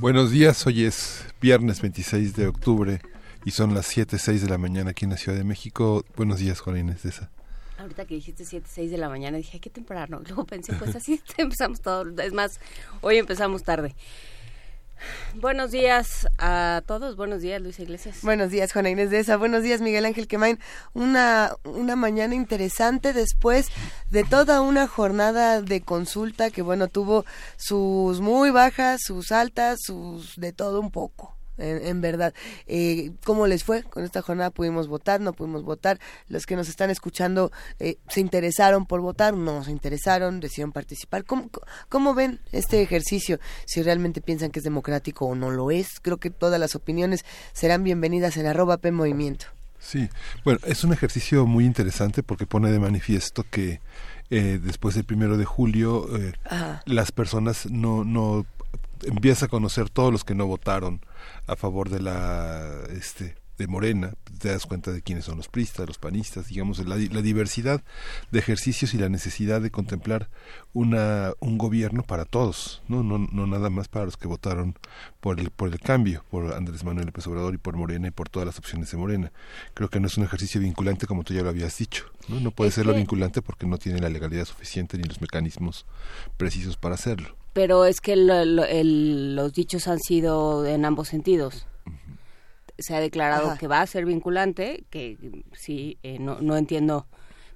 [0.00, 3.02] Buenos días, hoy es viernes 26 de octubre
[3.44, 6.06] y son las 7.06 de la mañana aquí en la Ciudad de México.
[6.16, 7.30] Buenos días, Juan Inés de esa.
[7.76, 10.22] Ahorita que dijiste 7, 6 de la mañana, dije, qué temprano.
[10.26, 12.06] Luego pensé, pues así empezamos todo.
[12.22, 12.60] Es más,
[13.02, 13.94] hoy empezamos tarde.
[15.34, 17.16] Buenos días a todos.
[17.16, 18.18] Buenos días, Luis Iglesias.
[18.22, 19.36] Buenos días, Juana Inés de esa.
[19.36, 20.58] Buenos días, Miguel Ángel Quemain.
[20.92, 23.68] Una, una mañana interesante después
[24.10, 27.24] de toda una jornada de consulta que, bueno, tuvo
[27.56, 32.34] sus muy bajas, sus altas, sus de todo un poco en, verdad.
[32.66, 34.50] Eh, ¿Cómo les fue con esta jornada?
[34.50, 35.20] ¿Pudimos votar?
[35.20, 35.98] ¿No pudimos votar?
[36.28, 41.24] Los que nos están escuchando eh, se interesaron por votar, no se interesaron, decidieron participar.
[41.24, 41.50] ¿Cómo,
[41.88, 43.38] ¿Cómo ven este ejercicio?
[43.66, 46.00] Si realmente piensan que es democrático o no lo es.
[46.00, 49.46] Creo que todas las opiniones serán bienvenidas en arroba P Movimiento.
[49.80, 50.10] Sí,
[50.44, 53.80] bueno, es un ejercicio muy interesante porque pone de manifiesto que
[54.28, 56.34] eh, después del primero de julio eh,
[56.84, 58.44] las personas no, no
[59.04, 61.00] empieza a conocer todos los que no votaron
[61.46, 65.86] a favor de la este de Morena, te das cuenta de quiénes son los pristas,
[65.86, 67.84] los panistas, digamos, la, la, diversidad
[68.30, 70.30] de ejercicios y la necesidad de contemplar
[70.72, 73.02] una, un gobierno para todos, ¿no?
[73.02, 74.78] No, no nada más para los que votaron
[75.20, 78.30] por el, por el cambio, por Andrés Manuel López Obrador y por Morena y por
[78.30, 79.30] todas las opciones de Morena.
[79.74, 82.40] Creo que no es un ejercicio vinculante como tú ya lo habías dicho, ¿no?
[82.40, 85.84] No puede serlo vinculante porque no tiene la legalidad suficiente ni los mecanismos
[86.38, 91.66] precisos para hacerlo pero es que los dichos han sido en ambos sentidos.
[92.78, 95.18] Se ha declarado que va a ser vinculante, que
[95.52, 97.06] sí, eh, no, no entiendo,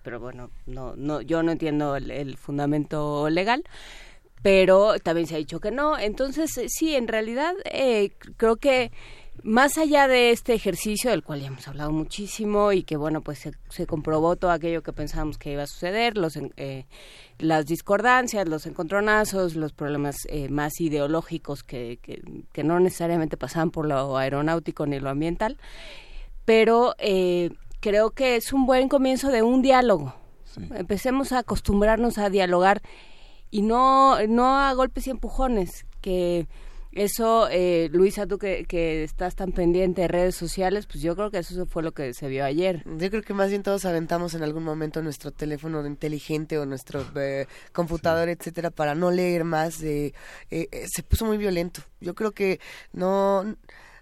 [0.02, 3.64] pero bueno, no, no, yo no entiendo el, fundamento legal,
[4.42, 5.98] pero también se ha dicho que no.
[5.98, 8.92] Entonces, eh, sí, en realidad eh, creo que
[9.42, 13.48] más allá de este ejercicio del cual ya hemos hablado muchísimo y que bueno pues
[13.68, 16.86] se, comprobó todo aquello que pensábamos que iba a suceder los eh,
[17.38, 23.86] las discordancias los encontronazos los problemas eh, más ideológicos que, que, no necesariamente pasaban por
[23.86, 25.58] lo aeronáutico ni lo ambiental
[26.44, 30.14] pero eh, creo que es un buen comienzo de un diálogo.
[30.74, 32.80] Empecemos a acostumbrarnos a dialogar
[33.50, 36.46] y no no a golpes y empujones que
[36.94, 41.30] eso, eh, Luisa, tú que, que, estás tan pendiente de redes sociales, pues yo creo
[41.30, 42.84] que eso fue lo que se vio ayer.
[42.86, 47.04] Yo creo que más bien todos aventamos en algún momento nuestro teléfono inteligente o nuestro
[47.16, 49.82] eh, computador, etcétera, para no leer más.
[49.82, 50.12] Eh,
[50.50, 51.82] eh, se puso muy violento.
[52.00, 52.60] Yo creo que
[52.92, 53.56] no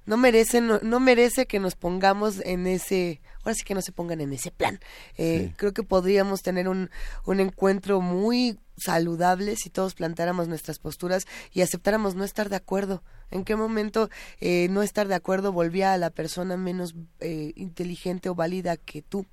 [0.06, 3.92] no merece no, no, merece que nos pongamos en ese ahora sí que no se
[3.92, 4.80] pongan en ese plan
[5.16, 6.90] eh, creo que podríamos tener un,
[7.24, 13.02] un encuentro muy saludable si todos plantáramos nuestras posturas y aceptáramos no estar de acuerdo.
[13.30, 14.10] ¿En qué momento
[14.40, 19.02] eh, no estar de acuerdo volvía a la persona menos eh, inteligente o válida que
[19.02, 19.26] tú?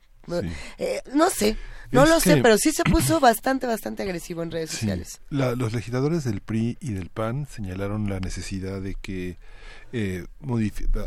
[0.78, 1.58] Eh, no sé,
[1.92, 5.22] no lo sé, pero sí se puso bastante, bastante agresivo en redes sociales.
[5.30, 9.40] los legisladores del PRI y del PAN señalaron la necesidad de que
[9.92, 10.26] eh,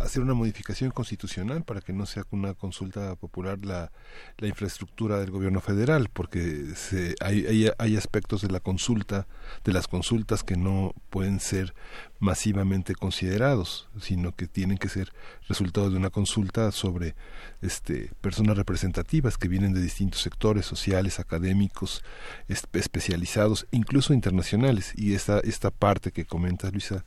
[0.02, 3.92] hacer una modificación constitucional para que no sea una consulta popular la,
[4.38, 9.26] la infraestructura del gobierno federal, porque se, hay, hay, hay, aspectos de la consulta,
[9.64, 11.74] de las consultas que no pueden ser
[12.18, 15.12] masivamente considerados, sino que tienen que ser
[15.48, 17.14] resultado de una consulta sobre
[17.62, 22.04] este, personas representativas que vienen de distintos sectores sociales, académicos,
[22.48, 24.92] especializados, incluso internacionales.
[24.96, 27.04] Y esta, esta parte que comenta Luisa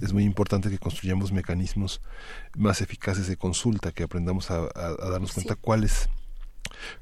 [0.00, 2.00] es muy importante que construyamos mecanismos
[2.56, 6.08] más eficaces de consulta, que aprendamos a, darnos cuenta cuáles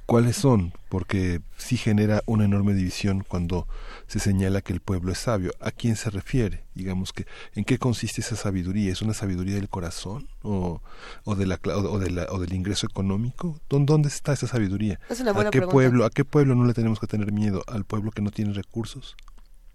[0.07, 3.67] cuáles son, porque sí genera una enorme división cuando
[4.07, 5.53] se señala que el pueblo es sabio.
[5.61, 6.65] ¿A quién se refiere?
[6.75, 8.93] Digamos que, ¿en qué consiste esa sabiduría?
[8.93, 10.83] ¿Es una sabiduría del corazón o,
[11.25, 13.61] o, de, la, o, de la, o del ingreso económico?
[13.69, 14.99] ¿Dónde está esa sabiduría?
[15.09, 16.05] ¿A qué pueblo?
[16.05, 17.63] ¿A qué pueblo no le tenemos que tener miedo?
[17.69, 19.17] ¿Al pueblo que no tiene recursos?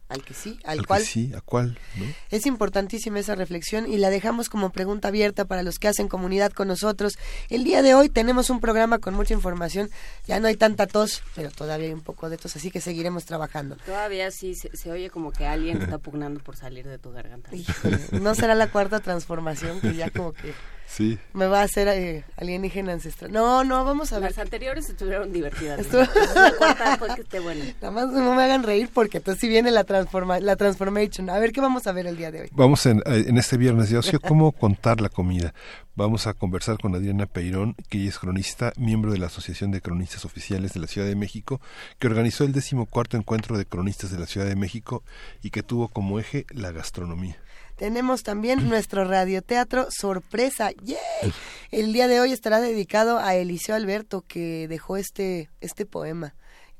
[0.08, 1.04] Al que sí, al, cual.
[1.04, 1.80] sí, a cuál.
[2.30, 6.52] Es importantísima esa reflexión y la dejamos como pregunta abierta para los que hacen comunidad
[6.52, 7.18] con nosotros.
[7.50, 9.90] El día de hoy tenemos un programa con mucha información.
[10.28, 13.26] Ya no hay tanta tos, pero todavía hay un poco de tos, así que seguiremos
[13.26, 13.78] trabajando.
[13.86, 17.50] Todavía sí se, oye como que alguien está pugnando por salir de tu garganta.
[18.12, 20.54] no será la cuarta transformación que ya como que
[20.88, 21.18] Sí.
[21.34, 23.32] Me va a hacer eh, alienígena ancestral.
[23.32, 24.32] No, no, vamos a ver.
[24.32, 25.92] Las anteriores estuvieron divertidas.
[25.92, 27.66] la cuarta fue que esté buena.
[27.82, 31.30] Nada más no me hagan reír porque entonces sí viene la, transforma la transformation.
[31.30, 32.50] A ver, ¿qué vamos a ver el día de hoy?
[32.54, 35.54] Vamos en, eh, en este viernes de ocio, ¿cómo contar la comida?
[35.98, 39.80] Vamos a conversar con Adriana Peirón, que ella es cronista, miembro de la Asociación de
[39.80, 41.62] Cronistas Oficiales de la Ciudad de México,
[42.00, 45.04] que organizó el decimocuarto encuentro de cronistas de la Ciudad de México
[45.42, 47.38] y que tuvo como eje la gastronomía.
[47.76, 50.72] Tenemos también nuestro radioteatro sorpresa.
[50.84, 51.34] ¡Yay!
[51.72, 56.36] El día de hoy estará dedicado a Eliseo Alberto, que dejó este, este poema.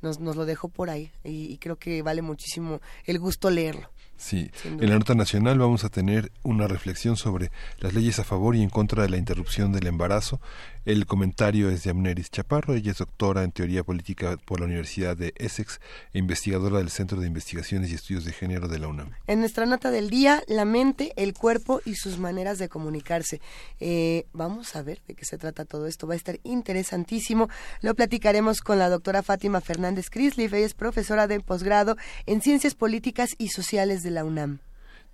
[0.06, 3.90] Nos, nos lo dejó por ahí y, y creo que vale muchísimo el gusto leerlo.
[4.18, 8.56] Sí, en la nota nacional vamos a tener una reflexión sobre las leyes a favor
[8.56, 10.40] y en contra de la interrupción del embarazo.
[10.86, 15.18] El comentario es de Amneris Chaparro, ella es doctora en teoría política por la Universidad
[15.18, 15.82] de Essex
[16.14, 19.10] e investigadora del Centro de Investigaciones y Estudios de Género de la UNAM.
[19.26, 23.42] En nuestra nota del día, la mente, el cuerpo y sus maneras de comunicarse.
[23.80, 27.50] Eh, vamos a ver de qué se trata todo esto, va a estar interesantísimo.
[27.82, 31.96] Lo platicaremos con la doctora Fátima Fernández Crisliff, ella es profesora de posgrado
[32.26, 34.60] en Ciencias Políticas y Sociales de la UNAM.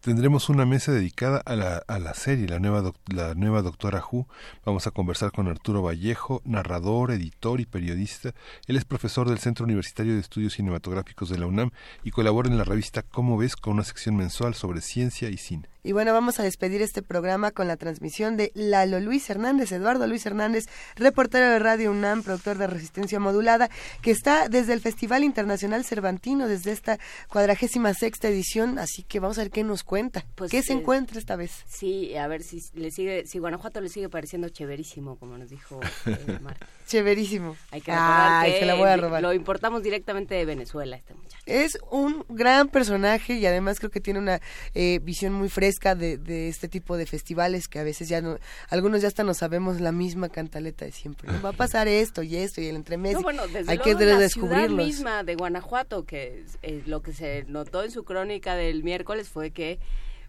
[0.01, 4.27] Tendremos una mesa dedicada a la, a la serie, la nueva, la nueva Doctora Who.
[4.65, 8.33] Vamos a conversar con Arturo Vallejo, narrador, editor y periodista.
[8.65, 11.69] Él es profesor del Centro Universitario de Estudios Cinematográficos de la UNAM
[12.03, 15.70] y colabora en la revista Cómo ves con una sección mensual sobre ciencia y cine.
[15.83, 20.05] Y bueno, vamos a despedir este programa con la transmisión de Lalo Luis Hernández, Eduardo
[20.05, 23.67] Luis Hernández, reportero de Radio UNAM, productor de Resistencia Modulada,
[24.03, 26.99] que está desde el Festival Internacional Cervantino, desde esta
[27.29, 30.23] cuadragésima sexta edición, así que vamos a ver qué nos cuenta.
[30.35, 31.51] Pues, ¿Qué se encuentra esta vez?
[31.67, 35.79] Sí, a ver si le sigue, si Guanajuato le sigue pareciendo chéverísimo, como nos dijo
[36.05, 36.67] eh, Marta.
[36.85, 37.57] Chéverísimo.
[37.71, 39.23] Hay que recordar Ay, que se la voy a robar.
[39.23, 41.41] lo importamos directamente de Venezuela, este muchacho.
[41.47, 44.41] Es un gran personaje y además creo que tiene una
[44.75, 48.37] eh, visión muy fresca de, de, este tipo de festivales que a veces ya no,
[48.69, 51.31] algunos ya hasta no sabemos la misma cantaleta de siempre.
[51.31, 51.41] ¿no?
[51.41, 53.13] Va a pasar esto y esto y el entremés.
[53.13, 54.67] No, bueno, desde hay luego que la descubrirlos.
[54.67, 59.29] ciudad misma de Guanajuato, que eh, lo que se notó en su crónica del miércoles
[59.29, 59.79] fue que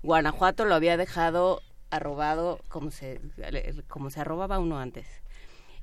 [0.02, 3.20] Guanajuato lo había dejado arrobado como se,
[3.88, 5.06] como se arrobaba uno antes.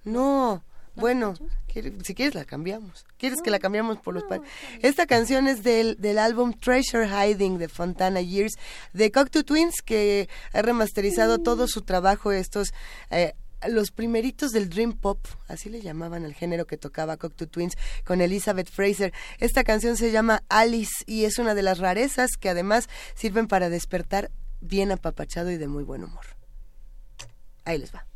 [0.02, 0.64] No,
[0.96, 1.34] bueno,
[2.02, 3.04] si quieres la cambiamos.
[3.18, 4.48] ¿Quieres que la cambiamos por los panchos?
[4.80, 8.54] Esta canción es del, del álbum Treasure Hiding de Fontana Years
[8.92, 12.72] de Cocteau Twins que ha remasterizado todo su trabajo estos
[13.10, 13.34] eh,
[13.68, 17.74] los primeritos del Dream Pop, así le llamaban al género que tocaba Cocteau Twins
[18.04, 19.12] con Elizabeth Fraser.
[19.38, 23.70] Esta canción se llama Alice y es una de las rarezas que además sirven para
[23.70, 24.30] despertar
[24.60, 26.24] bien apapachado y de muy buen humor.
[27.64, 28.06] Ahí les va.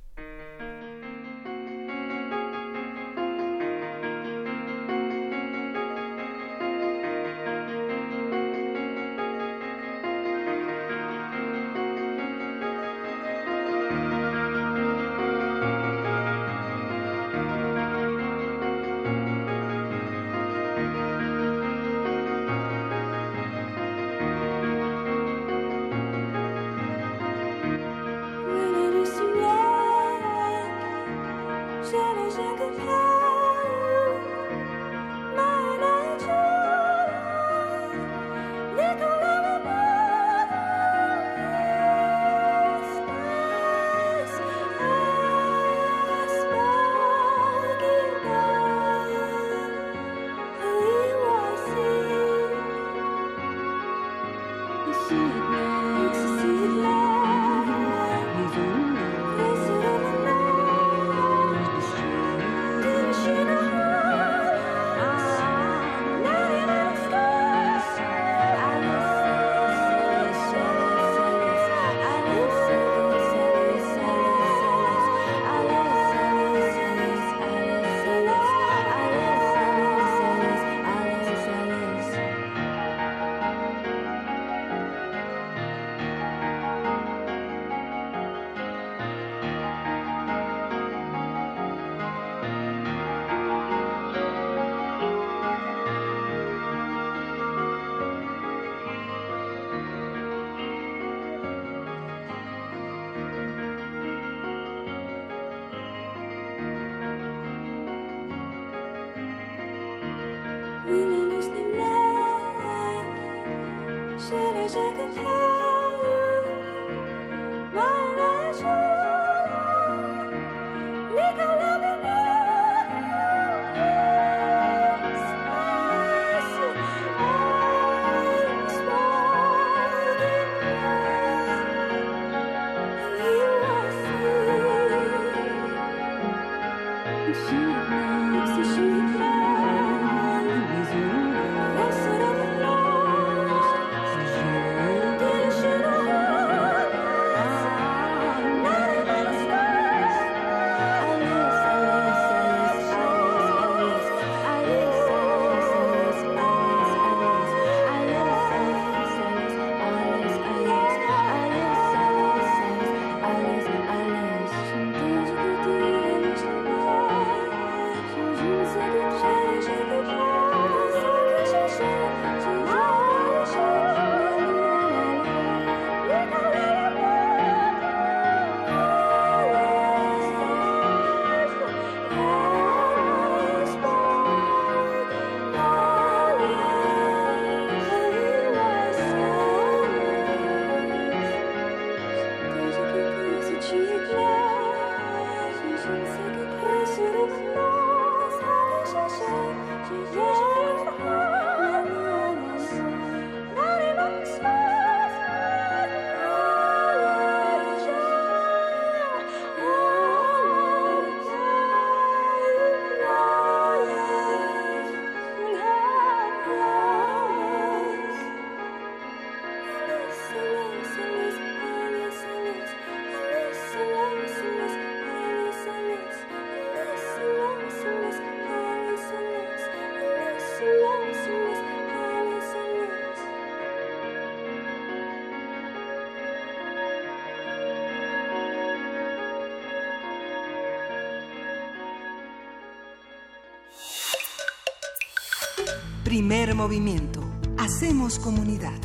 [246.59, 247.21] Movimiento.
[247.57, 248.81] Hacemos comunidad.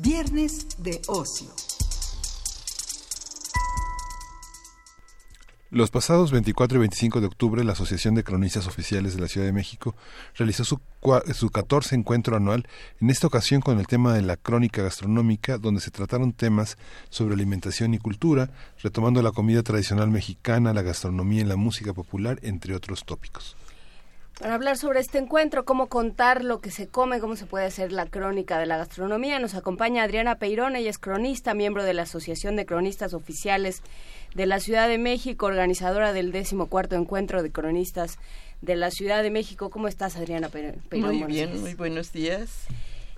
[0.00, 1.48] Viernes de ocio.
[5.70, 9.46] Los pasados 24 y 25 de octubre, la Asociación de Cronistas Oficiales de la Ciudad
[9.46, 9.96] de México
[10.36, 10.78] realizó su,
[11.32, 12.68] su 14 encuentro anual,
[13.00, 16.76] en esta ocasión con el tema de la crónica gastronómica, donde se trataron temas
[17.08, 18.50] sobre alimentación y cultura,
[18.82, 23.56] retomando la comida tradicional mexicana, la gastronomía y la música popular, entre otros tópicos.
[24.38, 27.90] Para hablar sobre este encuentro, cómo contar lo que se come, cómo se puede hacer
[27.90, 32.02] la crónica de la gastronomía, nos acompaña Adriana Peirón, ella es cronista, miembro de la
[32.02, 33.82] Asociación de Cronistas Oficiales
[34.36, 36.32] de la Ciudad de México, organizadora del
[36.68, 38.16] cuarto encuentro de cronistas
[38.62, 39.70] de la Ciudad de México.
[39.70, 40.82] ¿Cómo estás, Adriana Peirón?
[40.92, 42.66] Muy bien, muy buenos días.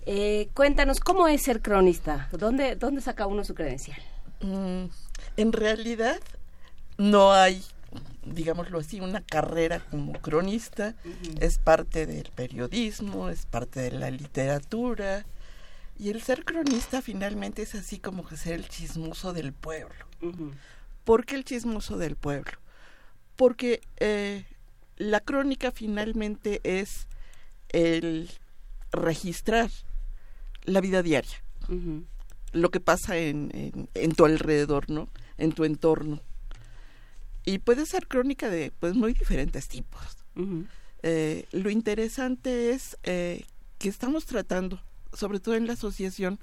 [0.06, 2.30] Eh, cuéntanos, ¿cómo es ser cronista?
[2.32, 4.00] ¿Dónde, dónde saca uno su credencial?
[4.40, 4.84] Mm,
[5.36, 6.18] en realidad,
[6.96, 7.62] no hay
[8.24, 10.94] digámoslo así, una carrera como cronista,
[11.40, 15.24] es parte del periodismo, es parte de la literatura,
[15.98, 20.06] y el ser cronista finalmente es así como que ser el chismoso del pueblo.
[21.04, 22.52] ¿Por qué el chismoso del pueblo?
[23.36, 24.44] Porque eh,
[24.96, 27.06] la crónica finalmente es
[27.70, 28.30] el
[28.92, 29.70] registrar
[30.64, 31.42] la vida diaria,
[32.52, 35.08] lo que pasa en, en tu alrededor, ¿no?
[35.38, 36.20] En tu entorno
[37.44, 40.00] y puede ser crónica de pues muy diferentes tipos.
[41.02, 43.44] Eh, lo interesante es eh,
[43.78, 44.80] que estamos tratando,
[45.12, 46.38] sobre todo en la asociación,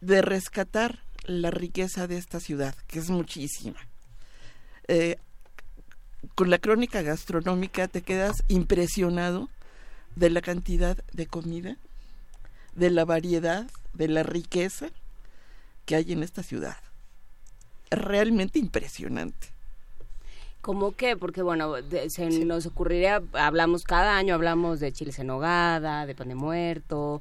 [0.00, 3.78] de rescatar la riqueza de esta ciudad, que es muchísima.
[4.88, 5.16] Eh,
[6.34, 9.48] con la crónica gastronómica te quedas impresionado
[10.16, 11.76] de la cantidad de comida,
[12.74, 14.88] de la variedad, de la riqueza
[15.86, 16.76] que hay en esta ciudad.
[17.90, 19.53] Realmente impresionante.
[20.64, 21.14] ¿Cómo qué?
[21.14, 21.74] Porque bueno,
[22.08, 27.20] se nos ocurriría, hablamos cada año, hablamos de chiles en nogada, de pan de muerto,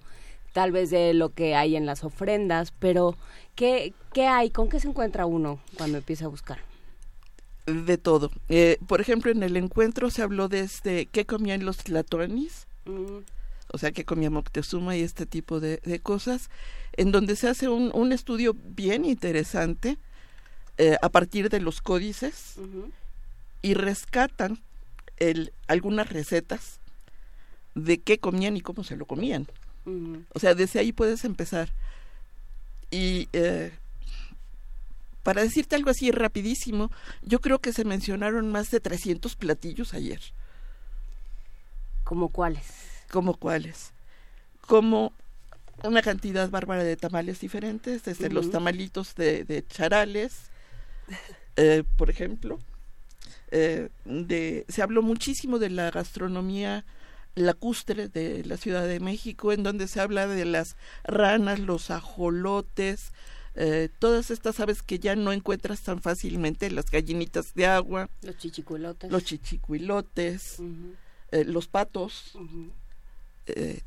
[0.54, 3.18] tal vez de lo que hay en las ofrendas, pero
[3.54, 4.50] ¿qué, qué hay?
[4.50, 6.60] ¿Con qué se encuentra uno cuando empieza a buscar?
[7.66, 8.32] De todo.
[8.48, 13.18] Eh, por ejemplo, en el encuentro se habló de este, qué comían los tlatoanis, mm.
[13.74, 16.50] o sea, qué comía Moctezuma y este tipo de, cosas,
[16.94, 19.98] en donde se hace un, un estudio bien interesante
[20.78, 22.58] eh, a partir de los códices
[23.64, 24.62] y rescatan
[25.18, 26.80] el, algunas recetas
[27.74, 29.48] de qué comían y cómo se lo comían.
[30.34, 31.70] O sea, desde ahí puedes empezar.
[32.92, 33.72] Y eh,
[35.24, 36.92] para decirte algo así rapidísimo,
[37.22, 40.22] yo creo que se mencionaron más de 300 platillos ayer.
[42.04, 42.68] ¿Como cuáles?
[43.10, 43.92] ¿Como cuáles?
[44.68, 45.14] Como
[45.84, 50.52] una cantidad bárbara de tamales diferentes, desde los tamalitos de, charales,
[51.56, 52.60] eh, por ejemplo,
[53.56, 56.84] eh, de, se habló muchísimo de la gastronomía
[57.36, 63.12] lacustre de la Ciudad de México, en donde se habla de las ranas, los ajolotes,
[63.56, 68.38] eh, todas estas aves que ya no encuentras tan fácilmente, las gallinitas de agua, los
[68.38, 70.60] chichicuilotes, los, chichicuilotes,
[71.32, 72.34] eh, los patos,
[73.46, 73.82] eh,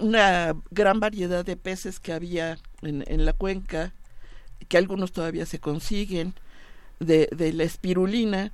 [0.00, 3.92] una gran variedad de peces que había en, en, la cuenca,
[4.68, 6.34] que algunos todavía se consiguen,
[7.00, 8.52] de, de la espirulina,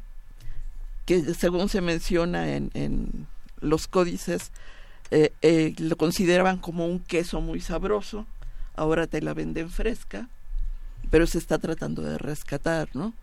[1.09, 3.27] que según se menciona en, en
[3.61, 4.53] los códices,
[5.11, 8.27] lo consideraban como un queso muy sabroso,
[8.77, 10.29] ahora te la venden fresca
[11.11, 13.15] pero se está tratando de rescatar, ¿no?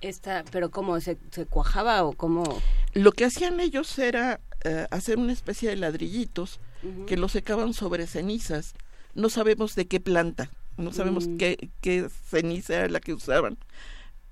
[0.00, 2.60] Esta, pero cómo se, se cuajaba o cómo
[2.92, 6.60] lo que hacían ellos era eh, hacer una especie de ladrillitos
[7.06, 8.74] que los secaban sobre cenizas
[9.14, 11.36] no sabemos de qué planta no sabemos mm.
[11.38, 13.56] qué, qué ceniza era la que usaban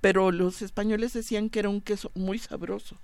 [0.03, 2.99] pero los españoles decían que era un queso muy sabroso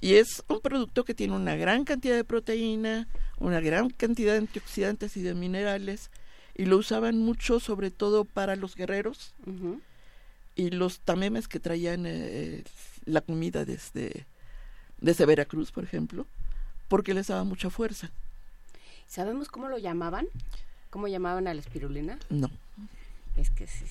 [0.00, 3.08] y es un producto que tiene una gran cantidad de proteína
[3.38, 6.10] una gran cantidad de antioxidantes y de minerales
[6.54, 9.34] y lo usaban mucho sobre todo para los guerreros
[10.54, 12.62] y los tamemes que traían eh,
[13.04, 14.26] la comida desde,
[15.00, 16.26] desde Veracruz, por ejemplo,
[16.88, 18.10] porque les daba mucha fuerza.
[19.06, 20.26] ¿Sabemos cómo lo llamaban?
[20.90, 22.18] ¿Cómo llamaban a la espirulina?
[22.28, 22.50] No.
[23.36, 23.86] Es que sí,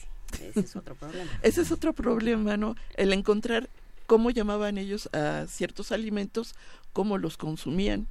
[0.50, 1.32] ese es otro problema.
[1.42, 2.76] ese es otro problema, ¿no?
[2.96, 3.70] El encontrar
[4.08, 6.56] cómo llamaban ellos a ciertos alimentos,
[6.94, 8.08] cómo los consumían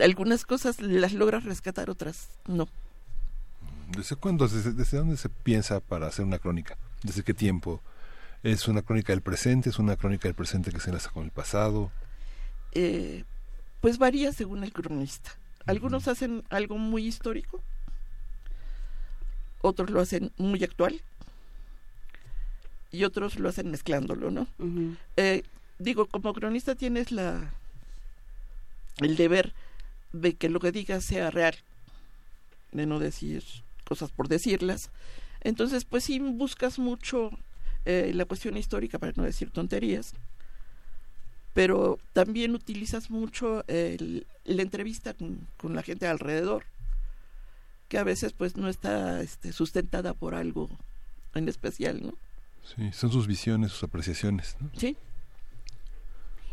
[0.00, 2.68] algunas cosas las logras rescatar, otras no.
[3.96, 6.76] ¿Desde cuándo, desde, dónde se piensa para hacer una crónica?
[7.02, 7.80] ¿Desde qué tiempo?
[8.42, 9.70] ¿Es una crónica del presente?
[9.70, 11.90] ¿Es una crónica del presente que se enlaza con el pasado?
[12.72, 13.24] Eh,
[13.80, 15.30] pues varía según el cronista.
[15.66, 17.62] Algunos hacen algo muy histórico,
[19.64, 21.00] otros lo hacen muy actual
[22.92, 24.46] y otros lo hacen mezclándolo, ¿no?
[25.16, 25.42] Eh,
[25.78, 27.52] digo, como cronista tienes la
[28.98, 29.52] el deber
[30.12, 31.56] de que lo que digas sea real,
[32.72, 33.42] de no decir
[33.84, 34.90] cosas por decirlas.
[35.40, 37.30] Entonces, pues sí buscas mucho
[37.84, 40.12] eh, la cuestión histórica para no decir tonterías,
[41.54, 46.64] pero también utilizas mucho la entrevista con, la gente alrededor,
[47.94, 50.68] que a veces pues no está este, sustentada por algo
[51.32, 52.12] en especial, ¿no?
[52.64, 54.68] Sí, son sus visiones, sus apreciaciones, ¿no?
[54.76, 54.96] Sí.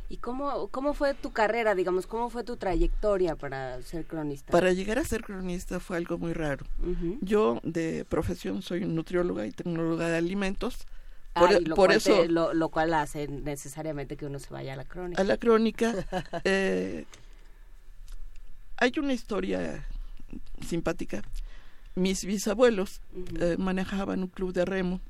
[0.08, 4.51] ¿Y cómo, cómo fue tu carrera, digamos, cómo fue tu trayectoria para ser cronista?
[4.51, 6.63] Para llegar a ser cronista fue algo muy raro.
[7.21, 10.86] Yo de profesión soy nutrióloga y tecnóloga de alimentos.
[11.34, 15.19] Por, lo, cual eso, lo, cual hace necesariamente que uno se vaya a la crónica.
[15.19, 15.95] A la crónica.
[16.43, 17.06] eh,
[18.77, 19.88] hay una historia
[20.65, 21.22] simpática.
[21.96, 23.02] Mis bisabuelos
[23.39, 25.02] eh, manejaban un club de remo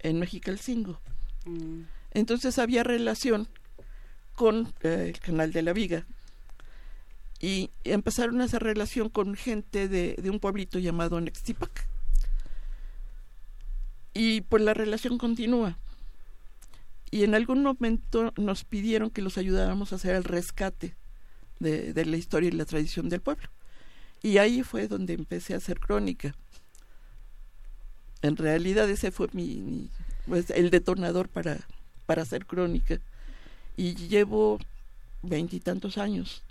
[0.00, 1.00] en Mexicalcingo.
[1.44, 1.82] Mm.
[2.12, 3.48] Entonces había relación
[4.34, 6.06] con eh, el canal de la Viga
[7.42, 11.88] y empezaron a hacer relación con gente de, un pueblito llamado Nextipac.
[14.14, 15.76] Y pues la relación continúa.
[17.10, 20.94] Y en algún momento nos pidieron que los ayudáramos a hacer el rescate
[21.58, 23.48] de, la historia y la tradición del pueblo.
[24.22, 26.34] Y ahí fue donde empecé a hacer crónica.
[28.22, 29.90] En realidad ese fue mi,
[30.26, 31.58] pues, el detonador para,
[32.06, 33.00] para hacer crónica
[33.76, 34.60] y llevo
[35.22, 36.42] veintitantos años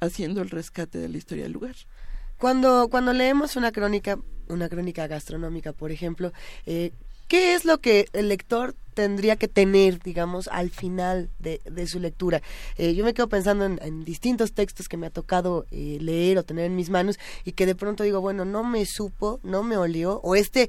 [0.00, 1.76] haciendo el rescate de la historia del lugar.
[2.38, 6.32] Cuando, cuando leemos una crónica, una crónica gastronómica, por ejemplo,
[6.66, 6.92] eh,
[7.32, 12.42] ¿Qué es lo que el lector tendría que tener, digamos, al final de, su lectura?
[12.76, 16.42] Eh, yo me quedo pensando en, distintos textos que me ha tocado eh, leer o
[16.42, 19.78] tener en mis manos y que de pronto digo, bueno, no me supo, no me
[19.78, 20.68] olió, o este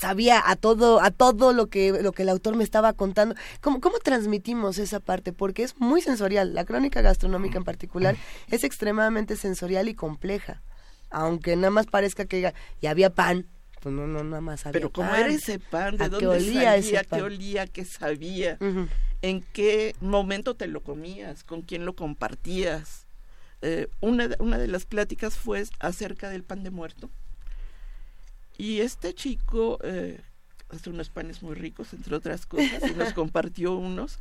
[0.00, 3.36] sabía a todo, a todo lo que, lo que el autor me estaba contando.
[3.60, 5.32] ¿Cómo, ¿Cómo transmitimos esa parte?
[5.32, 6.54] Porque es muy sensorial.
[6.54, 8.16] La crónica gastronómica en particular
[8.48, 10.60] es extremadamente sensorial y compleja.
[11.08, 13.46] Aunque nada más parezca que ya había pan,
[13.80, 17.22] pues no, no, nada más Pero cómo era ese pan, de dónde olía salía, qué
[17.22, 18.58] olía, qué sabía,
[19.22, 23.06] en qué momento te lo comías, con quién lo compartías.
[23.62, 27.10] Eh, una, una de las pláticas fue acerca del pan de muerto.
[28.56, 30.20] Y este chico eh,
[30.68, 34.18] hace unos panes muy ricos, entre otras cosas, y nos compartió unos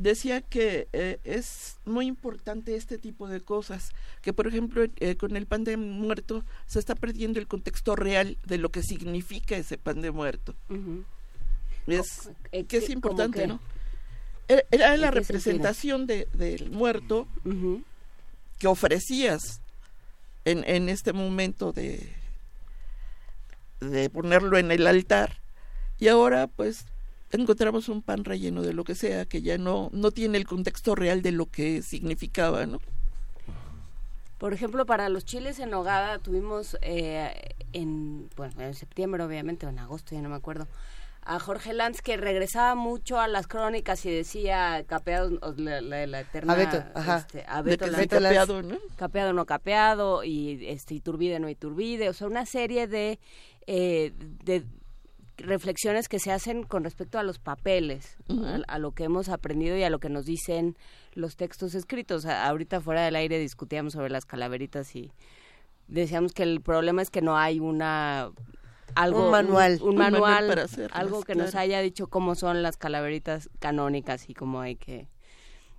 [0.00, 3.90] decía que eh, es muy importante este tipo de cosas,
[4.22, 8.38] que por ejemplo eh, con el pan de muerto se está perdiendo el contexto real
[8.46, 10.54] de lo que significa ese pan de muerto.
[11.86, 13.60] Es, eh, que es importante, ¿no?
[14.48, 17.28] Era, la representación de, del muerto
[18.58, 19.60] que ofrecías
[20.44, 22.12] en, en este momento de,
[23.80, 25.38] de ponerlo en el altar
[26.00, 26.84] y ahora pues
[27.38, 30.94] encontramos un pan relleno de lo que sea, que ya no, no tiene el contexto
[30.94, 32.80] real de lo que significaba, ¿no?
[34.38, 39.68] Por ejemplo, para los chiles en nogada tuvimos eh, en, bueno, en septiembre obviamente, o
[39.68, 40.66] en agosto, ya no me acuerdo,
[41.22, 46.54] a Jorge Lanz que regresaba mucho a las crónicas y decía capeado la, la, eterna
[46.54, 47.18] Abeto, ajá.
[47.18, 48.78] Este, Abeto de capeado, ¿no?
[48.96, 53.18] Capeado no capeado y este Iturbide no Iturbide, o sea, una serie de
[53.66, 54.14] eh,
[54.44, 54.64] de
[55.40, 58.16] reflexiones que se hacen con respecto a los papeles,
[58.66, 60.76] a, lo que hemos aprendido y a lo que nos dicen
[61.14, 62.26] los textos escritos.
[62.26, 65.12] ahorita fuera del aire discutíamos sobre las calaveritas y
[65.88, 68.30] decíamos que el problema es que no hay una
[68.94, 74.28] algo un manual, un, manual, algo que nos haya dicho cómo son las calaveritas canónicas
[74.28, 75.08] y cómo hay que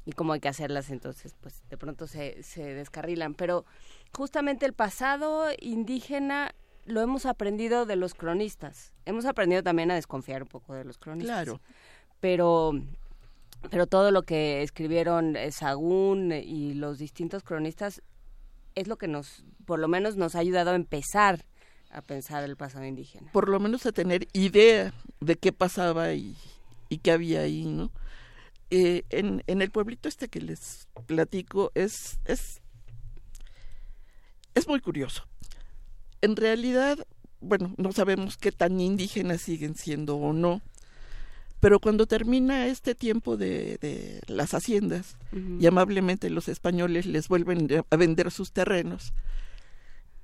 [0.05, 0.89] y cómo hay que hacerlas.
[0.89, 3.33] Entonces pues de pronto se, se descarrilan.
[3.33, 3.65] Pero
[4.15, 6.53] justamente el pasado indígena
[6.85, 8.93] lo hemos aprendido de los cronistas.
[9.05, 11.43] Hemos aprendido también a desconfiar un poco de los cronistas.
[11.43, 11.61] Claro.
[12.19, 12.73] Pero
[13.69, 18.01] pero todo lo que escribieron Sagún y los distintos cronistas
[18.73, 21.45] es lo que nos, por lo menos nos ha ayudado a empezar
[21.91, 23.31] a pensar el pasado indígena.
[23.31, 26.35] Por lo menos a tener idea de qué pasaba y,
[26.89, 27.91] y qué había ahí, ¿no?
[28.69, 32.61] Eh, en, en el pueblito este que les platico es, es,
[34.55, 35.27] es muy curioso
[36.21, 37.05] en realidad,
[37.39, 40.61] bueno, no sabemos qué tan indígenas siguen siendo o no,
[41.59, 45.15] pero cuando termina este tiempo de, las haciendas
[45.59, 49.13] y amablemente los españoles les vuelven a vender sus terrenos,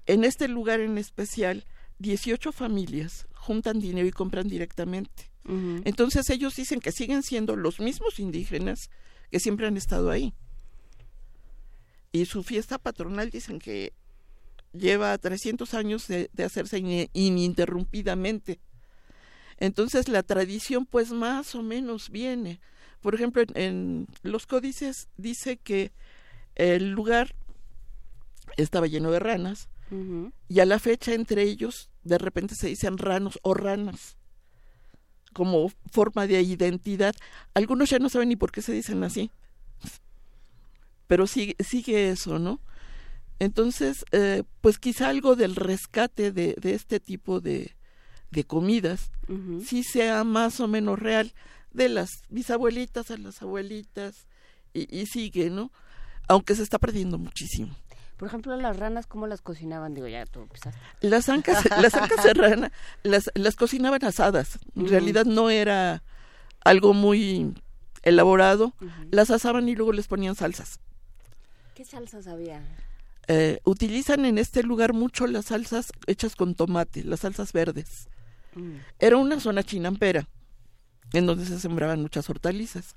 [0.07, 1.65] en este lugar en especial,
[1.99, 5.31] 18 familias juntan dinero y compran directamente.
[5.85, 8.89] Entonces ellos dicen que siguen siendo los mismos indígenas
[9.31, 10.33] que siempre han estado ahí.
[12.11, 13.93] Y su fiesta patronal dicen que
[14.77, 18.59] lleva 300 años de, hacerse ininterrumpidamente.
[19.59, 22.59] Entonces la tradición pues más o menos viene.
[23.01, 25.91] Por ejemplo, en, los códices dice que
[26.55, 27.35] el lugar
[28.57, 29.69] estaba lleno de ranas
[30.49, 34.17] y a la fecha entre ellos de repente se dicen ranos o ranas
[35.37, 37.13] como forma de identidad.
[37.53, 39.29] Algunos ya no saben ni por qué se dicen así.
[41.05, 42.59] Pero sigue, sigue eso, ¿no?
[43.39, 47.75] Entonces, eh, pues quizá algo del rescate de, de este tipo de,
[48.31, 49.11] de comidas
[49.65, 51.33] sí sea más o menos real
[51.71, 54.27] de las bisabuelitas a las abuelitas
[54.73, 55.71] y, y sigue, ¿no?
[56.27, 57.75] Aunque se está perdiendo muchísimo.
[58.17, 59.93] Por ejemplo, las ranas, ¿cómo las cocinaban?
[59.93, 60.79] Digo, ya tú empezaste.
[61.01, 62.71] Las ancas, las ancas de rana
[63.03, 64.57] las, las cocinaban asadas.
[64.75, 66.01] En realidad no era
[66.63, 67.53] algo muy
[68.01, 68.73] elaborado.
[69.11, 70.79] Las asaban y luego les ponían salsas.
[71.75, 72.63] ¿Qué salsas había?
[73.27, 78.07] Eh, utilizan en este lugar mucho las salsas hechas con tomate, las salsas verdes.
[78.55, 78.77] Mm.
[78.99, 80.27] Era una zona chinampera,
[81.13, 82.95] en donde se sembraban muchas hortalizas.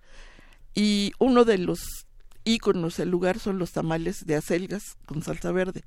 [0.74, 2.06] Y uno de los
[2.44, 5.84] íconos del lugar son los tamales de acelgas con salsa verde,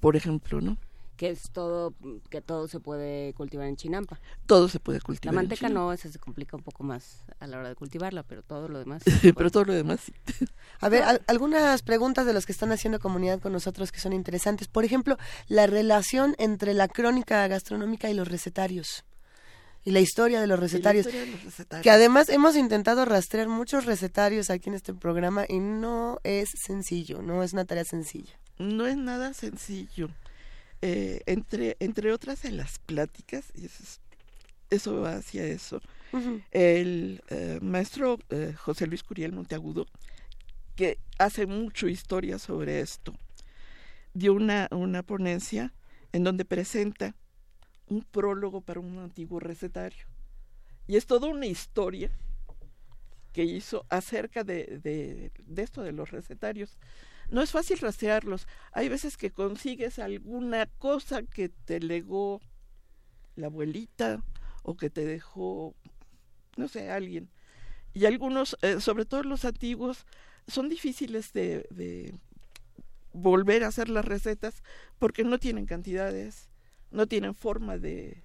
[0.00, 0.76] por ejemplo, ¿no?
[1.20, 1.92] Que es todo
[2.30, 4.18] que todo se puede cultivar en Chinampa.
[4.46, 5.34] Todo se puede cultivar.
[5.34, 8.42] La manteca no, esa se complica un poco más a la hora de cultivarla, pero
[8.42, 9.02] todo lo demás.
[9.36, 10.00] pero todo lo demás.
[10.00, 10.46] Sí.
[10.80, 14.66] A ver, algunas preguntas de los que están haciendo comunidad con nosotros que son interesantes.
[14.66, 19.04] Por ejemplo, la relación entre la crónica gastronómica y los recetarios
[19.84, 21.06] y la historia de los recetarios,
[21.82, 27.20] que además hemos intentado rastrear muchos recetarios aquí en este programa y no es sencillo,
[27.20, 28.40] no es una tarea sencilla.
[28.58, 30.08] No es nada sencillo.
[30.82, 34.00] Eh, entre, entre otras en las pláticas, y eso,
[34.70, 35.82] eso va hacia eso,
[36.52, 39.86] el eh, maestro eh, José Luis Curiel Monteagudo,
[40.76, 43.14] que hace mucho historia sobre esto,
[44.14, 45.74] dio una, una ponencia
[46.12, 47.14] en donde presenta
[47.86, 50.06] un prólogo para un antiguo recetario.
[50.86, 52.10] Y es toda una historia
[53.32, 56.78] que hizo acerca de, de, de esto de los recetarios
[57.30, 58.46] no es fácil rastrearlos.
[58.72, 62.40] Hay veces que consigues alguna cosa que te legó
[63.36, 64.22] la abuelita
[64.62, 65.74] o que te dejó,
[66.56, 67.30] no sé, alguien.
[67.92, 70.06] Y algunos, eh, sobre todo los antiguos,
[70.46, 72.14] son difíciles de, de
[73.12, 74.62] volver a hacer las recetas
[74.98, 76.48] porque no tienen cantidades,
[76.90, 78.22] no tienen forma de,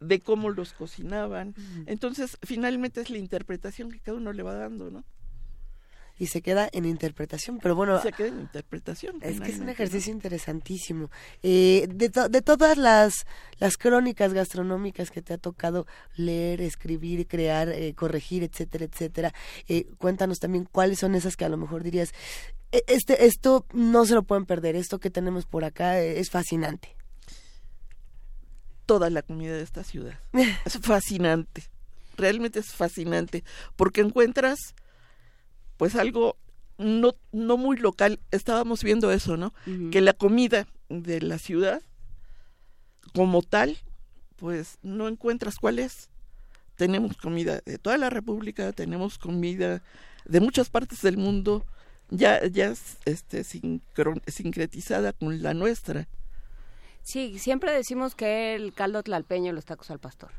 [0.00, 1.54] de cómo los cocinaban.
[1.86, 5.04] Entonces, finalmente es la interpretación que cada uno le va dando, ¿no?
[6.18, 7.58] Y se queda en interpretación.
[7.60, 9.16] Pero bueno, se queda en interpretación.
[9.20, 11.10] Es que es un ejercicio interesantísimo.
[11.42, 13.26] Eh, de, de todas las,
[13.58, 19.34] las crónicas gastronómicas que te ha tocado leer, escribir, crear, eh, corregir, etcétera, etcétera,
[19.68, 22.12] eh, cuéntanos también cuáles son esas que a lo mejor dirías,
[22.70, 26.96] e, este, esto no se lo pueden perder, esto que tenemos por acá es fascinante.
[28.86, 30.18] Toda la comida de esta ciudad.
[30.64, 31.64] es fascinante.
[32.16, 33.42] Realmente es fascinante
[33.74, 34.74] porque encuentras
[35.76, 36.36] pues algo
[36.78, 39.52] no, no muy local, estábamos viendo eso, ¿no?
[39.90, 41.82] Que la comida de la ciudad,
[43.12, 43.78] como tal,
[44.36, 46.08] pues no encuentras cuál es.
[46.76, 49.82] Tenemos comida de toda la República, tenemos comida
[50.24, 51.64] de muchas partes del mundo,
[52.10, 56.08] ya, ya este, sincretizada con la nuestra.
[57.02, 60.30] Sí, siempre decimos que el caldo tlalpeño los tacos al pastor.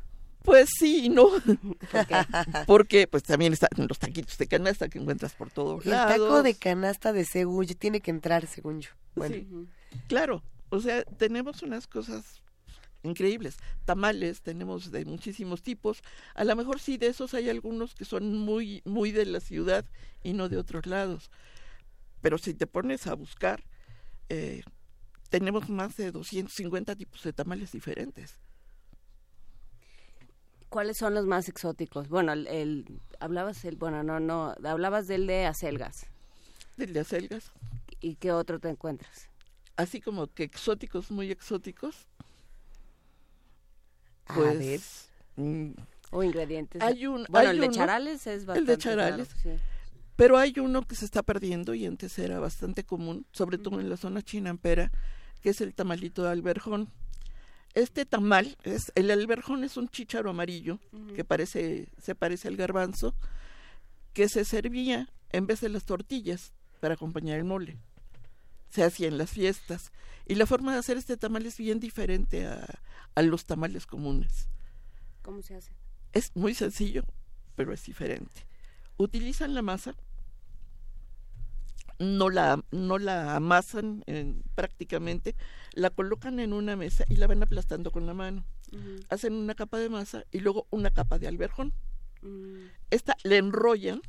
[0.46, 1.28] Pues sí, ¿no?
[2.66, 6.14] Porque pues también están los taquitos de canasta que encuentras por todos lados.
[6.14, 8.90] El taco de canasta de según tiene que entrar, según yo.
[9.26, 9.46] Sí,
[10.08, 10.42] claro.
[10.70, 12.42] O sea, tenemos unas cosas
[13.02, 13.56] increíbles.
[13.84, 16.02] Tamales tenemos de muchísimos tipos.
[16.34, 19.84] A lo mejor sí de esos hay algunos que son muy muy de la ciudad
[20.22, 21.30] y no de otros lados.
[22.20, 23.64] Pero si te pones a buscar,
[24.28, 24.62] eh,
[25.28, 28.38] tenemos más de 250 tipos de tamales diferentes.
[30.68, 32.08] ¿Cuáles son los más exóticos?
[32.08, 36.06] Bueno, el, hablabas el, bueno, no, no, hablabas del de acelgas.
[36.76, 37.52] Del de acelgas.
[38.00, 39.28] ¿Y qué otro te encuentras?
[39.76, 42.08] Así como que exóticos, muy exóticos.
[44.34, 45.08] Pues.
[45.36, 45.70] Mm,
[46.10, 46.82] o ingredientes.
[46.82, 48.58] Hay un, bueno, el de charales es bastante.
[48.60, 49.28] El de charales.
[50.16, 53.90] Pero hay uno que se está perdiendo y antes era bastante común, sobre todo en
[53.90, 54.90] la zona chinampera,
[55.42, 56.90] que es el tamalito de alberjón.
[57.76, 60.80] Este tamal, es, el alberjón es un chícharo amarillo
[61.14, 63.14] que parece, se parece al garbanzo,
[64.14, 67.76] que se servía en vez de las tortillas para acompañar el mole.
[68.70, 69.92] Se hacía en las fiestas.
[70.24, 72.66] Y la forma de hacer este tamal es bien diferente a,
[73.14, 74.48] a los tamales comunes.
[75.20, 75.72] ¿Cómo se hace?
[76.14, 77.04] Es muy sencillo,
[77.56, 78.46] pero es diferente.
[78.96, 79.94] Utilizan la masa,
[81.98, 84.04] no la, no la amasan
[84.54, 85.34] prácticamente,
[85.72, 88.44] la colocan en una mesa y la van aplastando con la mano.
[89.08, 91.72] Hacen una capa de masa y luego una capa de alberjón.
[92.22, 92.66] Mm.
[92.90, 94.02] Esta la enrollan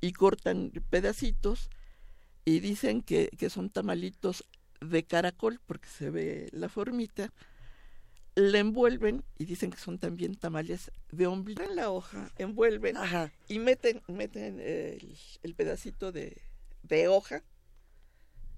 [0.00, 1.70] y cortan pedacitos
[2.44, 4.44] y dicen que, que son tamalitos
[4.80, 7.32] de caracol porque se ve la formita
[8.36, 11.62] la envuelven y dicen que son también tamales de ombligo.
[11.62, 12.94] En la hoja, envuelven
[13.48, 16.42] y meten, meten el, pedacito de,
[17.08, 17.42] hoja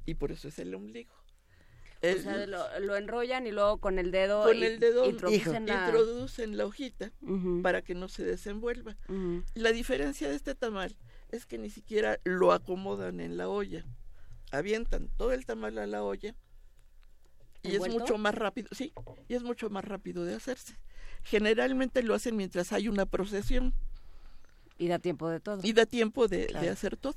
[0.06, 1.14] y por eso es el ombligo.
[2.02, 6.66] o sea, lo, enrollan y luego con el dedo, con el dedo introducen, la...
[6.66, 7.12] hojita
[7.62, 8.96] para que no se desenvuelva.
[9.54, 10.96] La diferencia de este tamal
[11.30, 13.84] es que ni siquiera lo acomodan en la olla.
[14.50, 16.34] Avientan todo el tamal a la olla
[17.62, 18.92] y es mucho más rápido, sí,
[19.28, 20.78] y es mucho más rápido de hacerse.
[21.22, 23.74] Generalmente lo hacen mientras hay una procesión.
[24.78, 25.60] Y da tiempo de todo.
[25.62, 27.16] Y da tiempo de, hacer todo.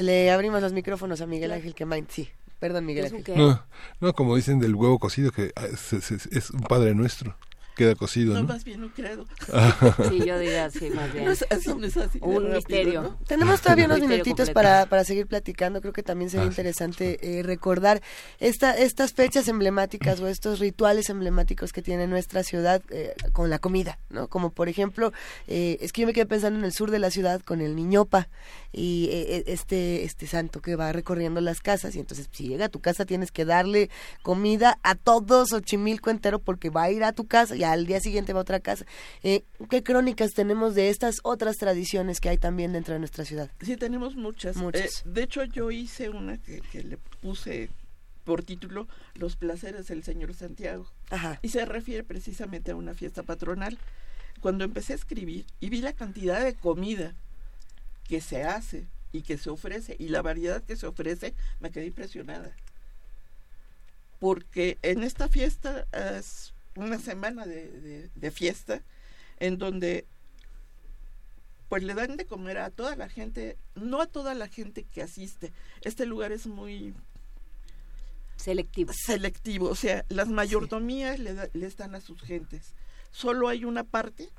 [0.00, 2.28] Le abrimos los micrófonos a Miguel Ángel Quemain, sí.
[2.58, 3.36] Perdón, Miguel Ángel.
[3.36, 3.64] No,
[4.00, 7.36] no, como dicen del huevo cocido, que ah, es un padre nuestro
[7.78, 8.34] queda cocido.
[8.34, 9.24] No, más bien un credo.
[10.10, 11.26] sí, yo diría así, más bien.
[11.26, 13.16] No es así, no es así un misterio.
[13.26, 15.80] Tenemos todavía unos minutitos para, para seguir platicando.
[15.80, 18.02] Creo que también sería ah, interesante eh, recordar
[18.40, 23.60] esta, estas fechas emblemáticas o estos rituales emblemáticos que tiene nuestra ciudad eh, con la
[23.60, 24.26] comida, ¿no?
[24.26, 25.12] Como por ejemplo,
[25.46, 27.76] eh, es que yo me quedé pensando en el sur de la ciudad con el
[27.76, 28.28] niñopa
[28.72, 29.08] y
[29.46, 33.06] este, este santo que va recorriendo las casas y entonces si llega a tu casa
[33.06, 33.88] tienes que darle
[34.22, 38.00] comida a todos Ochimilco entero porque va a ir a tu casa y al día
[38.00, 38.84] siguiente va a otra casa.
[39.22, 43.50] Eh, ¿Qué crónicas tenemos de estas otras tradiciones que hay también dentro de nuestra ciudad?
[43.60, 44.56] Sí, tenemos muchas.
[44.56, 45.00] muchas.
[45.00, 47.70] Eh, de hecho, yo hice una que, le puse
[48.24, 50.90] por título Los placeres del Señor Santiago.
[51.42, 53.78] Y se refiere precisamente a una fiesta patronal.
[54.40, 57.14] Cuando empecé a escribir y vi la cantidad de comida
[58.06, 61.86] que se hace y que se ofrece y la variedad que se ofrece, me quedé
[61.86, 62.52] impresionada.
[64.18, 68.82] Porque en esta fiesta es una semana de, de, fiesta
[69.38, 70.06] en donde
[71.68, 75.02] pues le dan de comer a toda la gente, no a toda la gente que
[75.02, 75.52] asiste.
[75.82, 76.94] Este lugar es muy
[78.36, 78.92] selectivo.
[78.92, 82.74] Selectivo, o sea, las mayordomías le, le están a sus gentes.
[83.10, 84.30] Solo hay una parte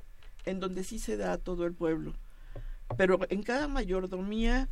[0.44, 2.14] en donde sí se da a todo el pueblo.
[2.96, 4.68] Pero en cada mayordomía,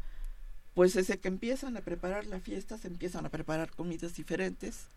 [0.75, 4.89] pues desde que empiezan a preparar la fiesta, se empiezan a preparar comidas diferentes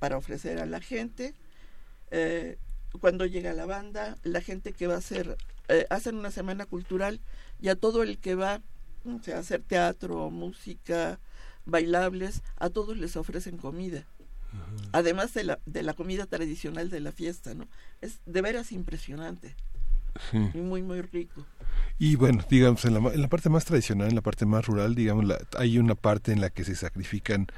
[0.00, 1.34] para ofrecer a la gente
[2.10, 2.58] eh,
[3.00, 5.36] cuando llega la banda, la gente que va a hacer,
[5.68, 7.20] eh, hacen una semana cultural
[7.60, 11.18] y a todo el que va a hacer teatro, música,
[11.64, 14.04] bailables, a todos les ofrecen comida.
[14.92, 17.68] Además de la, de la comida tradicional de la fiesta, ¿no?
[18.00, 19.54] Es de veras impresionante.
[20.32, 21.44] Y muy, muy rico.
[21.98, 24.94] Y bueno, digamos, en la, en la, parte más tradicional, en la parte más rural,
[24.94, 27.48] digamos, hay una parte en la que se sacrifican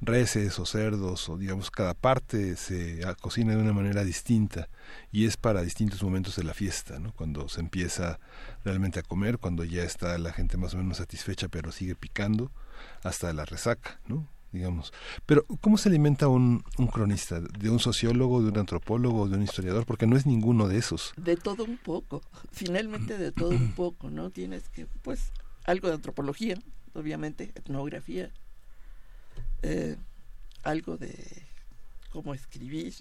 [0.00, 4.68] reses o cerdos o digamos cada parte se cocina de una manera distinta
[5.10, 7.12] y es para distintos momentos de la fiesta, ¿no?
[7.12, 8.20] Cuando se empieza
[8.64, 12.50] realmente a comer, cuando ya está la gente más o menos satisfecha pero sigue picando,
[13.02, 14.28] hasta la resaca, ¿no?
[14.52, 14.92] digamos.
[15.26, 17.40] Pero, ¿cómo se alimenta un, un, cronista?
[17.40, 19.84] ¿De un sociólogo, de un antropólogo, de un historiador?
[19.84, 21.12] Porque no es ninguno de esos.
[21.16, 24.30] De todo un poco, finalmente de todo un poco, ¿no?
[24.30, 25.32] Tienes que, pues,
[25.64, 26.56] algo de antropología,
[26.94, 28.32] obviamente, etnografía,
[29.62, 29.96] eh,
[30.62, 31.14] algo de
[32.10, 32.94] cómo escribir.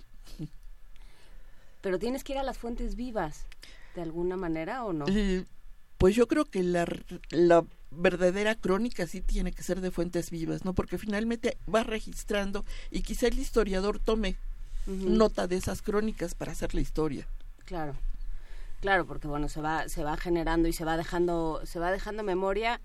[1.81, 3.45] Pero tienes que ir a las fuentes vivas,
[3.95, 5.05] de alguna manera, ¿o no?
[5.07, 5.45] Eh,
[5.97, 6.85] pues yo creo que la,
[7.29, 10.73] la verdadera crónica sí tiene que ser de fuentes vivas, ¿no?
[10.73, 14.35] Porque finalmente va registrando y quizá el historiador tome
[14.85, 17.27] nota de esas crónicas para hacer la historia.
[17.65, 17.95] Claro.
[18.79, 22.23] Claro, porque bueno, se va se va generando y se va dejando se va dejando
[22.23, 22.79] memoria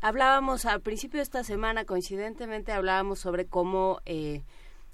[0.00, 4.42] hablábamos al principio de esta semana, coincidentemente hablábamos sobre cómo eh,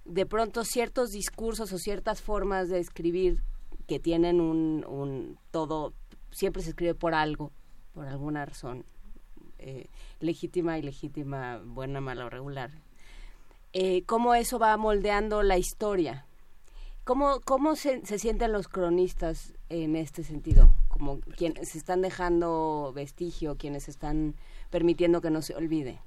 [0.05, 3.43] de pronto ciertos discursos o ciertas formas de escribir
[3.87, 5.93] que tienen un, un todo,
[6.31, 7.53] siempre se escribe por algo,
[7.93, 8.85] por alguna razón,
[9.59, 9.89] eh,
[10.21, 12.71] legítima, ilegítima, buena, mala o regular.
[13.73, 16.27] Eh, cómo eso va moldeando la historia.
[17.05, 20.71] ¿Cómo, cómo se, se sienten los cronistas en este sentido?
[20.89, 24.35] Como quienes están dejando vestigio, quienes están
[24.71, 26.01] permitiendo que no se olvide.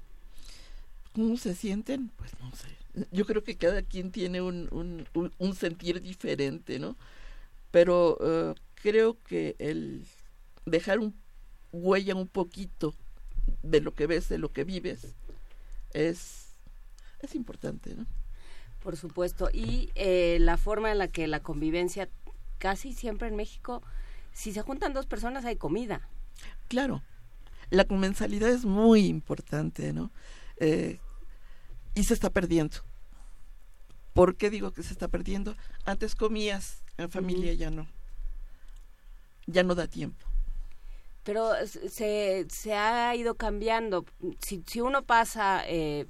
[1.14, 2.10] ¿Cómo se sienten?
[2.16, 2.68] Pues no sé.
[3.12, 6.96] Yo creo que cada quien tiene un, un, un, sentir diferente, ¿no?
[7.70, 10.04] Pero uh, creo que el
[10.66, 11.14] dejar un
[11.72, 12.94] huella un poquito
[13.62, 15.14] de lo que ves, de lo que vives,
[15.92, 16.48] es,
[17.20, 18.06] es importante, ¿no?
[18.82, 19.50] Por supuesto.
[19.52, 22.08] Y eh, la forma en la que la convivencia,
[22.58, 23.82] casi siempre en México,
[24.32, 26.08] si se juntan dos personas hay comida.
[26.68, 27.02] Claro,
[27.70, 30.10] la comensalidad es muy importante, ¿no?
[30.58, 30.98] Eh,
[31.94, 32.78] y se está perdiendo.
[34.12, 35.56] ¿Por qué digo que se está perdiendo?
[35.84, 37.86] Antes comías en familia, ya no.
[39.46, 40.26] Ya no da tiempo.
[41.22, 44.04] Pero se, se ha ido cambiando.
[44.40, 46.06] Si, si uno pasa eh,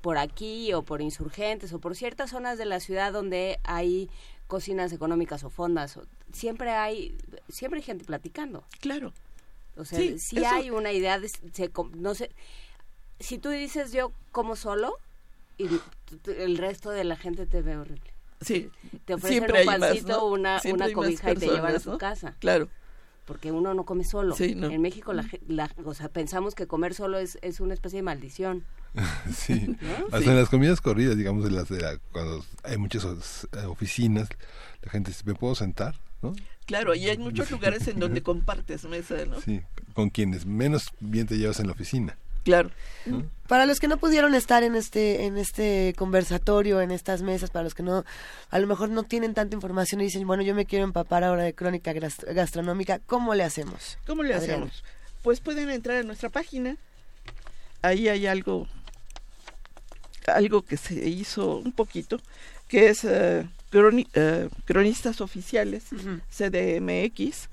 [0.00, 4.10] por aquí o por insurgentes o por ciertas zonas de la ciudad donde hay
[4.46, 5.98] cocinas económicas o fondas,
[6.32, 7.16] siempre hay,
[7.48, 8.64] siempre hay gente platicando.
[8.80, 9.12] Claro.
[9.76, 11.30] O sea, si hay una idea de,
[11.96, 12.30] no sé,
[13.18, 14.96] si tú dices yo como solo
[15.58, 15.68] y
[16.26, 18.14] el resto de la gente te ve horrible.
[18.40, 18.70] Sí.
[19.04, 22.36] Te ofrecen un pancito, una, una cobija y te llevan a su casa.
[22.38, 22.68] Claro.
[23.24, 24.36] Porque uno no come solo.
[24.38, 28.02] En México, la, la, o sea, pensamos que comer solo es, es una especie de
[28.02, 28.64] maldición.
[29.34, 29.76] sí.
[30.12, 34.28] Hasta en las comidas corridas, digamos, en las de cuando hay muchas eh, oficinas,
[34.82, 35.98] la gente dice, ¿me puedo sentar?
[36.20, 36.34] ¿no?
[36.66, 39.40] Claro, y hay muchos lugares en donde compartes mesa, ¿no?
[39.40, 39.60] Sí,
[39.92, 42.16] con quienes menos bien te llevas en la oficina.
[42.44, 42.70] Claro.
[43.48, 47.64] Para los que no pudieron estar en este en este conversatorio, en estas mesas, para
[47.64, 48.04] los que no
[48.50, 51.42] a lo mejor no tienen tanta información y dicen, bueno, yo me quiero empapar ahora
[51.42, 53.98] de crónica gastronómica, ¿cómo le hacemos?
[54.06, 54.84] ¿Cómo le hacemos?
[55.22, 56.76] Pues pueden entrar a nuestra página.
[57.80, 58.68] Ahí hay algo
[60.26, 62.20] algo que se hizo un poquito,
[62.68, 63.46] que es uh,
[64.64, 65.84] cronistas oficiales,
[66.30, 67.48] CDMX.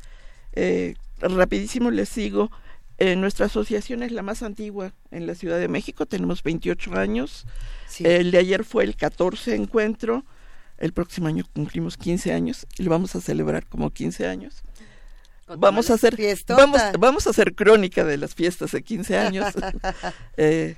[0.54, 2.52] Eh, rapidísimo les sigo.
[2.98, 7.48] Eh, nuestra asociación es la más antigua en la Ciudad de México, tenemos 28 años.
[8.00, 10.24] El de ayer fue el 14 encuentro.
[10.78, 14.64] El próximo año cumplimos 15 años y lo vamos a celebrar como 15 años.
[15.58, 16.16] Vamos a hacer
[16.48, 19.54] vamos, vamos a hacer crónica de las fiestas de 15 años.
[20.38, 20.76] eh,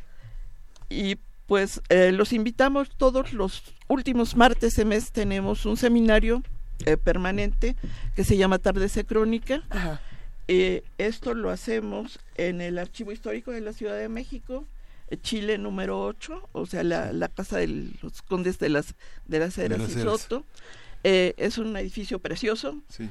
[0.89, 6.41] y pues eh, los invitamos todos los últimos martes de mes tenemos un seminario
[6.85, 7.75] eh, permanente
[8.15, 9.63] que se llama Tardes Crónica.
[10.47, 14.65] Eh, esto lo hacemos en el Archivo Histórico de la Ciudad de México,
[15.21, 17.67] Chile número 8, o sea, la, la casa de
[18.01, 20.43] los condes de las, de las Heras y Soto.
[21.03, 22.81] es un edificio precioso.
[22.89, 23.09] Sí.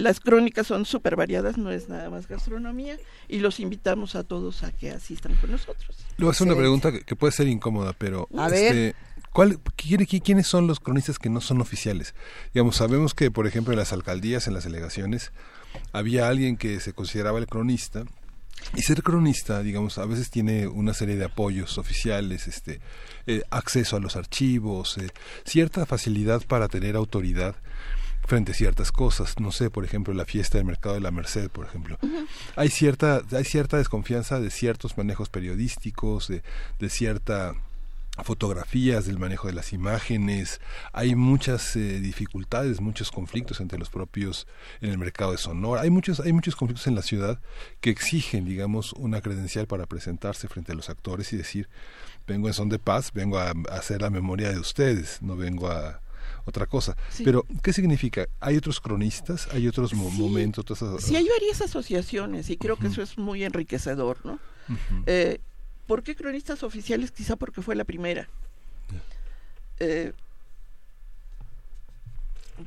[0.00, 4.62] Las crónicas son súper variadas, no es nada más gastronomía, y los invitamos a todos
[4.62, 5.96] a que asistan con nosotros.
[6.16, 8.26] Le voy a hacer una pregunta que, puede ser incómoda, pero...
[8.36, 8.94] A este,
[9.32, 12.14] ¿cuál, ¿Quiénes son los cronistas que no son oficiales?
[12.54, 15.32] Digamos, sabemos que, por ejemplo, en las alcaldías, en las delegaciones,
[15.92, 18.04] había alguien que se consideraba el cronista,
[18.76, 22.80] y ser cronista, digamos, a veces tiene una serie de apoyos oficiales, este,
[23.26, 25.08] eh, acceso a los archivos, eh,
[25.44, 27.56] cierta facilidad para tener autoridad
[28.30, 29.40] frente a ciertas cosas.
[29.40, 31.98] No sé, por ejemplo, la fiesta del mercado de la Merced, por ejemplo.
[32.54, 36.44] Hay cierta hay cierta desconfianza de ciertos manejos periodísticos, de,
[36.78, 37.54] de cierta
[38.22, 40.60] fotografías, del manejo de las imágenes.
[40.92, 44.46] Hay muchas eh, dificultades, muchos conflictos entre los propios
[44.80, 45.82] en el mercado de Sonora.
[45.82, 47.40] Hay muchos, hay muchos conflictos en la ciudad
[47.80, 51.68] que exigen, digamos, una credencial para presentarse frente a los actores y decir,
[52.28, 56.00] vengo en son de paz, vengo a, hacer la memoria de ustedes, no vengo a
[56.44, 56.96] otra cosa.
[57.24, 58.26] Pero, ¿qué significa?
[58.40, 59.48] ¿Hay otros cronistas?
[59.52, 60.64] ¿Hay otros momentos?
[61.00, 64.38] sí, hay varias asociaciones y creo que eso es muy enriquecedor, ¿no?
[65.86, 67.10] ¿Por qué cronistas oficiales?
[67.10, 68.28] Quizá porque fue la primera.
[69.80, 70.12] Eh,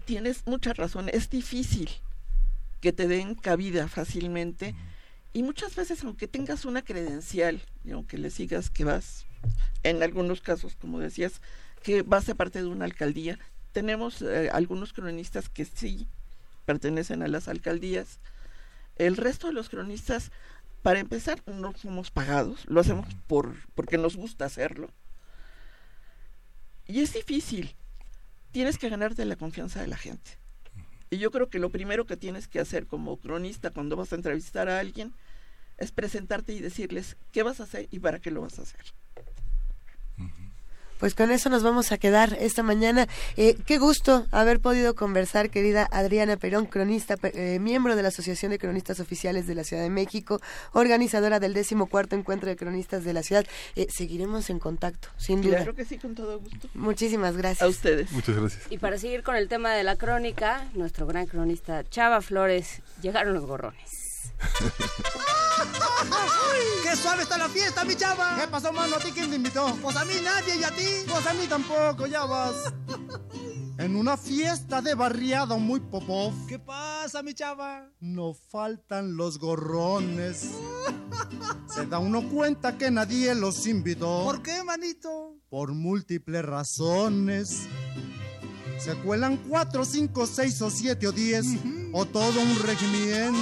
[0.06, 1.90] tienes mucha razón, es difícil
[2.82, 4.76] que te den cabida fácilmente
[5.32, 9.26] y muchas veces aunque tengas una credencial y aunque le sigas que vas,
[9.84, 11.40] en algunos casos como decías,
[11.82, 13.40] que vas a parte de una alcaldía,
[13.74, 16.08] tenemos eh, algunos cronistas que sí
[16.66, 18.20] pertenecen a las alcaldías,
[18.96, 20.32] el resto de los cronistas
[20.82, 24.90] para empezar, no somos pagados, lo hacemos por, porque nos gusta hacerlo.
[26.88, 27.76] Y es difícil.
[28.52, 30.38] Tienes que ganarte la confianza de la gente.
[31.10, 34.16] Y yo creo que lo primero que tienes que hacer como cronista cuando vas a
[34.16, 35.14] entrevistar a alguien
[35.78, 38.82] es presentarte y decirles qué vas a hacer y para qué lo vas a hacer.
[41.04, 43.10] Pues con eso nos vamos a quedar esta mañana.
[43.36, 48.52] Eh, qué gusto haber podido conversar, querida Adriana Perón, cronista, eh, miembro de la Asociación
[48.52, 50.40] de Cronistas Oficiales de la Ciudad de México,
[50.72, 53.46] organizadora del cuarto Encuentro de Cronistas de la Ciudad.
[53.76, 55.58] Eh, seguiremos en contacto, sin duda.
[55.58, 56.70] Claro que sí, con todo gusto.
[56.74, 57.64] Muchísimas gracias.
[57.64, 58.10] A ustedes.
[58.14, 58.72] Muchas gracias.
[58.72, 63.34] Y para seguir con el tema de la crónica, nuestro gran cronista Chava Flores, llegaron
[63.34, 64.03] los gorrones.
[66.84, 68.38] ¡Qué suave está la fiesta, mi chava!
[68.40, 68.96] ¿Qué pasó, mano?
[68.96, 69.76] ¿A ti quién te invitó?
[69.82, 71.06] Pues a mí nadie, ¿y a ti?
[71.08, 72.56] Pues a mí tampoco, ya vas.
[73.80, 76.32] En una fiesta de barriada muy popov.
[76.48, 77.90] ¿Qué pasa, mi chava?
[78.00, 80.52] No faltan los gorrones.
[81.74, 84.26] Se da uno cuenta que nadie los invitó.
[84.26, 85.38] ¿Por qué, manito?
[85.50, 87.68] Por múltiples razones.
[88.84, 91.46] Se cuelan cuatro, cinco, seis o siete o diez,
[91.94, 93.40] o todo un regimiento.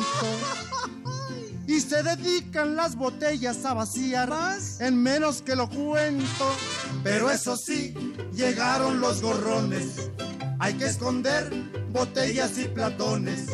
[1.66, 4.32] Y se dedican las botellas a vaciar
[4.80, 6.56] en menos que lo cuento.
[7.04, 7.96] Pero eso sí,
[8.34, 10.12] llegaron los gorrones.
[10.60, 11.52] Hay que esconder
[11.92, 13.48] botellas y platones.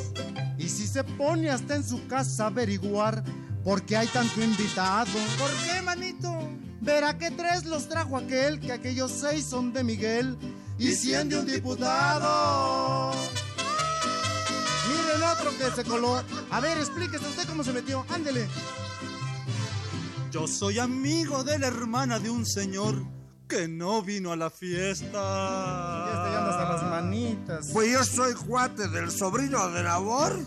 [0.57, 3.23] Y si se pone hasta en su casa a averiguar
[3.63, 5.07] por qué hay tanto invitado.
[5.37, 6.37] ¿Por qué, manito?
[6.81, 10.37] Verá que tres los trajo aquel, que aquellos seis son de Miguel
[10.79, 13.13] y cien de un diputado.
[14.89, 16.23] Miren otro que se coló.
[16.49, 18.05] A ver, explíquese usted cómo se metió.
[18.09, 18.47] Ándele.
[20.31, 22.95] Yo soy amigo de la hermana de un señor
[23.47, 25.07] que no vino a la fiesta.
[25.11, 27.69] Ya está hasta las manitas.
[27.73, 30.37] Pues yo soy cuate del sobrino de labor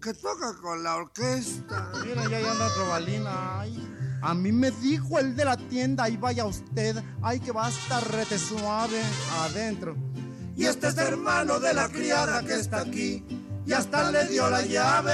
[0.00, 1.92] que toca con la orquesta.
[2.04, 3.60] Mira, ya anda otro balina.
[3.60, 3.97] Ay.
[4.20, 7.70] A mí me dijo el de la tienda, ahí vaya usted, ay que va a
[7.70, 9.00] estar rete suave
[9.42, 9.96] adentro.
[10.56, 13.24] Y este es hermano de la criada que está aquí,
[13.64, 15.12] y hasta le dio la llave.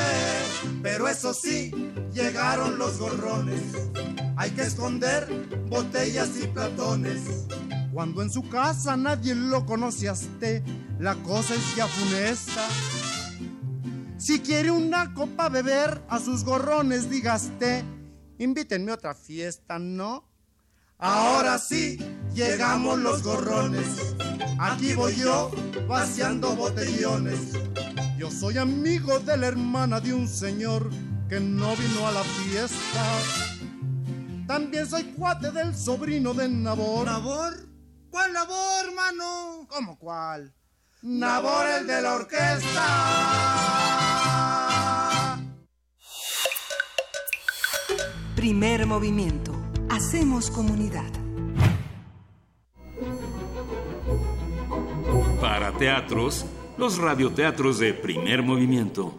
[0.82, 1.70] Pero eso sí,
[2.14, 3.60] llegaron los gorrones.
[4.36, 5.28] Hay que esconder
[5.68, 7.46] botellas y platones.
[7.92, 10.62] Cuando en su casa nadie lo conoce a usted,
[10.98, 12.66] la cosa es ya funesta.
[14.16, 17.84] Si quiere una copa beber, a sus gorrones digaste
[18.44, 20.28] Invítenme a otra fiesta, ¿no?
[20.98, 21.96] Ahora sí,
[22.34, 24.14] llegamos los gorrones.
[24.58, 25.50] Aquí voy yo,
[25.88, 27.54] vaciando botellones.
[28.18, 30.90] Yo soy amigo de la hermana de un señor
[31.26, 33.02] que no vino a la fiesta.
[34.46, 37.06] También soy cuate del sobrino de Nabor.
[37.06, 37.66] ¿Nabor?
[38.10, 39.66] ¿Cuál Nabor, hermano?
[39.70, 40.54] ¿Cómo cuál?
[41.00, 44.03] Nabor el de la orquesta.
[48.44, 49.52] Primer movimiento.
[49.88, 51.10] Hacemos comunidad.
[55.40, 56.44] Para teatros,
[56.76, 59.14] los radioteatros de primer movimiento.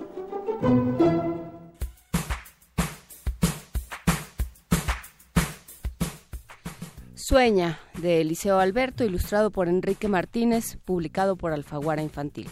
[7.16, 12.48] Sueña, de Eliseo Alberto, ilustrado por Enrique Martínez, publicado por Alfaguara Infantil.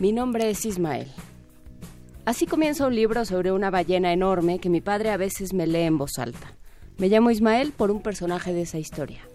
[0.00, 1.08] Mi nombre es Ismael.
[2.24, 5.82] Así comienza un libro sobre una ballena enorme que mi padre a veces me lee
[5.82, 6.54] en voz alta.
[6.98, 9.26] Me llamo Ismael por un personaje de esa historia.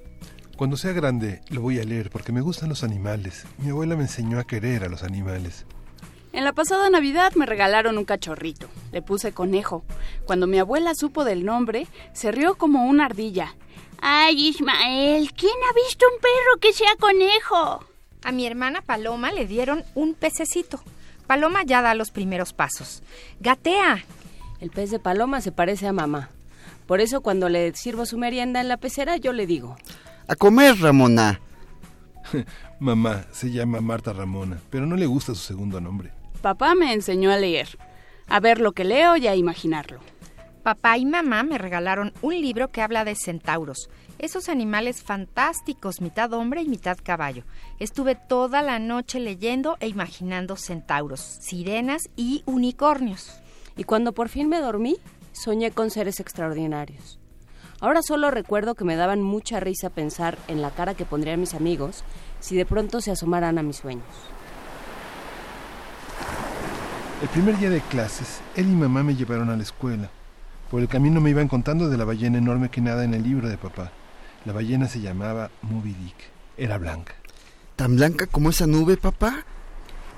[0.55, 3.45] Cuando sea grande lo voy a leer porque me gustan los animales.
[3.57, 5.65] Mi abuela me enseñó a querer a los animales.
[6.31, 8.67] En la pasada Navidad me regalaron un cachorrito.
[8.93, 9.83] Le puse conejo.
[10.25, 13.53] Cuando mi abuela supo del nombre, se rió como una ardilla.
[13.99, 17.92] Ay, Ismael, ¿quién ha visto un perro que sea conejo?
[18.23, 20.81] A mi hermana Paloma le dieron un pececito.
[21.27, 23.03] paloma ya da los primeros pasos.
[23.39, 24.03] Gatea.
[24.59, 26.29] El pez de paloma se parece a mamá.
[26.87, 29.75] Por eso cuando le sirvo su merienda en la pecera, yo le digo...
[30.27, 31.41] A comer, Ramona.
[32.79, 36.11] mamá se llama Marta Ramona, pero no le gusta su segundo nombre.
[36.41, 37.77] Papá me enseñó a leer,
[38.27, 39.99] a ver lo que leo y a imaginarlo.
[40.63, 43.89] Papá y mamá me regalaron un libro que habla de centauros,
[44.23, 47.43] esos animales fantásticos, mitad hombre y mitad caballo.
[47.79, 53.41] Estuve toda la noche leyendo e imaginando centauros, sirenas y unicornios.
[53.75, 54.97] Y cuando por fin me dormí,
[55.33, 57.19] soñé con seres extraordinarios.
[57.81, 61.53] Ahora solo recuerdo que me daban mucha risa pensar en la cara que pondrían mis
[61.53, 62.05] amigos
[62.39, 64.05] si de pronto se asomaran a mis sueños.
[67.21, 70.09] El primer día de clases, él y mamá me llevaron a la escuela.
[70.71, 73.49] Por el camino me iban contando de la ballena enorme que nada en el libro
[73.49, 73.91] de papá.
[74.45, 76.15] La ballena se llamaba Moby Dick.
[76.57, 77.15] Era blanca.
[77.75, 79.45] ¿Tan blanca como esa nube, papá?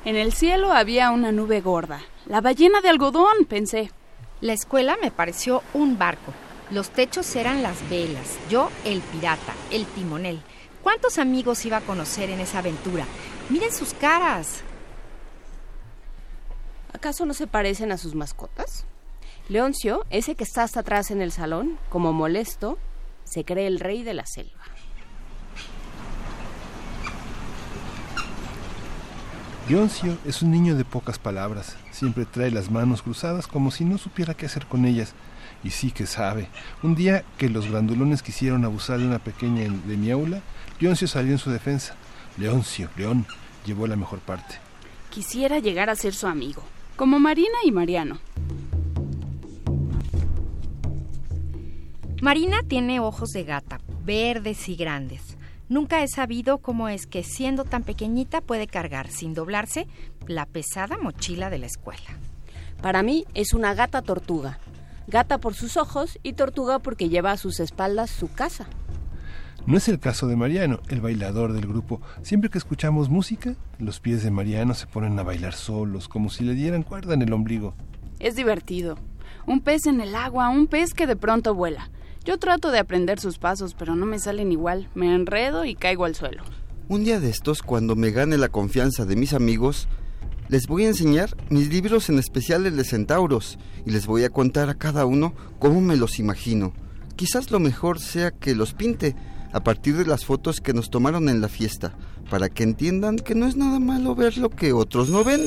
[0.04, 2.02] En el cielo había una nube gorda.
[2.26, 3.92] La ballena de algodón, pensé.
[4.42, 6.34] La escuela me pareció un barco.
[6.72, 10.42] Los techos eran las velas, yo el pirata, el timonel.
[10.82, 13.06] ¿Cuántos amigos iba a conocer en esa aventura?
[13.50, 14.62] Miren sus caras.
[16.94, 18.86] ¿Acaso no se parecen a sus mascotas?
[19.48, 22.80] Leoncio, ese que está hasta atrás en el salón, como molesto,
[23.26, 24.64] se cree el rey de la selva.
[29.68, 31.76] Leoncio es un niño de pocas palabras.
[31.92, 35.14] Siempre trae las manos cruzadas como si no supiera qué hacer con ellas.
[35.64, 36.50] Y sí que sabe.
[36.84, 40.42] Un día que los grandulones quisieron abusar de una pequeña de mi aula,
[40.80, 41.96] Leoncio salió en su defensa.
[42.38, 43.26] Leoncio, León,
[43.66, 44.56] llevó la mejor parte.
[45.10, 46.62] Quisiera llegar a ser su amigo,
[46.96, 48.20] como Marina y Mariano.
[52.26, 55.38] Marina tiene ojos de gata, verdes y grandes.
[55.70, 59.86] Nunca he sabido cómo es que siendo tan pequeñita puede cargar sin doblarse
[60.26, 62.18] la pesada mochila de la escuela.
[62.82, 64.58] Para mí es una gata tortuga.
[65.06, 68.66] Gata por sus ojos y tortuga porque lleva a sus espaldas su casa.
[69.68, 72.02] No es el caso de Mariano, el bailador del grupo.
[72.24, 76.44] Siempre que escuchamos música, los pies de Mariano se ponen a bailar solos, como si
[76.44, 77.76] le dieran cuerda en el ombligo.
[78.18, 78.98] Es divertido.
[79.46, 81.92] Un pez en el agua, un pez que de pronto vuela.
[82.26, 84.90] Yo trato de aprender sus pasos, pero no me salen igual.
[84.96, 86.42] Me enredo y caigo al suelo.
[86.90, 89.88] Un día de estos, cuando me gane la confianza de mis amigos,
[90.50, 94.70] les voy a enseñar mis libros en especiales de centauros y les voy a contar
[94.70, 96.74] a cada uno cómo me los imagino.
[97.16, 99.16] Quizás lo mejor sea que los pinte
[99.54, 101.94] a partir de las fotos que nos tomaron en la fiesta,
[102.32, 105.42] para que entiendan que no es nada malo ver lo que otros no ven.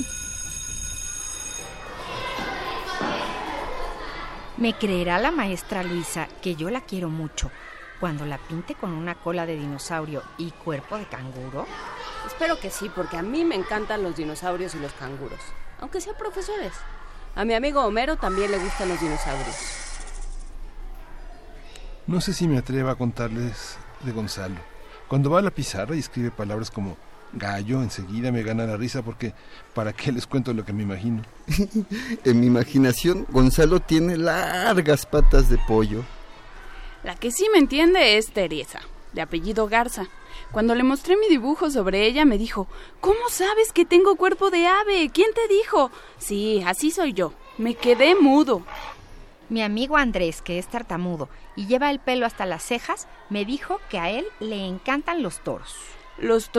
[4.58, 7.48] Me creerá la maestra Luisa que yo la quiero mucho
[8.00, 11.64] cuando la pinte con una cola de dinosaurio y cuerpo de canguro.
[12.26, 15.38] Espero que sí, porque a mí me encantan los dinosaurios y los canguros,
[15.78, 16.72] aunque sean profesores.
[17.36, 19.56] A mi amigo Homero también le gustan los dinosaurios.
[22.08, 24.56] No sé si me atrevo a contarles de Gonzalo.
[25.06, 26.96] Cuando va a la pizarra y escribe palabras como
[27.32, 29.34] gallo, enseguida me gana la risa porque
[29.74, 31.22] ¿para qué les cuento lo que me imagino?
[32.24, 36.04] en mi imaginación, Gonzalo tiene largas patas de pollo.
[37.04, 38.80] La que sí me entiende es Teresa,
[39.12, 40.08] de apellido Garza.
[40.52, 42.66] Cuando le mostré mi dibujo sobre ella, me dijo,
[43.00, 45.10] ¿Cómo sabes que tengo cuerpo de ave?
[45.12, 45.90] ¿Quién te dijo?
[46.18, 47.32] Sí, así soy yo.
[47.58, 48.62] Me quedé mudo.
[49.48, 53.80] Mi amigo Andrés, que es tartamudo y lleva el pelo hasta las cejas, me dijo
[53.90, 55.74] que a él le encantan los toros.
[56.20, 56.50] Los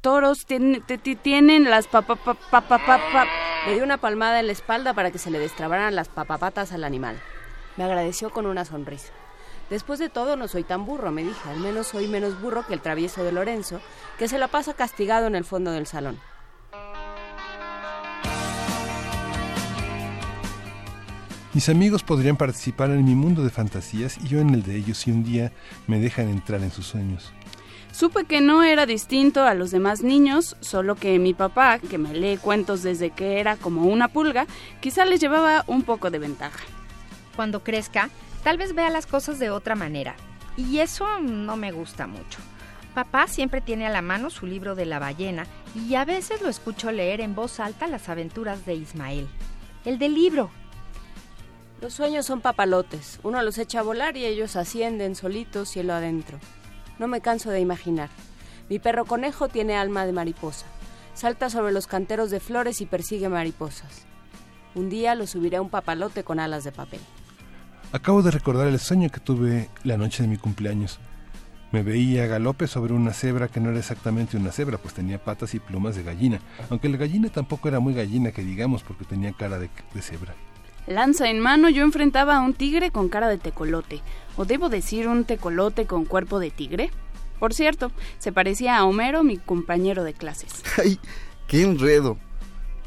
[0.00, 0.46] toros
[1.22, 2.04] tienen las pa
[3.66, 6.82] Le di una palmada en la espalda para que se le destrabaran las papapatas al
[6.82, 7.20] animal.
[7.76, 9.12] Me agradeció con una sonrisa.
[9.70, 11.48] Después de todo, no soy tan burro, me dije.
[11.48, 13.80] Al menos soy menos burro que el travieso de Lorenzo,
[14.18, 16.18] que se la pasa castigado en el fondo del salón.
[21.54, 24.98] Mis amigos podrían participar en mi mundo de fantasías y yo en el de ellos
[24.98, 25.52] si un día
[25.86, 27.32] me dejan entrar en sus sueños.
[27.98, 32.14] Supe que no era distinto a los demás niños, solo que mi papá, que me
[32.14, 34.46] lee cuentos desde que era como una pulga,
[34.80, 36.60] quizá les llevaba un poco de ventaja.
[37.34, 38.08] Cuando crezca,
[38.44, 40.14] tal vez vea las cosas de otra manera,
[40.56, 42.38] y eso no me gusta mucho.
[42.94, 46.48] Papá siempre tiene a la mano su libro de la ballena y a veces lo
[46.48, 49.26] escucho leer en voz alta las aventuras de Ismael.
[49.84, 50.50] El del libro,
[51.80, 53.18] los sueños son papalotes.
[53.24, 56.38] Uno los echa a volar y ellos ascienden solitos cielo adentro.
[56.98, 58.08] No me canso de imaginar.
[58.68, 60.66] Mi perro conejo tiene alma de mariposa.
[61.14, 64.06] Salta sobre los canteros de flores y persigue mariposas.
[64.74, 67.00] Un día lo subiré a un papalote con alas de papel.
[67.92, 70.98] Acabo de recordar el sueño que tuve la noche de mi cumpleaños.
[71.72, 75.22] Me veía a galope sobre una cebra que no era exactamente una cebra, pues tenía
[75.22, 76.40] patas y plumas de gallina,
[76.70, 80.34] aunque la gallina tampoco era muy gallina que digamos porque tenía cara de, de cebra.
[80.88, 84.00] Lanza en mano yo enfrentaba a un tigre con cara de tecolote,
[84.38, 86.90] o debo decir un tecolote con cuerpo de tigre.
[87.38, 90.62] Por cierto, se parecía a Homero, mi compañero de clases.
[90.78, 90.98] ¡Ay!
[91.46, 92.16] ¡Qué enredo!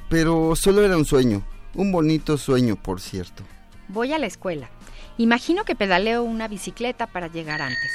[0.10, 1.44] Pero solo era un sueño,
[1.76, 3.44] un bonito sueño, por cierto.
[3.88, 4.68] Voy a la escuela.
[5.20, 7.92] Imagino que pedaleo una bicicleta para llegar antes.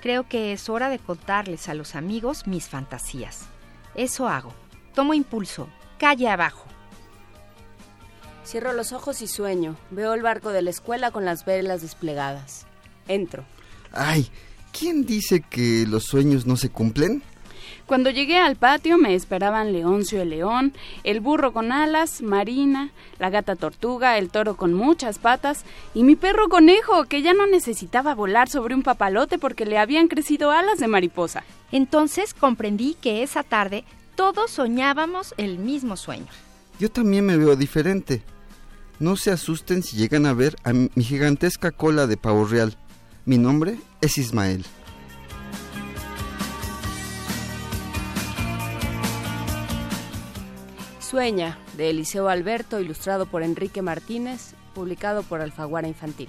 [0.00, 3.46] Creo que es hora de contarles a los amigos mis fantasías.
[3.96, 4.52] Eso hago.
[4.94, 5.68] Tomo impulso.
[5.98, 6.64] Calle abajo.
[8.48, 9.76] Cierro los ojos y sueño.
[9.90, 12.64] Veo el barco de la escuela con las velas desplegadas.
[13.06, 13.44] Entro.
[13.92, 14.30] Ay,
[14.72, 17.22] ¿quién dice que los sueños no se cumplen?
[17.84, 20.72] Cuando llegué al patio me esperaban Leoncio el león,
[21.04, 26.16] el burro con alas, Marina, la gata tortuga, el toro con muchas patas y mi
[26.16, 30.78] perro conejo, que ya no necesitaba volar sobre un papalote porque le habían crecido alas
[30.78, 31.44] de mariposa.
[31.70, 33.84] Entonces comprendí que esa tarde
[34.14, 36.28] todos soñábamos el mismo sueño.
[36.80, 38.22] Yo también me veo diferente.
[39.00, 42.76] No se asusten si llegan a ver a mi gigantesca cola de pavo real.
[43.26, 44.64] Mi nombre es Ismael.
[50.98, 56.28] Sueña, de Eliseo Alberto, ilustrado por Enrique Martínez, publicado por Alfaguara Infantil.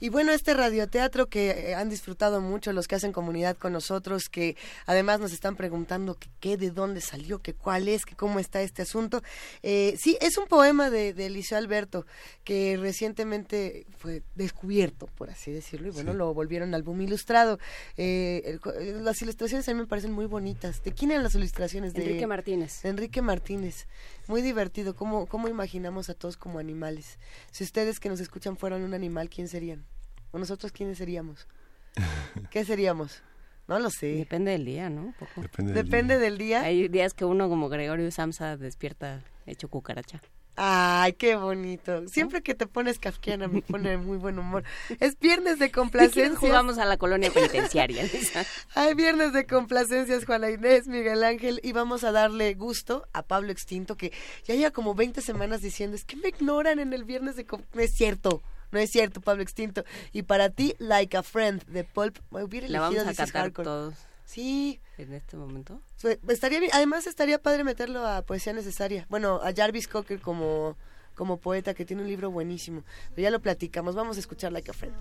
[0.00, 4.28] Y bueno, este radioteatro que eh, han disfrutado mucho los que hacen comunidad con nosotros,
[4.28, 8.62] que además nos están preguntando qué, de dónde salió, que cuál es, que cómo está
[8.62, 9.22] este asunto.
[9.62, 12.06] Eh, sí, es un poema de, de, Eliseo Alberto
[12.44, 17.58] que recientemente fue descubierto, por así decirlo, y bueno, lo volvieron álbum ilustrado.
[17.96, 20.82] Eh, el, las ilustraciones a mí me parecen muy bonitas.
[20.82, 21.92] ¿De quién eran las ilustraciones?
[21.92, 22.84] De Enrique Martínez.
[22.84, 23.86] Enrique Martínez.
[24.30, 24.94] Muy divertido.
[24.94, 27.18] ¿Cómo, ¿Cómo imaginamos a todos como animales?
[27.50, 29.84] Si ustedes que nos escuchan fueran un animal, ¿quién serían?
[30.30, 31.48] ¿O nosotros quiénes seríamos?
[32.52, 33.24] ¿Qué seríamos?
[33.66, 34.14] No lo sé.
[34.14, 35.14] Depende del día, ¿no?
[35.18, 35.42] Poco.
[35.42, 36.62] Depende, Depende del, día.
[36.62, 40.20] Hay días que uno como Gregorio Samsa despierta hecho cucaracha.
[40.62, 42.06] Ay, qué bonito.
[42.06, 44.62] Siempre que te pones kafkiana me pone muy buen humor.
[45.00, 46.36] Es viernes de complacencias.
[46.36, 48.04] Jugamos a la colonia penitenciaria.
[48.74, 51.60] Ay, viernes de complacencias, Juana Inés, Miguel Ángel.
[51.62, 54.12] Y vamos a darle gusto a Pablo Extinto, que
[54.44, 57.46] ya lleva como 20 semanas diciendo, es que me ignoran en el viernes de...
[57.72, 58.42] No es cierto.
[58.70, 59.84] No es cierto, Pablo Extinto.
[60.12, 62.18] Y para ti, Like a Friend de Pulp.
[62.30, 63.94] Hubiera La vamos a cantar todos.
[64.30, 64.80] Sí.
[64.96, 65.82] En este momento.
[66.28, 66.70] Estaría bien.
[66.72, 69.04] Además, estaría padre meterlo a Poesía Necesaria.
[69.10, 70.76] Bueno, a Jarvis Cocker como,
[71.16, 72.84] como poeta, que tiene un libro buenísimo.
[73.08, 73.96] Pero ya lo platicamos.
[73.96, 74.94] Vamos a escuchar Like a Friend.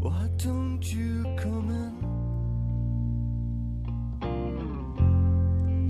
[0.00, 2.02] Why don't you come in?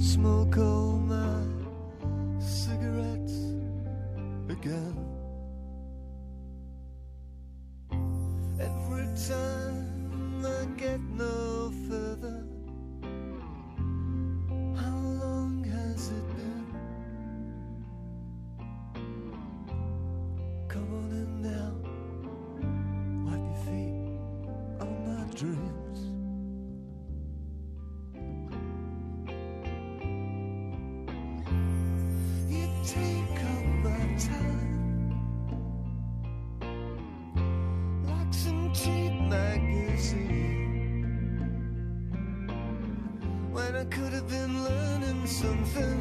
[0.00, 1.44] Smoke all my
[2.40, 3.34] cigarettes
[4.48, 4.96] again.
[8.58, 9.61] Every time
[10.44, 12.44] I get no further,
[14.76, 16.66] how long has it been?
[20.68, 21.74] Come on in now,
[23.24, 23.96] wipe your feet
[24.80, 25.81] on my dreams.
[45.42, 46.00] Something,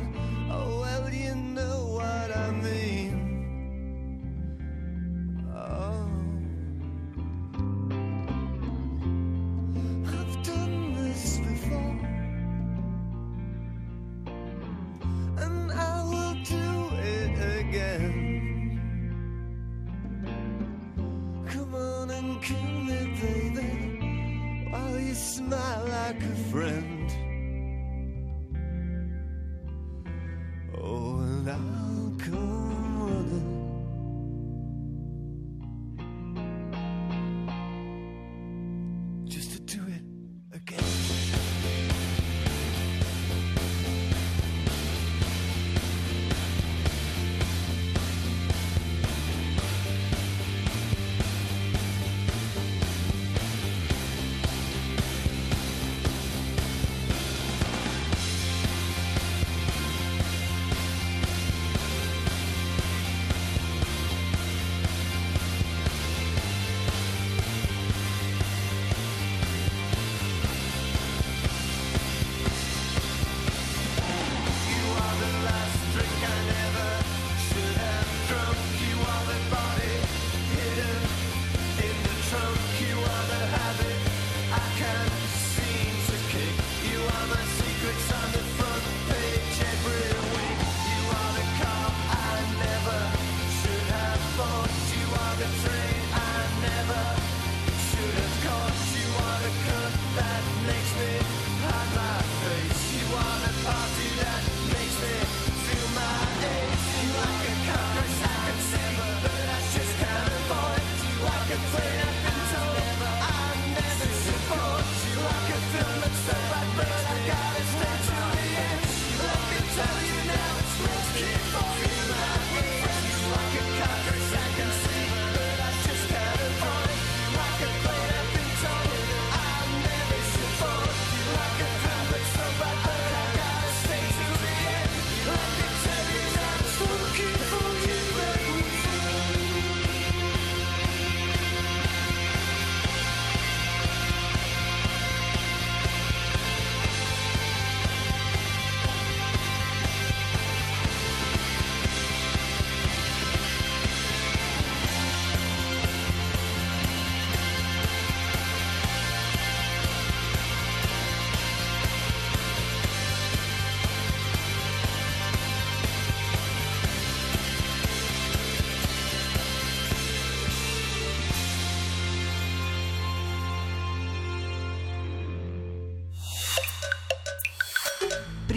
[0.51, 3.13] oh well, you know what I mean.
[5.55, 6.05] Oh,
[10.13, 11.97] I've done this before,
[15.43, 16.67] and I will do
[17.17, 18.19] it again.
[21.47, 23.71] Come on and kill me, baby,
[24.69, 27.07] while you smile like a friend.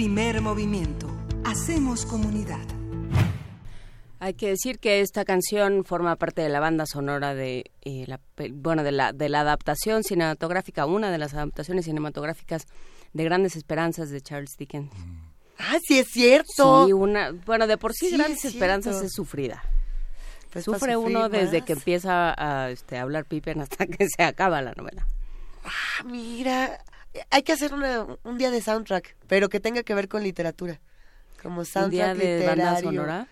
[0.04, 1.06] Primer movimiento.
[1.46, 2.60] Hacemos comunidad.
[4.18, 8.20] Hay que decir que esta canción forma parte de la banda sonora de eh, la,
[8.52, 12.66] bueno de la de la adaptación cinematográfica, una de las adaptaciones cinematográficas
[13.14, 14.92] de Grandes Esperanzas de Charles Dickens.
[15.58, 16.84] Ah, sí es cierto.
[16.84, 19.64] Sí, una, bueno, de por sí, Sí, Grandes es Esperanzas es sufrida.
[20.52, 24.60] Pues Sufre uno desde que empieza a este, a hablar Pippen hasta que se acaba
[24.60, 25.06] la novela.
[25.64, 26.78] Ah, mira,
[27.30, 30.80] hay que hacer una- un día de soundtrack, pero que tenga que ver con literatura.
[31.42, 32.90] Como soundtrack día de banda literario.
[32.90, 33.26] sonora?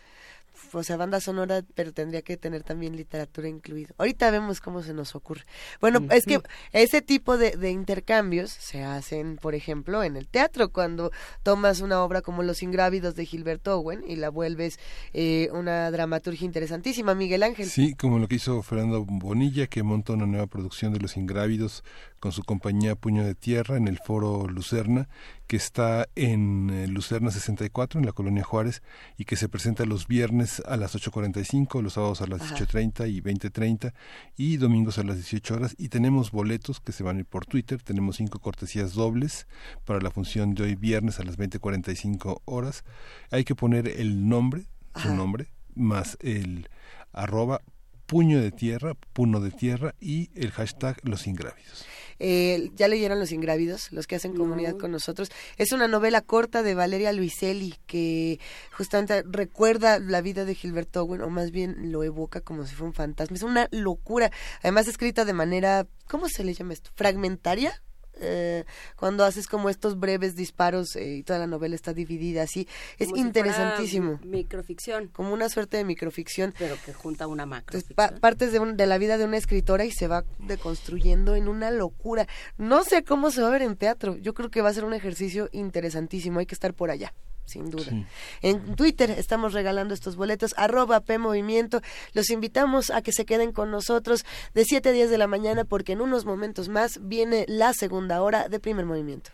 [0.72, 3.94] O sea, banda sonora, pero tendría que tener también literatura incluido.
[3.98, 5.44] Ahorita vemos cómo se nos ocurre.
[5.80, 6.40] Bueno, es que
[6.72, 11.10] ese tipo de, de intercambios se hacen, por ejemplo, en el teatro, cuando
[11.42, 14.78] tomas una obra como Los Ingrávidos de Gilbert Owen y la vuelves
[15.12, 17.68] eh, una dramaturgia interesantísima, Miguel Ángel.
[17.68, 21.84] Sí, como lo que hizo Fernando Bonilla, que monta una nueva producción de Los Ingrávidos
[22.20, 25.08] con su compañía Puño de Tierra en el Foro Lucerna,
[25.52, 28.82] que está en eh, Lucerna 64, en la Colonia Juárez,
[29.18, 32.56] y que se presenta los viernes a las 8.45, los sábados a las Ajá.
[32.56, 33.92] 18.30 y 20.30,
[34.34, 35.74] y domingos a las 18 horas.
[35.76, 39.46] Y tenemos boletos que se van a ir por Twitter, tenemos cinco cortesías dobles
[39.84, 42.82] para la función de hoy viernes a las 20.45 horas.
[43.30, 44.64] Hay que poner el nombre,
[45.02, 46.70] su nombre, más el
[47.12, 47.60] arroba
[48.06, 51.84] puño de tierra, puno de tierra y el hashtag los ingrávidos.
[52.24, 53.90] Eh, ¿Ya leyeron Los Ingrávidos?
[53.90, 55.28] Los que hacen comunidad con nosotros.
[55.58, 58.38] Es una novela corta de Valeria Luiselli que
[58.70, 62.90] justamente recuerda la vida de Gilbert Owen, o más bien lo evoca como si fuera
[62.90, 63.36] un fantasma.
[63.36, 64.30] Es una locura.
[64.60, 66.90] Además, escrita de manera, ¿cómo se le llama esto?
[66.94, 67.82] ¿Fragmentaria?
[68.22, 68.64] Eh,
[68.96, 72.68] cuando haces como estos breves disparos eh, y toda la novela está dividida así.
[72.98, 74.20] Es Como si fuera interesantísimo.
[74.24, 75.08] microficción.
[75.08, 76.54] Como una suerte de microficción.
[76.58, 77.78] Pero que junta una macro.
[77.94, 81.48] Pa- partes de, un- de la vida de una escritora y se va deconstruyendo en
[81.48, 82.26] una locura.
[82.56, 84.16] No sé cómo se va a ver en teatro.
[84.16, 86.38] Yo creo que va a ser un ejercicio interesantísimo.
[86.38, 87.12] Hay que estar por allá,
[87.52, 87.92] sin duda.
[88.40, 91.80] En Twitter estamos regalando estos boletos, arroba P Movimiento.
[92.14, 94.24] Los invitamos a que se queden con nosotros
[94.54, 98.22] de 7 a 10 de la mañana porque en unos momentos más viene la segunda
[98.22, 99.30] hora de primer movimiento.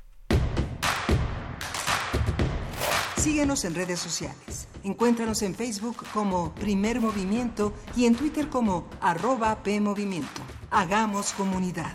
[3.17, 4.69] Síguenos en redes sociales.
[4.85, 10.41] Encuéntranos en Facebook como Primer Movimiento y en Twitter como arroba PMovimiento.
[10.71, 11.95] Hagamos comunidad.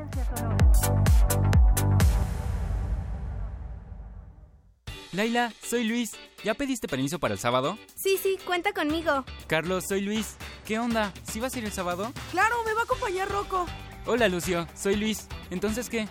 [5.13, 6.11] Laila, soy Luis.
[6.43, 7.77] ¿Ya pediste permiso para el sábado?
[7.95, 9.25] Sí, sí, cuenta conmigo.
[9.47, 10.37] Carlos, soy Luis.
[10.65, 11.13] ¿Qué onda?
[11.29, 12.13] ¿Sí vas a ir el sábado?
[12.31, 13.65] Claro, me va a acompañar Rocco.
[14.05, 14.67] Hola, Lucio.
[14.73, 15.27] Soy Luis.
[15.49, 16.07] ¿Entonces qué?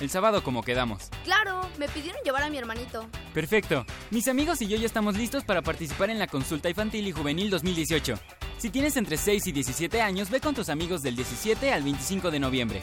[0.00, 1.10] El sábado como quedamos.
[1.24, 3.08] Claro, me pidieron llevar a mi hermanito.
[3.32, 3.84] Perfecto.
[4.10, 7.50] Mis amigos y yo ya estamos listos para participar en la consulta infantil y juvenil
[7.50, 8.14] 2018.
[8.58, 12.30] Si tienes entre 6 y 17 años, ve con tus amigos del 17 al 25
[12.30, 12.82] de noviembre.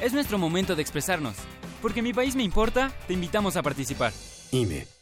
[0.00, 1.36] Es nuestro momento de expresarnos.
[1.80, 4.12] Porque mi país me importa, te invitamos a participar.
[4.50, 5.01] IME.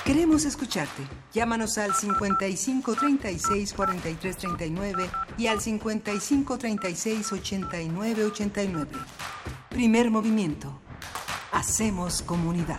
[0.05, 1.03] Queremos escucharte.
[1.35, 8.91] Llámanos al 55 36 43 39 y al 55 36 89 89.
[9.69, 10.79] Primer movimiento.
[11.51, 12.79] Hacemos comunidad.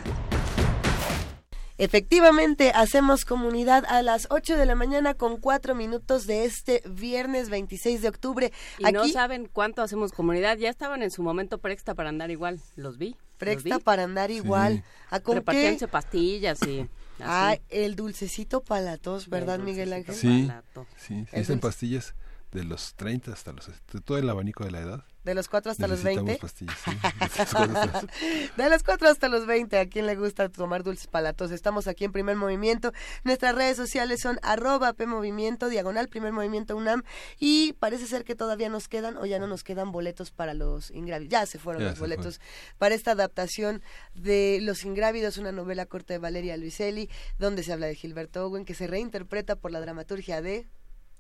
[1.77, 7.49] Efectivamente, hacemos comunidad a las 8 de la mañana con 4 minutos de este viernes
[7.49, 8.51] 26 de octubre.
[8.79, 10.57] Y no saben cuánto hacemos comunidad.
[10.57, 12.59] Ya estaban en su momento presta para andar igual.
[12.75, 13.15] Los vi.
[13.37, 14.83] Presta para andar igual.
[15.09, 16.87] ¿A con Repartíanse pastillas y...
[17.19, 20.13] Ah, el dulcecito palatos, ¿verdad, Miguel Ángel?
[20.13, 20.51] Sí,
[20.97, 22.13] sí, sí, es en pastillas
[22.51, 23.67] de los 30 hasta los...
[23.67, 25.05] de todo el abanico de la edad.
[25.27, 26.37] De los 4 hasta los 20.
[26.37, 26.91] Pastillas, sí.
[28.57, 29.77] de los 4 hasta los 20.
[29.77, 31.51] ¿A quién le gusta tomar dulces palatos?
[31.51, 32.93] Estamos aquí en Primer Movimiento.
[33.25, 37.03] Nuestras redes sociales son arroba PMovimiento, diagonal Primer Movimiento UNAM.
[37.39, 40.91] Y parece ser que todavía nos quedan o ya no nos quedan boletos para los
[40.91, 41.31] ingrávidos.
[41.31, 42.39] Ya se fueron Ya los se boletos
[42.77, 43.81] para esta adaptación
[44.15, 48.63] de Los Ingrávidos, una novela corta de Valeria Luiselli, donde se habla de Gilberto Owen,
[48.65, 50.67] que se reinterpreta por la dramaturgia de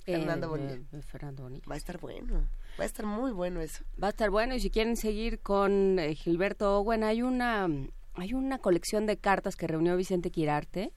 [0.05, 0.75] Fernando Eh, Bonilla.
[0.93, 1.65] eh, Fernando Bonilla.
[1.69, 2.47] Va a estar bueno.
[2.79, 3.83] Va a estar muy bueno eso.
[4.01, 7.67] Va a estar bueno y si quieren seguir con eh, Gilberto Owen, hay una
[8.15, 10.91] hay una colección de cartas que reunió Vicente Quirarte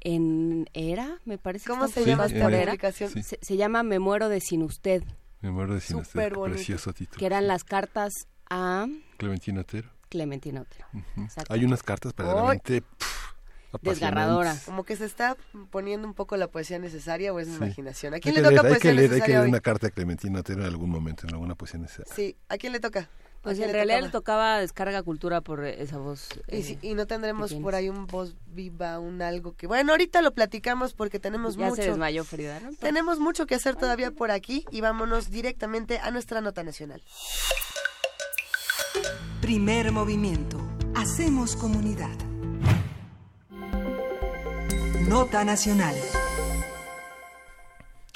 [0.00, 1.64] en Era, me parece.
[1.64, 3.10] que ¿Cómo están se llama esta publicación?
[3.10, 3.22] Sí.
[3.22, 5.02] Se, se llama Me muero de sin usted,
[5.40, 6.56] Me muero de sin Súper bonito.
[6.56, 7.18] precioso título.
[7.18, 8.12] que eran las cartas
[8.50, 9.88] a Clementina Otero.
[10.10, 10.86] Clementina Otero.
[11.16, 11.52] Exacto.
[11.52, 13.33] Hay unas cartas verdaderamente pff,
[13.74, 14.64] apasionantes.
[14.64, 15.36] Como que se está
[15.70, 17.64] poniendo un poco la poesía necesaria o es mi Sí.
[17.64, 18.14] imaginación.
[18.14, 19.48] ¿A quién le toca leer, hay poesía que leer, hay que leer hoy?
[19.48, 22.12] una carta de Clementina Otero en algún momento, en alguna poesía necesaria.
[22.14, 23.08] Sí, ¿a quién le toca?
[23.42, 24.20] Pues ¿A en le realidad le tocaba?
[24.54, 26.28] tocaba descarga cultura por esa voz.
[26.48, 29.66] Y, eh, si- y no tendremos por ahí un voz viva, un algo que...
[29.66, 31.82] Bueno, ahorita lo platicamos porque tenemos Ya mucho...
[31.82, 32.70] se desmayó Frida, ¿no?
[32.76, 37.02] Tenemos mucho que hacer todavía por aquí y vámonos directamente a nuestra nota nacional.
[39.42, 40.58] Primer movimiento.
[40.94, 42.16] Hacemos comunidad.
[45.08, 45.94] Nota nacional.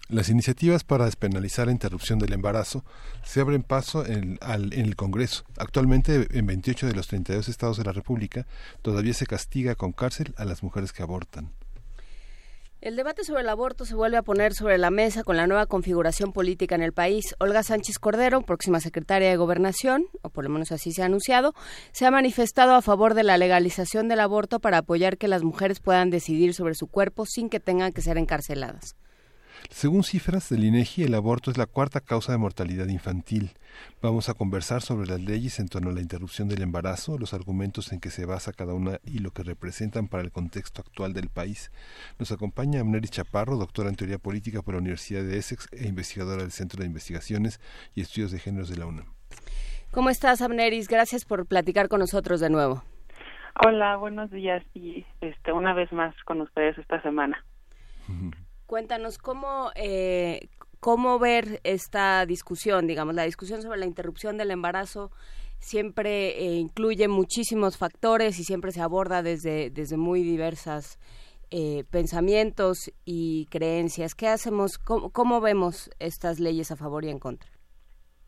[0.08, 2.82] Las iniciativas para despenalizar la interrupción del embarazo
[3.24, 5.44] se abren paso en, al- en el Congreso.
[5.58, 8.46] Actualmente, en 28 de los 32 estados de la República,
[8.80, 11.50] todavía se castiga con cárcel a las mujeres que abortan.
[12.80, 15.66] El debate sobre el aborto se vuelve a poner sobre la mesa con la nueva
[15.66, 17.34] configuración política en el país.
[17.40, 21.54] Olga Sánchez Cordero, próxima secretaria de Gobernación, o por lo menos así se ha anunciado,
[21.90, 25.80] se ha manifestado a favor de la legalización del aborto para apoyar que las mujeres
[25.80, 28.94] puedan decidir sobre su cuerpo sin que tengan que ser encarceladas.
[29.70, 33.52] Según cifras del INEGI, el aborto es la cuarta causa de mortalidad infantil.
[34.00, 37.92] Vamos a conversar sobre las leyes en torno a la interrupción del embarazo, los argumentos
[37.92, 41.28] en que se basa cada una y lo que representan para el contexto actual del
[41.28, 41.70] país.
[42.18, 46.42] Nos acompaña Amneris Chaparro, doctora en teoría política por la Universidad de Essex e investigadora
[46.42, 47.60] del Centro de Investigaciones
[47.94, 49.06] y Estudios de Géneros de la UNAM.
[49.90, 50.88] ¿Cómo estás, Amneris?
[50.88, 52.82] Gracias por platicar con nosotros de nuevo.
[53.64, 57.44] Hola, buenos días y este una vez más con ustedes esta semana.
[58.68, 65.10] Cuéntanos cómo, eh, cómo ver esta discusión, digamos, la discusión sobre la interrupción del embarazo
[65.58, 70.98] siempre eh, incluye muchísimos factores y siempre se aborda desde, desde muy diversas
[71.50, 74.14] eh, pensamientos y creencias.
[74.14, 74.76] ¿Qué hacemos?
[74.76, 77.50] ¿Cómo, ¿Cómo vemos estas leyes a favor y en contra?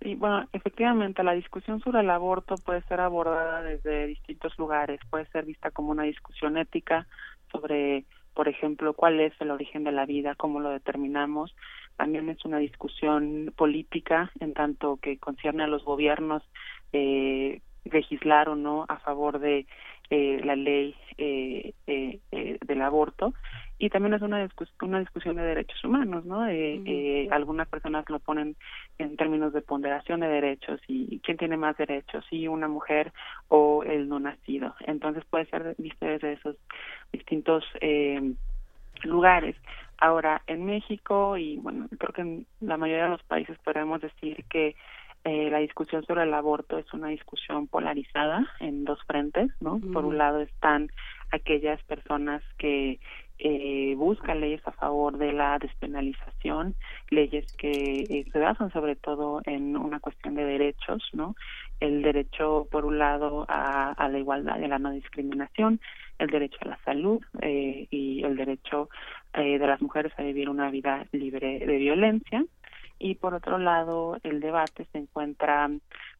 [0.01, 5.26] Y bueno, efectivamente la discusión sobre el aborto puede ser abordada desde distintos lugares, puede
[5.26, 7.07] ser vista como una discusión ética
[7.53, 11.55] sobre por ejemplo, cuál es el origen de la vida, cómo lo determinamos.
[11.97, 16.43] También es una discusión política en tanto que concierne a los gobiernos
[16.93, 19.66] eh, legislar o no a favor de
[20.11, 23.33] eh, la ley eh, eh, eh, del aborto
[23.81, 26.47] y también es una, discus una discusión de derechos humanos, ¿no?
[26.47, 28.55] Eh, eh, algunas personas lo ponen
[28.99, 33.11] en términos de ponderación de derechos y quién tiene más derechos, si una mujer
[33.49, 34.75] o el no nacido.
[34.81, 36.57] Entonces puede ser visto desde esos
[37.11, 38.35] distintos eh,
[39.03, 39.57] lugares.
[39.97, 44.45] Ahora, en México y bueno, creo que en la mayoría de los países podemos decir
[44.51, 44.77] que
[45.25, 49.81] eh, la discusión sobre el aborto es una discusión polarizada en dos frentes, ¿no?
[49.93, 50.91] Por un lado están
[51.31, 52.99] aquellas personas que
[53.39, 56.75] eh, buscan leyes a favor de la despenalización,
[57.11, 61.35] leyes que eh, se basan sobre todo en una cuestión de derechos, ¿no?
[61.81, 65.81] El derecho, por un lado, a, a la igualdad y a la no discriminación,
[66.21, 68.91] el derecho a la salud eh, y el derecho
[69.35, 72.45] eh, de las mujeres a vivir una vida libre de violencia
[73.01, 75.68] y por otro lado el debate se encuentra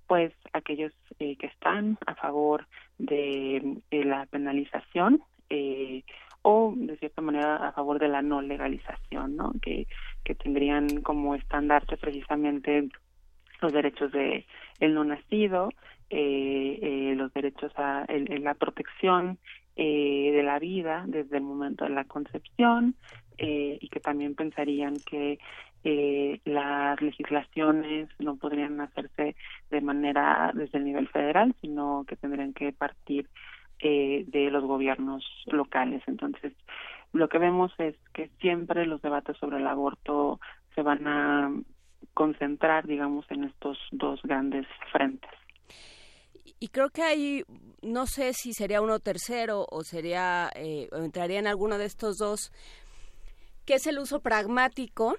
[0.08, 2.66] pues aquellos eh, que están a favor
[2.98, 6.02] de, de la penalización eh,
[6.42, 9.52] o de cierta manera a favor de la no legalización, ¿no?
[9.62, 9.86] Que,
[10.24, 12.88] que tendrían como estandarte precisamente
[13.60, 14.46] los derechos de
[14.80, 15.68] el no nacido,
[16.08, 19.38] eh, eh, los derechos a el- la protección
[19.76, 22.96] eh, de la vida desde el momento de la concepción
[23.38, 25.38] eh, y que también pensarían que
[25.82, 29.34] eh, las legislaciones no podrían hacerse
[29.70, 33.28] de manera desde el nivel federal, sino que tendrían que partir
[33.80, 36.02] eh, de los gobiernos locales.
[36.06, 36.52] Entonces,
[37.12, 40.38] lo que vemos es que siempre los debates sobre el aborto
[40.74, 41.50] se van a
[42.12, 45.30] concentrar, digamos, en estos dos grandes frentes.
[46.58, 47.42] Y creo que hay,
[47.80, 52.52] no sé si sería uno tercero o sería, eh, entraría en alguno de estos dos,
[53.64, 55.16] que es el uso pragmático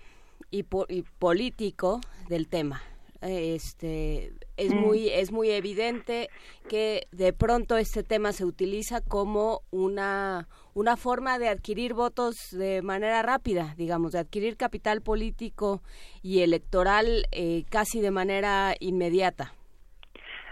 [0.49, 2.81] y, po- y político del tema.
[3.21, 4.77] Este es Mm.
[4.79, 6.29] muy es muy evidente
[6.67, 12.81] que de pronto este tema se utiliza como una una forma de adquirir votos de
[12.81, 15.81] manera rápida, digamos, de adquirir capital político
[16.23, 19.53] y electoral eh, casi de manera inmediata.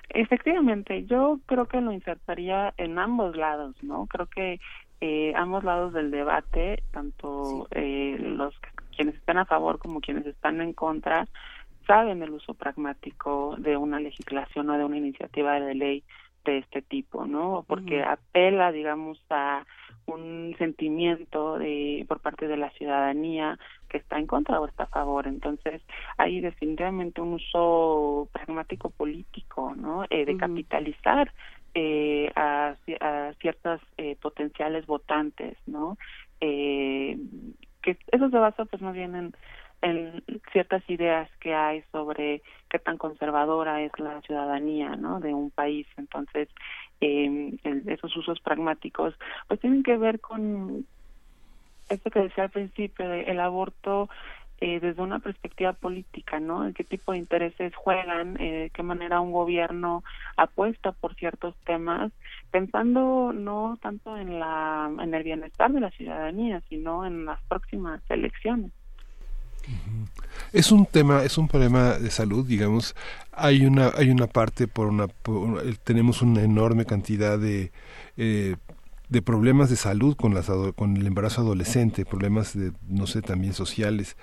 [0.10, 4.08] Efectivamente, yo creo que lo insertaría en ambos lados, ¿no?
[4.08, 4.60] Creo que
[5.02, 8.70] eh, ambos lados del debate, tanto eh, los que-
[9.00, 11.26] quienes están a favor como quienes están en contra,
[11.88, 16.04] saben el uso pragmático de una legislación o de una iniciativa de ley
[16.44, 17.64] de este tipo, ¿no?
[17.66, 19.66] Porque apela, digamos, a
[20.06, 24.88] un sentimiento de por parte de la ciudadanía que está en contra o está a
[24.88, 25.28] favor.
[25.28, 25.82] Entonces,
[26.18, 30.04] hay definitivamente un uso pragmático político, ¿no?
[30.10, 31.32] Eh, de capitalizar
[31.74, 35.98] eh, a, a ciertos eh, potenciales votantes, ¿no?
[36.42, 37.18] Eh,
[37.98, 39.16] que eso se basa, pues, más bien
[39.82, 45.52] en ciertas ideas que hay sobre qué tan conservadora es la ciudadanía no de un
[45.52, 46.50] país entonces
[47.00, 49.16] eh, el- esos usos pragmáticos
[49.48, 50.86] pues tienen que ver con
[51.90, 54.10] esto que decía al principio el aborto
[54.62, 56.66] eh, desde una perspectiva política, ¿no?
[56.68, 58.36] ¿En qué tipo de intereses juegan?
[58.42, 60.04] Eh, ¿De qué manera un gobierno
[60.38, 62.12] apuesta por ciertos temas?
[62.52, 68.02] Pensando no tanto en la en el bienestar de la ciudadanía, sino en las próximas
[68.10, 68.72] elecciones.
[70.52, 72.96] Es un tema, es un problema de salud, digamos.
[73.32, 77.72] Hay una, hay una parte por una, eh, tenemos una enorme cantidad de
[78.18, 78.56] eh,
[79.10, 83.54] de problemas de salud con las con el embarazo adolescente, problemas de no sé también
[83.54, 84.18] sociales.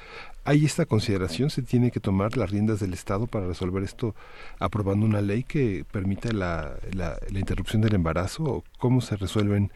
[0.49, 1.51] ¿Hay esta consideración?
[1.51, 4.15] ¿Se tiene que tomar las riendas del Estado para resolver esto
[4.61, 8.45] aprobando una ley que permita la, la, la interrupción del embarazo?
[8.45, 9.73] ¿O ¿Cómo se resuelven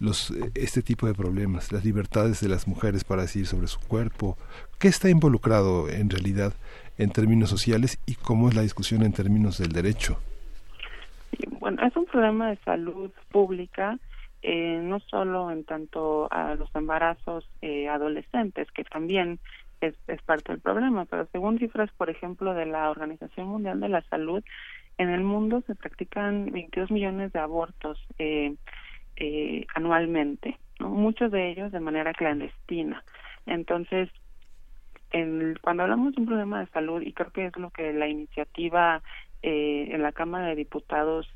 [0.00, 1.72] los, este tipo de problemas?
[1.72, 4.38] Las libertades de las mujeres para decidir sobre su cuerpo.
[4.78, 6.54] ¿Qué está involucrado en realidad
[6.96, 10.18] en términos sociales y cómo es la discusión en términos del derecho?
[11.60, 13.98] Bueno, es un problema de salud pública,
[14.40, 19.38] eh, no solo en tanto a los embarazos eh, adolescentes, que también
[19.86, 23.88] es, es parte del problema, pero según cifras, por ejemplo, de la Organización Mundial de
[23.88, 24.42] la Salud,
[24.98, 28.54] en el mundo se practican 22 millones de abortos eh,
[29.16, 33.04] eh, anualmente, muchos de ellos de manera clandestina.
[33.46, 34.08] Entonces,
[35.10, 38.08] en- cuando hablamos de un problema de salud, y creo que es lo que la
[38.08, 39.02] iniciativa
[39.42, 41.28] eh, en la Cámara de Diputados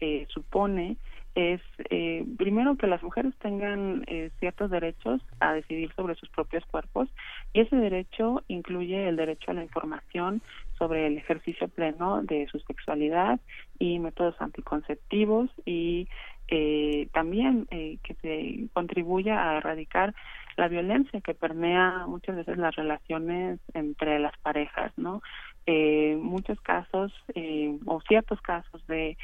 [0.00, 0.98] eh, supone,
[1.36, 1.60] es
[1.90, 7.10] eh, primero que las mujeres tengan eh, ciertos derechos a decidir sobre sus propios cuerpos
[7.52, 10.40] y ese derecho incluye el derecho a la información
[10.78, 13.38] sobre el ejercicio pleno de su sexualidad
[13.78, 16.08] y métodos anticonceptivos y
[16.48, 20.14] eh, también eh, que se contribuya a erradicar
[20.56, 25.20] la violencia que permea muchas veces las relaciones entre las parejas, ¿no?
[25.66, 29.18] Eh, muchos casos eh, o ciertos casos de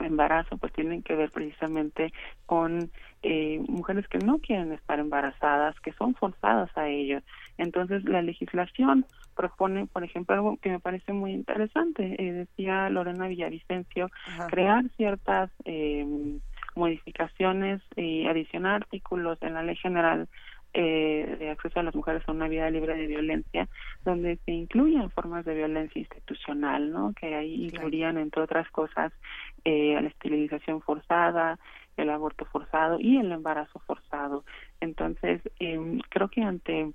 [0.00, 2.12] embarazo pues tienen que ver precisamente
[2.46, 2.90] con
[3.22, 7.20] eh, mujeres que no quieren estar embarazadas, que son forzadas a ello.
[7.58, 13.28] Entonces la legislación propone, por ejemplo, algo que me parece muy interesante, eh, decía Lorena
[13.28, 14.10] Villavicencio,
[14.48, 16.06] crear ciertas eh,
[16.74, 20.28] modificaciones y adicionar artículos en la Ley General
[20.76, 23.68] eh, de acceso a las mujeres a una vida libre de violencia,
[24.04, 27.12] donde se incluyan formas de violencia institucional, ¿no?
[27.14, 29.12] Que ahí incluirían, entre otras cosas,
[29.64, 31.58] eh, la esterilización forzada,
[31.96, 34.44] el aborto forzado y el embarazo forzado.
[34.80, 36.92] Entonces, eh, creo que ante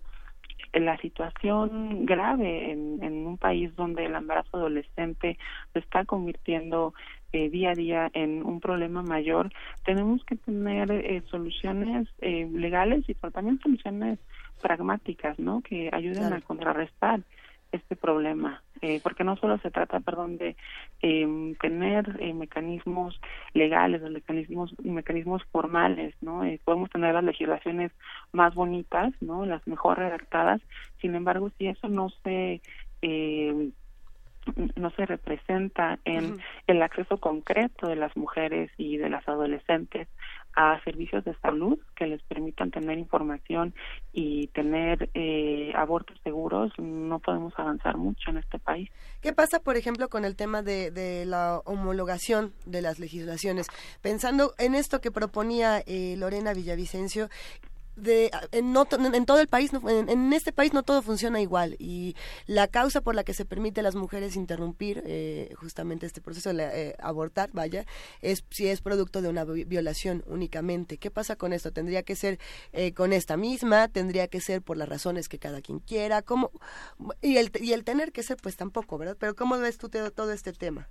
[0.73, 5.37] la situación grave en, en un país donde el embarazo adolescente
[5.73, 6.93] se está convirtiendo
[7.31, 9.51] eh, día a día en un problema mayor,
[9.85, 14.17] tenemos que tener eh, soluciones eh, legales y también soluciones
[14.61, 15.61] pragmáticas, ¿no?
[15.61, 17.21] Que ayuden a contrarrestar
[17.71, 20.55] este problema, eh, porque no solo se trata, perdón, de
[21.01, 23.19] eh, tener eh, mecanismos
[23.53, 26.43] legales, de mecanismos mecanismos formales, ¿no?
[26.43, 27.91] Eh, podemos tener las legislaciones
[28.31, 29.45] más bonitas, ¿no?
[29.45, 30.61] Las mejor redactadas,
[31.01, 32.61] sin embargo, si eso no se
[33.01, 33.69] eh,
[34.75, 40.07] no se representa en el acceso concreto de las mujeres y de las adolescentes
[40.55, 43.73] a servicios de salud que les permitan tener información
[44.11, 48.89] y tener eh, abortos seguros, no podemos avanzar mucho en este país.
[49.21, 53.67] ¿Qué pasa, por ejemplo, con el tema de, de la homologación de las legislaciones?
[54.01, 57.29] Pensando en esto que proponía eh, Lorena Villavicencio
[57.99, 61.75] de en, no, en todo el país en, en, este país no todo funciona igual.
[61.79, 62.15] Y
[62.47, 66.53] la causa por la que se permite a las mujeres interrumpir eh, justamente este proceso
[66.53, 67.85] de eh, abortar vaya
[68.21, 70.97] es si es producto de una violación únicamente.
[70.97, 72.39] Qué pasa con esto tendría que ser
[72.73, 76.51] eh, con esta misma tendría que ser por las razones que cada quien quiera cómo
[77.21, 80.31] y el y el tener que ser pues tampoco verdad pero cómo ves tú todo
[80.31, 80.87] este tema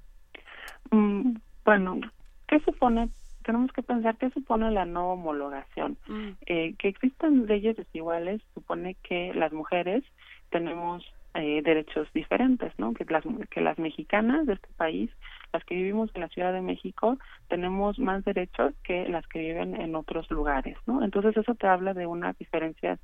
[0.91, 2.01] mm, bueno
[2.47, 3.11] qué supone
[3.49, 5.97] tenemos que pensar qué supone la no homologación.
[6.07, 6.29] Mm.
[6.45, 10.05] Eh, que existan leyes desiguales supone que las mujeres
[10.51, 11.03] tenemos
[11.33, 12.93] eh, derechos diferentes, ¿no?
[12.93, 15.11] Que las, que las mexicanas de este país,
[15.51, 17.17] las que vivimos en la Ciudad de México,
[17.49, 21.03] tenemos más derechos que las que viven en otros lugares, ¿no?
[21.03, 23.01] Entonces eso te habla de unas diferencias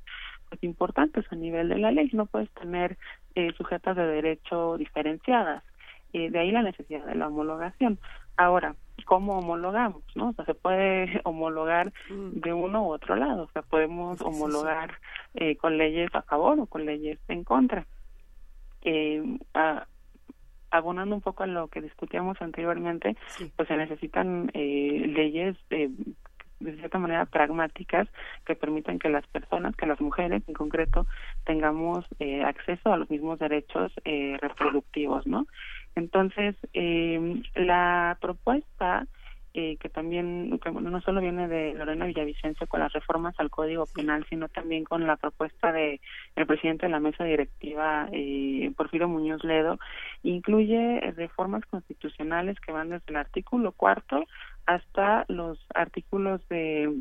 [0.49, 2.11] pues, importantes a nivel de la ley.
[2.13, 2.99] No puedes tener
[3.33, 5.63] eh, sujetas de derecho diferenciadas.
[6.13, 7.97] Eh, de ahí la necesidad de la homologación.
[8.37, 10.03] Ahora, ¿cómo homologamos?
[10.15, 10.29] ¿no?
[10.29, 13.43] O sea, se puede homologar de uno u otro lado.
[13.43, 14.99] O sea, podemos homologar
[15.33, 17.85] eh, con leyes a favor o con leyes en contra.
[18.81, 19.87] Eh, a,
[20.71, 23.15] abonando un poco a lo que discutíamos anteriormente,
[23.55, 25.55] pues se necesitan eh, leyes
[26.65, 28.07] de cierta manera pragmáticas
[28.45, 31.05] que permitan que las personas, que las mujeres en concreto,
[31.45, 35.47] tengamos eh, acceso a los mismos derechos eh, reproductivos, ¿no?
[35.95, 39.07] Entonces, eh, la propuesta
[39.57, 43.49] eh, que también que, bueno, no solo viene de Lorena Villavicencio con las reformas al
[43.49, 46.01] Código Penal, sino también con la propuesta de
[46.35, 49.79] el presidente de la mesa directiva, eh, Porfirio Muñoz Ledo,
[50.23, 54.25] incluye reformas constitucionales que van desde el artículo cuarto
[54.65, 56.93] hasta los artículos de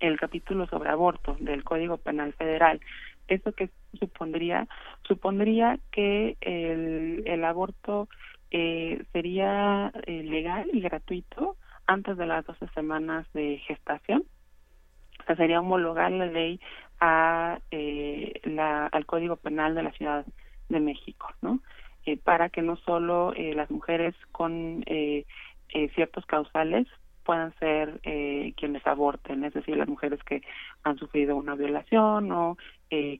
[0.00, 2.82] el capítulo sobre aborto del Código Penal Federal.
[3.28, 4.68] ¿Eso que supondría?
[5.08, 8.10] Supondría que el, el aborto
[8.52, 11.56] eh, sería eh, legal y gratuito
[11.86, 14.24] antes de las 12 semanas de gestación.
[15.20, 16.60] O sea, sería homologar la ley
[17.00, 20.24] a, eh, la, al Código Penal de la Ciudad
[20.68, 21.60] de México, ¿no?
[22.04, 25.24] Eh, para que no solo eh, las mujeres con eh,
[25.68, 26.88] eh, ciertos causales
[27.24, 28.00] puedan ser
[28.56, 30.42] quienes aborten, es decir, las mujeres que
[30.82, 32.56] han sufrido una violación o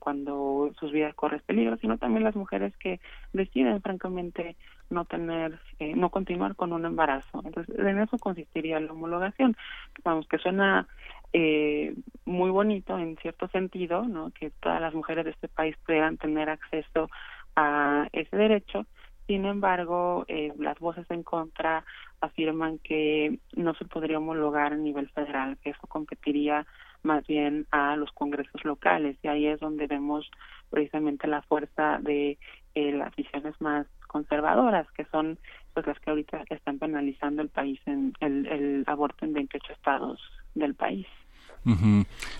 [0.00, 2.98] cuando sus vidas corren peligro, sino también las mujeres que
[3.32, 4.56] deciden francamente
[4.92, 7.42] no tener, eh, no continuar con un embarazo.
[7.44, 9.56] Entonces, en eso consistiría la homologación.
[10.04, 10.86] Vamos, que suena
[11.32, 11.94] eh,
[12.24, 14.30] muy bonito en cierto sentido, ¿no?
[14.30, 17.08] Que todas las mujeres de este país puedan tener acceso
[17.56, 18.86] a ese derecho.
[19.26, 21.84] Sin embargo, eh, las voces en contra
[22.20, 26.66] afirman que no se podría homologar a nivel federal, que eso competiría
[27.02, 30.30] más bien a los congresos locales y ahí es donde vemos
[30.70, 32.38] precisamente la fuerza de
[32.74, 35.38] eh, las visiones más conservadoras que son
[35.74, 40.20] pues las que ahorita están penalizando el país en el, aborto en 28 estados
[40.54, 41.06] del país.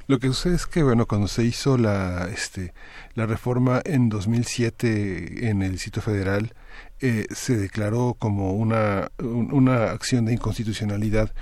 [0.09, 2.74] Lo que sucede es que, bueno, cuando se hizo la, este,
[3.15, 6.53] la reforma en 2007 en el sitio federal,
[7.01, 11.32] eh, se declaró como una, una acción de inconstitucionalidad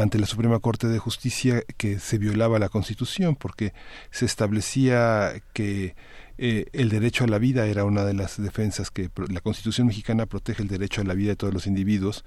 [0.00, 3.74] ante la Suprema Corte de Justicia que se violaba la Constitución porque
[4.10, 5.94] se establecía que
[6.36, 10.26] eh, el derecho a la vida era una de las defensas que la Constitución mexicana
[10.26, 12.24] protege el derecho a la vida de todos los individuos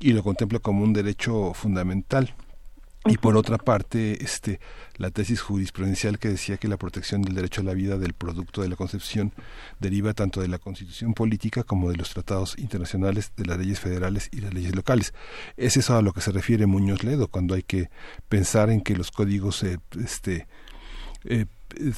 [0.00, 2.34] y lo contempla como un derecho fundamental.
[3.06, 4.60] Y por otra parte este
[4.96, 8.62] la tesis jurisprudencial que decía que la protección del derecho a la vida del producto
[8.62, 9.32] de la concepción
[9.78, 14.30] deriva tanto de la constitución política como de los tratados internacionales de las leyes federales
[14.32, 15.12] y las leyes locales.
[15.58, 17.90] Es eso a lo que se refiere Muñoz Ledo cuando hay que
[18.30, 20.46] pensar en que los códigos eh, este
[21.24, 21.44] eh,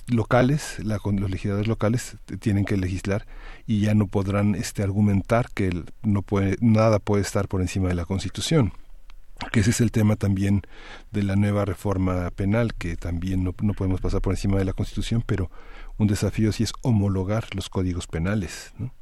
[0.08, 3.26] locales, la, los legisladores locales tienen que legislar
[3.66, 5.70] y ya no podrán este argumentar que
[6.02, 8.72] no puede nada puede estar por encima de la Constitución
[9.52, 10.62] que ese es el tema también
[11.12, 14.72] de la nueva reforma penal, que también no, no, podemos pasar por encima de la
[14.72, 15.50] Constitución, pero
[15.98, 18.74] un desafío sí es homologar los códigos penales.
[18.78, 18.92] ¿no?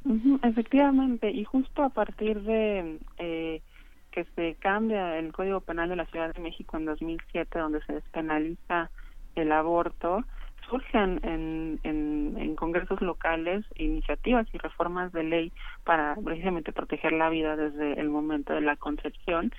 [0.43, 3.63] efectivamente, y justo a partir de eh,
[4.11, 7.95] que se cambia el Código Penal de la Ciudad de México en 2007, donde se
[7.95, 8.91] despenaliza
[9.35, 10.25] el aborto,
[10.69, 15.53] surgen en, en, congresos locales iniciativas y reformas de ley
[15.85, 19.53] para precisamente proteger la vida desde el momento de la concepción.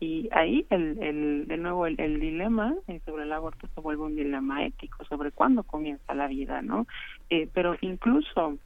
[0.00, 4.04] Y ahí el, el de nuevo el, el dilema eh, sobre el aborto se vuelve
[4.04, 6.86] un dilema ético sobre cuándo comienza la vida no
[7.30, 8.58] eh, pero incluso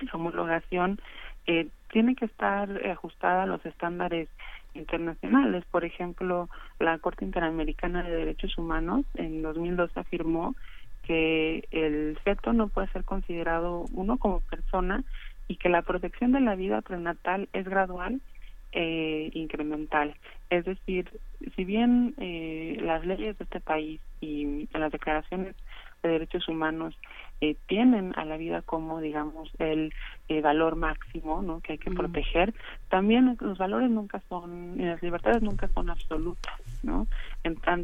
[0.00, 1.00] la homologación
[1.46, 4.28] eh, tiene que estar ajustada a los estándares
[4.74, 5.64] internacionales.
[5.70, 6.48] Por ejemplo
[6.80, 10.56] la Corte Interamericana de Derechos Humanos en 2002 afirmó
[11.06, 15.04] que el feto no puede ser considerado uno como persona
[15.48, 18.20] y que la protección de la vida prenatal es gradual
[18.72, 20.16] eh, incremental.
[20.50, 21.08] Es decir,
[21.54, 25.54] si bien eh, las leyes de este país y las declaraciones
[26.02, 26.96] de derechos humanos
[27.40, 29.92] eh, tienen a la vida como, digamos, el
[30.28, 31.60] eh, valor máximo ¿no?
[31.60, 32.54] que hay que proteger,
[32.88, 36.54] también los valores nunca son, y las libertades nunca son absolutas.
[36.82, 37.06] ¿no?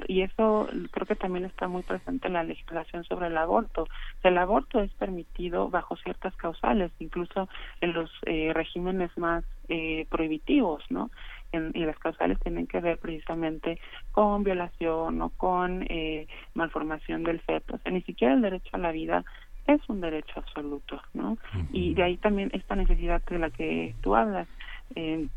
[0.08, 3.86] y eso creo que también está muy presente en la legislación sobre el aborto.
[4.22, 7.48] El aborto es permitido bajo ciertas causales, incluso
[7.80, 11.10] en los eh, regímenes más eh, prohibitivos, ¿no?
[11.52, 13.78] Y las causales tienen que ver precisamente
[14.12, 17.74] con violación o con eh, malformación del feto.
[17.74, 19.24] O sea, ni siquiera el derecho a la vida
[19.66, 21.38] es un derecho absoluto, ¿no?
[21.72, 24.48] Y de ahí también esta necesidad de la que tú hablas,
[24.96, 25.28] eh,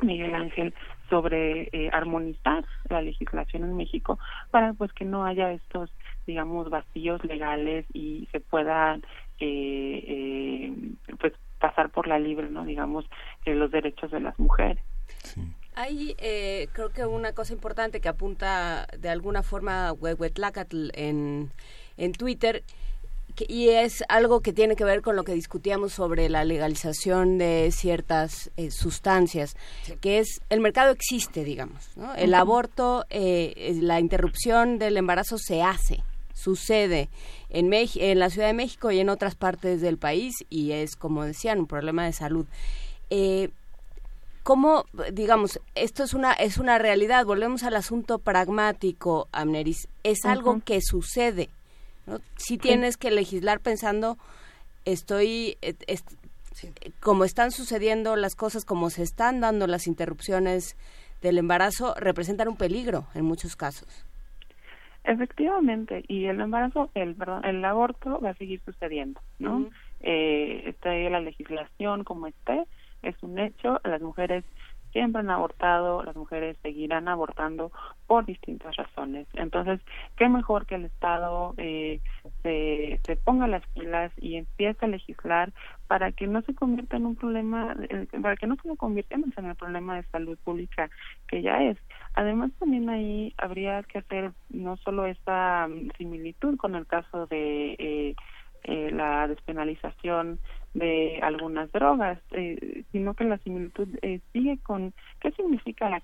[0.00, 0.74] Miguel Ángel,
[1.10, 4.18] sobre eh, armonizar la legislación en México
[4.50, 5.90] para pues que no haya estos
[6.26, 9.02] digamos vacíos legales y se puedan
[9.40, 10.72] eh, eh,
[11.18, 13.04] pues pasar por la libre no digamos
[13.44, 14.82] eh, los derechos de las mujeres
[15.74, 21.50] Hay, eh, creo que una cosa importante que apunta de alguna forma Huehuetlacatl en,
[21.96, 22.64] en Twitter
[23.48, 27.70] y es algo que tiene que ver con lo que discutíamos sobre la legalización de
[27.72, 29.56] ciertas eh, sustancias,
[30.00, 32.14] que es el mercado existe, digamos, ¿no?
[32.14, 36.02] El aborto, eh, la interrupción del embarazo se hace,
[36.34, 37.08] sucede
[37.48, 41.24] en, en la Ciudad de México y en otras partes del país y es, como
[41.24, 42.46] decían, un problema de salud.
[43.10, 43.50] Eh,
[44.42, 47.24] ¿Cómo, digamos, esto es una, es una realidad?
[47.26, 49.88] Volvemos al asunto pragmático, Amneris.
[50.02, 51.50] Es algo que sucede
[52.36, 54.16] si tienes que legislar pensando,
[54.84, 55.74] estoy, eh,
[57.00, 60.76] como están sucediendo las cosas, como se están dando las interrupciones
[61.22, 64.06] del embarazo, representan un peligro en muchos casos.
[65.04, 69.70] Efectivamente, y el embarazo, el perdón, el aborto va a seguir sucediendo, ¿no?
[70.00, 72.64] eh, está la legislación como esté,
[73.02, 74.44] es un hecho, las mujeres
[74.92, 77.70] siempre han abortado, las mujeres seguirán abortando
[78.06, 79.26] por distintas razones.
[79.34, 79.80] Entonces,
[80.16, 82.00] qué mejor que el Estado eh,
[82.42, 85.52] se, se, ponga las pilas y empiece a legislar
[85.86, 89.46] para que no se convierta en un problema, eh, para que no se convirtamos en
[89.46, 90.90] el problema de salud pública
[91.28, 91.78] que ya es.
[92.14, 97.76] Además, también ahí habría que hacer no solo esta mm, similitud con el caso de
[97.78, 98.16] eh,
[98.64, 100.38] eh, la despenalización
[100.74, 106.02] de algunas drogas, eh, sino que la similitud eh, sigue con qué significa la,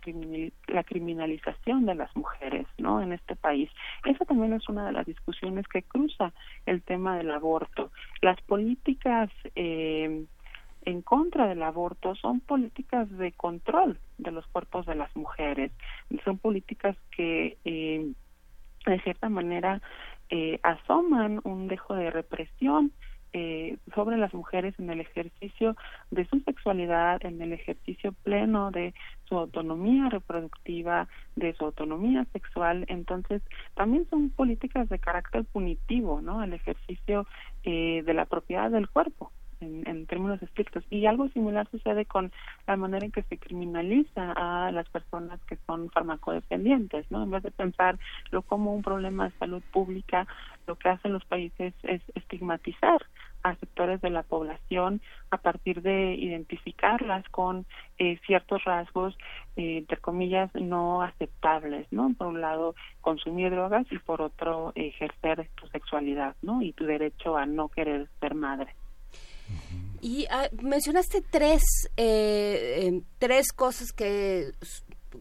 [0.66, 3.00] la criminalización de las mujeres, ¿no?
[3.00, 3.70] En este país.
[4.04, 6.32] Esa también es una de las discusiones que cruza
[6.66, 7.92] el tema del aborto.
[8.22, 10.24] Las políticas eh,
[10.86, 15.72] en contra del aborto son políticas de control de los cuerpos de las mujeres,
[16.24, 18.12] son políticas que eh,
[18.86, 19.82] de cierta manera
[20.30, 22.92] eh, asoman un dejo de represión
[23.32, 25.76] eh, sobre las mujeres en el ejercicio
[26.10, 28.94] de su sexualidad, en el ejercicio pleno de
[29.28, 32.84] su autonomía reproductiva, de su autonomía sexual.
[32.88, 33.42] Entonces,
[33.74, 36.42] también son políticas de carácter punitivo, ¿no?
[36.42, 37.26] El ejercicio
[37.64, 39.32] eh, de la propiedad del cuerpo
[39.66, 40.84] en, términos estrictos.
[40.90, 42.32] Y algo similar sucede con
[42.66, 47.22] la manera en que se criminaliza a las personas que son farmacodependientes, ¿no?
[47.22, 50.26] En vez de pensarlo como un problema de salud pública,
[50.66, 53.02] lo que hacen los países es estigmatizar
[53.46, 57.64] a sectores de la población a partir de identificarlas con
[57.98, 59.16] eh, ciertos rasgos,
[59.56, 62.12] eh, entre comillas, no aceptables, ¿no?
[62.18, 66.62] Por un lado, consumir drogas y por otro, ejercer tu sexualidad, ¿no?
[66.62, 68.74] Y tu derecho a no querer ser madre.
[70.00, 71.62] Y ah, mencionaste tres,
[71.96, 74.52] eh, eh, tres cosas que,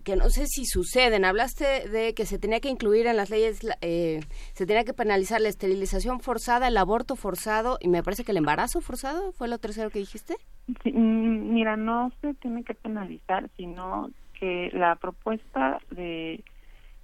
[0.03, 1.25] que no sé si suceden.
[1.25, 4.19] Hablaste de que se tenía que incluir en las leyes, eh,
[4.53, 8.37] se tenía que penalizar la esterilización forzada, el aborto forzado y me parece que el
[8.37, 10.35] embarazo forzado fue lo tercero que dijiste.
[10.83, 16.43] Mm, mira, no se tiene que penalizar, sino que la propuesta de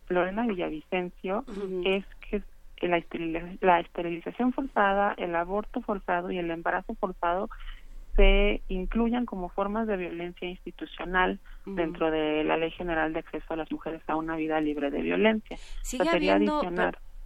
[0.10, 1.46] Lorena Villavicencio
[1.86, 2.06] es
[2.82, 7.48] que la, esterilización forzada, el aborto forzado y el embarazo forzado
[8.16, 13.56] se incluyan como formas de violencia institucional dentro de la Ley General de Acceso a
[13.56, 15.58] las Mujeres a una Vida Libre de Violencia.
[15.84, 16.62] Sigue habiendo,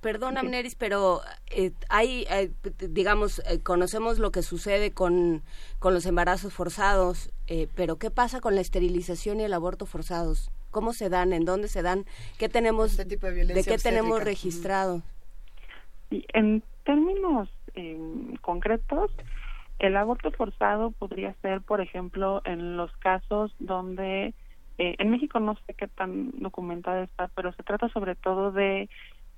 [0.01, 0.41] perdona,
[0.77, 2.51] pero eh, hay, eh,
[2.89, 5.41] digamos, eh, conocemos lo que sucede con,
[5.79, 7.31] con los embarazos forzados,
[7.75, 10.51] pero ¿qué pasa con la esterilización y el aborto forzados?
[10.69, 11.31] ¿Cómo se dan?
[11.31, 12.05] ¿En dónde se dan?
[12.37, 15.01] ¿Qué tenemos, este de, qué tenemos registrado?
[16.09, 19.11] En términos em, concretos,
[19.79, 24.33] el aborto forzado podría ser, por ejemplo, en los casos donde
[24.77, 28.89] eh, en México no sé qué tan documentada está, pero se trata sobre todo de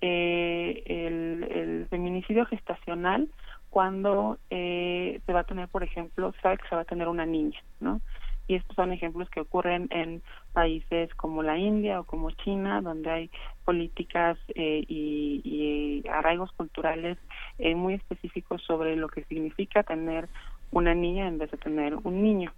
[0.01, 3.29] eh, el, el, feminicidio gestacional
[3.69, 7.07] cuando eh, se va a tener, por ejemplo, se sabe que se va a tener
[7.07, 8.01] una niña, ¿no?
[8.47, 10.21] y estos son ejemplos que ocurren en
[10.57, 13.29] países como la India o como China, donde hay
[13.63, 17.19] políticas eh, y, arraigos culturales
[17.59, 20.27] eh, muy específicos sobre lo que significa tener
[20.71, 22.51] una niña en vez de tener un niño.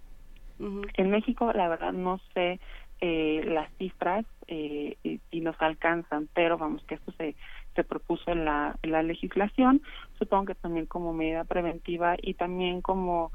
[0.94, 2.58] En México, la verdad, no sé
[3.02, 4.96] eh, las cifras eh,
[5.30, 7.36] y, nos alcanzan, pero vamos que esto se
[7.74, 9.80] se propuso en la, en la legislación,
[10.18, 13.30] supongo que también como medida preventiva y también como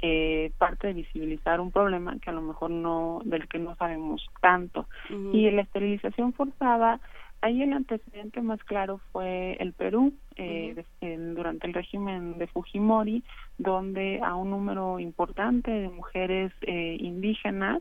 [0.00, 4.26] eh, parte de visibilizar un problema que a lo mejor no del que no sabemos
[4.42, 4.86] tanto.
[5.32, 7.00] Y la esterilización forzada
[7.40, 10.84] ahí el antecedente más claro fue el Perú eh,
[11.34, 13.22] durante el régimen de Fujimori
[13.56, 17.80] donde a un número importante de mujeres eh, indígenas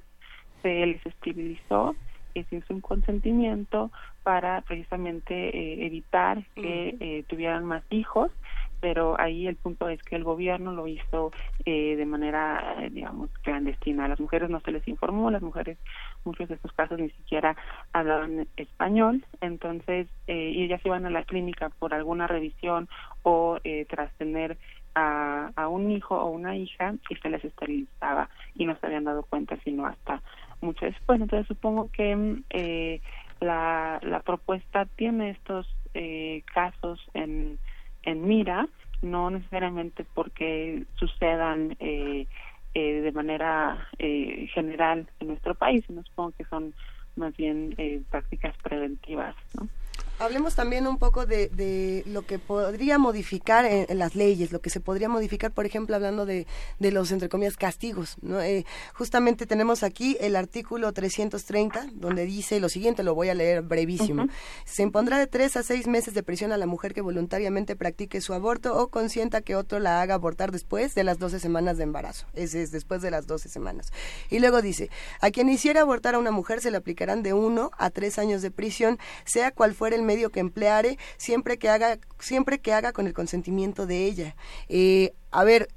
[0.62, 1.96] se les esterilizó
[2.50, 3.92] sin su consentimiento
[4.24, 8.30] para precisamente evitar que tuvieran más hijos
[8.80, 11.32] pero ahí el punto es que el gobierno lo hizo
[11.66, 14.06] eh, de manera, eh, digamos, clandestina.
[14.06, 15.78] A las mujeres no se les informó, las mujeres,
[16.24, 17.56] muchos de estos casos ni siquiera
[17.94, 22.88] hablaban español, entonces eh, ellas iban a la clínica por alguna revisión
[23.24, 24.58] o eh, tras tener
[24.96, 29.04] a, a un hijo o una hija y se les esterilizaba y no se habían
[29.04, 30.22] dado cuenta sino hasta
[30.62, 31.20] mucho después.
[31.22, 33.02] Entonces supongo que eh,
[33.42, 37.60] la, la propuesta tiene estos eh, casos en
[38.06, 38.68] en mira,
[39.02, 42.28] no necesariamente porque sucedan eh,
[42.74, 46.74] eh, de manera eh, general en nuestro país, sino supongo que son
[47.16, 47.76] más bien
[48.10, 49.36] prácticas preventivas.
[49.54, 49.70] ¿no?
[50.18, 54.70] Hablemos también un poco de, de lo que podría modificar en, las leyes, lo que
[54.70, 56.48] se podría modificar, por ejemplo, hablando de,
[56.80, 58.16] de los, entre comillas, castigos.
[58.22, 58.42] ¿no?
[58.42, 63.62] Eh, justamente tenemos aquí el artículo 330, donde dice lo siguiente, lo voy a leer
[63.62, 64.28] brevísimo.
[64.64, 68.22] Se impondrá de tres a seis meses de prisión a la mujer que voluntariamente practique
[68.22, 71.84] su aborto o consienta que otro la haga abortar después de las 12 semanas de
[71.84, 72.26] embarazo.
[72.34, 73.92] Ese es después de las 12 semanas.
[74.30, 74.90] Y luego dice,
[75.20, 78.42] a quien hiciera abortar a una mujer se le aplicarán de uno a tres años
[78.42, 82.94] de prisión, sea cual fuera el medio que empleare siempre que haga siempre que haga
[82.94, 84.36] con el consentimiento de ella
[84.70, 85.68] eh, a ver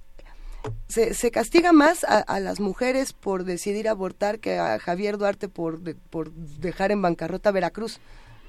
[0.86, 5.78] se, se, castiga más a, las mujeres por decidir abortar que a Javier Duarte por,
[6.10, 8.00] por dejar en bancarrota Veracruz.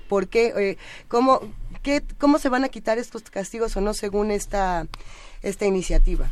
[0.08, 0.48] ¿Por qué?
[0.58, 0.78] Eh,
[1.08, 1.40] ¿cómo,
[1.84, 4.88] qué, ¿Cómo se van a quitar estos castigos o no según esta,
[5.44, 6.30] esta iniciativa?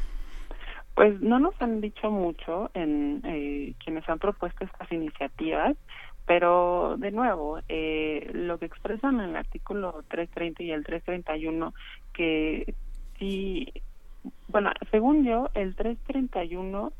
[0.96, 5.78] Pues no nos han dicho mucho en eh, quienes han propuesto estas iniciativas.
[6.28, 11.74] Pero, de nuevo, eh, lo que expresan en el artículo 330 y el 331,
[12.14, 12.76] que
[13.18, 13.72] si,
[14.50, 16.92] bueno, según yo, el 331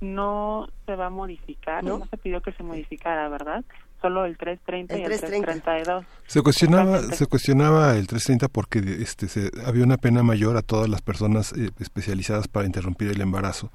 [0.00, 3.64] no se va a modificar, no, se pidió que se modificara, ¿verdad?
[4.00, 6.04] solo el 330 y el 332.
[6.26, 10.88] Se cuestionaba, se cuestionaba el 330 porque este, se, había una pena mayor a todas
[10.88, 13.70] las personas eh, especializadas para interrumpir el embarazo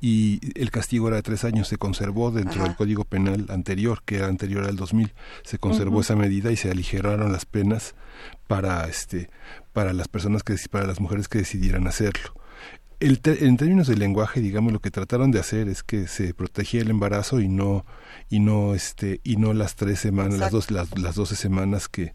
[0.00, 1.68] y el castigo era de tres años.
[1.68, 5.12] Se conservó dentro del Código Penal anterior, que era anterior al 2000.
[5.42, 7.94] Se conservó esa medida y se aligeraron las penas
[8.46, 9.30] para, este,
[9.72, 12.34] para las personas que, para las mujeres que decidieran hacerlo.
[12.98, 16.80] El en términos de lenguaje, digamos, lo que trataron de hacer es que se protegía
[16.80, 17.84] el embarazo y no
[18.30, 22.14] y no este y no las tres semanas, las dos las, las doce semanas que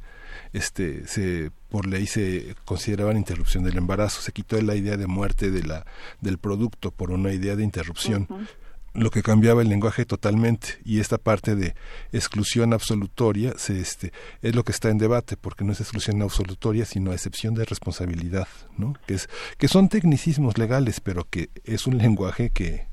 [0.54, 4.22] este se por ley se consideraban interrupción del embarazo.
[4.22, 5.86] Se quitó la idea de muerte de la
[6.20, 8.28] del producto por una idea de interrupción
[8.94, 10.80] lo que cambiaba el lenguaje totalmente.
[10.84, 11.76] Y esta parte de
[12.12, 14.12] exclusión absolutoria se este
[14.42, 18.48] es lo que está en debate porque no es exclusión absolutoria sino excepción de responsabilidad
[18.78, 22.88] no que es que son tecnicismos legales pero que es un lenguaje que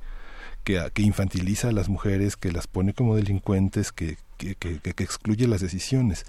[0.64, 5.04] que, que infantiliza a las mujeres que las pone como delincuentes que que, que, que
[5.04, 6.24] excluye las decisiones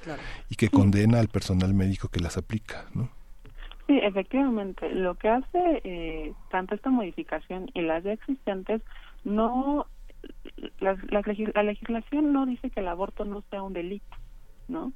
[0.50, 3.10] y que condena al personal médico que las aplica no
[3.90, 4.88] Sí, efectivamente.
[4.94, 8.84] Lo que hace eh, tanto esta modificación y las ya existentes
[9.24, 9.88] no
[10.80, 14.16] la, la, legislación no dice que el aborto no sea un delito,
[14.68, 14.94] ¿no?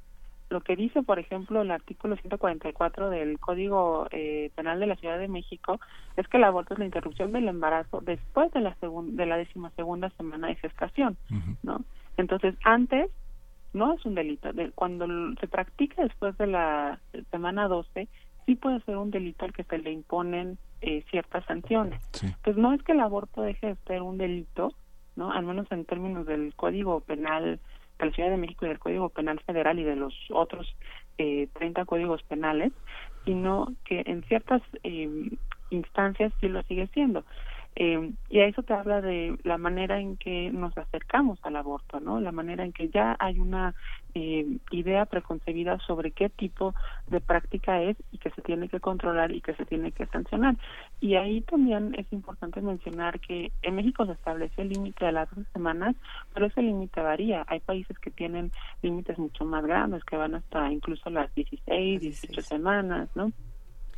[0.52, 5.18] Lo que dice, por ejemplo, el artículo 144 del Código eh, Penal de la Ciudad
[5.18, 5.80] de México
[6.16, 10.12] es que el aborto es la interrupción del embarazo después de la de la decimosegunda
[10.12, 11.18] semana de gestación,
[11.64, 11.84] ¿no?
[12.18, 13.10] Entonces, antes
[13.74, 14.50] no es un delito.
[14.76, 15.08] cuando
[15.40, 17.00] se practica después de la
[17.32, 18.08] semana 12,
[18.46, 22.02] sí puede ser un delito al que se le imponen eh, ciertas sanciones.
[22.44, 24.74] Pues no es que el aborto deje de ser un delito,
[25.16, 25.32] ¿no?
[25.32, 27.60] Al menos en términos del Código Penal
[28.00, 30.76] de la Ciudad de México y del Código Penal Federal y de los otros
[31.18, 32.74] eh, 30 códigos penales,
[33.26, 35.30] sino que en ciertas eh,
[35.70, 37.24] instancias sí lo sigue siendo.
[37.76, 42.00] Eh, y a eso te habla de la manera en que nos acercamos al aborto,
[42.00, 42.20] ¿no?
[42.20, 43.74] La manera en que ya hay una
[44.14, 46.76] eh, idea preconcebida sobre qué tipo
[47.08, 50.56] de práctica es y que se tiene que controlar y que se tiene que sancionar.
[51.02, 55.34] Y ahí también es importante mencionar que en México se establece el límite de las
[55.36, 55.96] dos semanas,
[56.34, 57.44] pero ese límite varía.
[57.48, 58.52] Hay países que tienen
[58.82, 63.32] límites mucho más grandes, que van hasta incluso las 16, 18 semanas, ¿no?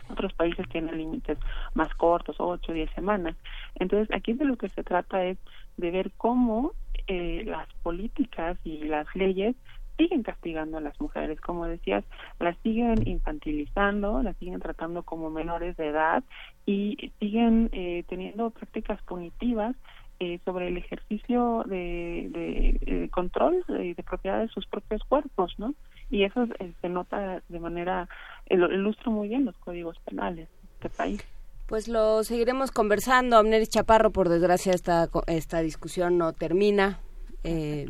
[0.10, 1.38] Otros países tienen límites
[1.74, 3.36] más cortos, 8, 10 semanas.
[3.76, 5.38] Entonces, aquí de lo que se trata es
[5.78, 6.74] de ver cómo
[7.08, 9.56] eh, las políticas y las leyes
[9.98, 12.04] siguen castigando a las mujeres, como decías,
[12.40, 16.24] las siguen infantilizando, las siguen tratando como menores de edad
[16.66, 19.76] y siguen eh, teniendo prácticas punitivas
[20.20, 25.74] eh, sobre el ejercicio de, de, control de, de, propiedad de sus propios cuerpos, ¿no?
[26.10, 26.48] Y eso
[26.82, 28.08] se nota de manera
[28.50, 31.26] ilustra muy bien los códigos penales de este país.
[31.68, 33.38] Pues lo seguiremos conversando.
[33.38, 37.00] Amneris Chaparro, por desgracia, esta, esta discusión no termina.
[37.44, 37.88] Eh,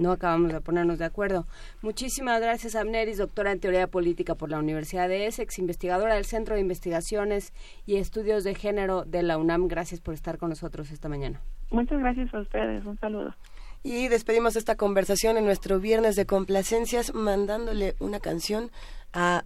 [0.00, 1.44] no acabamos de ponernos de acuerdo.
[1.82, 6.54] Muchísimas gracias, Amneris, doctora en Teoría Política por la Universidad de Essex, investigadora del Centro
[6.54, 7.52] de Investigaciones
[7.84, 9.68] y Estudios de Género de la UNAM.
[9.68, 11.42] Gracias por estar con nosotros esta mañana.
[11.70, 12.86] Muchas gracias a ustedes.
[12.86, 13.34] Un saludo.
[13.82, 18.70] Y despedimos esta conversación en nuestro viernes de complacencias mandándole una canción
[19.12, 19.44] a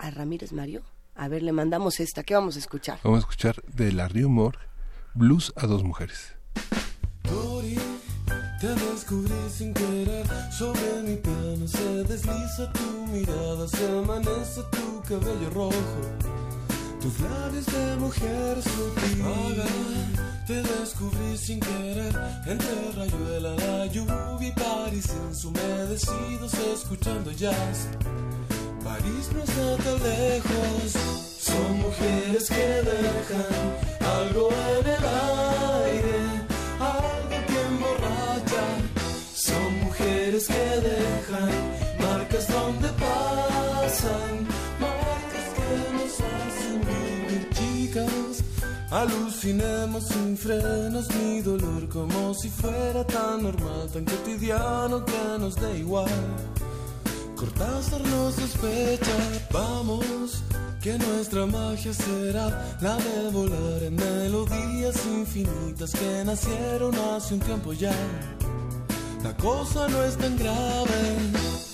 [0.00, 0.82] a Ramírez Mario.
[1.14, 2.22] A ver, le mandamos esta.
[2.22, 2.98] ¿Qué vamos a escuchar?
[3.04, 4.58] Vamos a escuchar de la Rio Morg,
[5.14, 6.34] Blues a dos mujeres.
[8.60, 10.26] te descubrí sin querer.
[10.52, 16.00] Sobre mi piano se desliza tu mirada, se amanece tu cabello rojo.
[17.00, 19.24] Tus labios de mujer sutil.
[20.46, 22.14] te descubrí sin querer.
[22.46, 27.88] Entre rayuela, la lluvia y París ensumedecidos escuchando jazz.
[28.84, 30.92] París no está tan lejos.
[31.38, 33.60] Son mujeres que dejan
[34.18, 35.04] algo en el
[35.86, 36.18] aire,
[36.80, 38.64] algo que emborracha.
[39.34, 41.09] Son mujeres que dejan
[48.90, 55.70] Alucinemos sin frenos ni dolor como si fuera tan normal, tan cotidiano que nos da
[55.76, 56.10] igual.
[57.36, 59.16] Cortázar nos sospecha,
[59.52, 60.42] vamos,
[60.82, 67.72] que nuestra magia será la de volar en melodías infinitas que nacieron hace un tiempo
[67.72, 67.94] ya.
[69.22, 71.16] La cosa no es tan grave,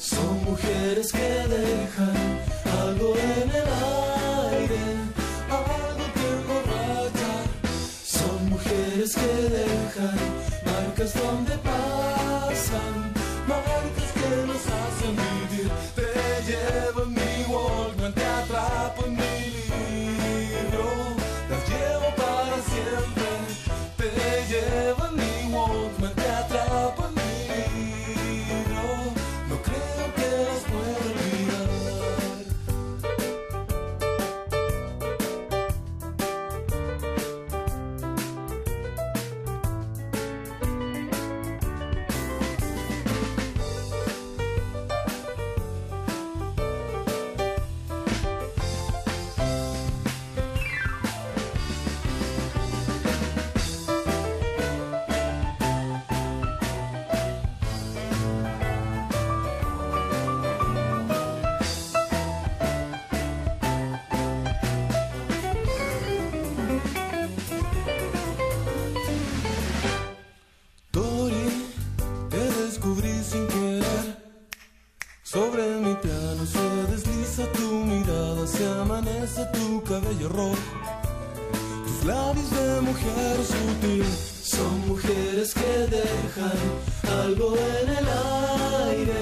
[0.00, 2.40] son mujeres que dejan
[2.82, 3.68] algo en el
[4.52, 4.82] aire,
[9.06, 10.18] mujeres que dejan
[10.64, 13.12] marcas donde pasan,
[13.46, 15.70] marcas que nos hacen vivir.
[15.94, 16.10] Te
[16.46, 19.35] llevo en mi Walkman, te atrapo en mi
[78.56, 80.56] se amanece tu cabello rojo,
[81.86, 84.04] tus labios de mujer sutil.
[84.42, 86.58] Son mujeres que dejan
[87.24, 88.06] algo en el
[88.88, 89.20] aire,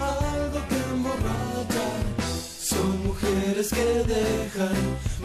[0.00, 1.86] algo que emborracha.
[2.70, 4.78] Son mujeres que dejan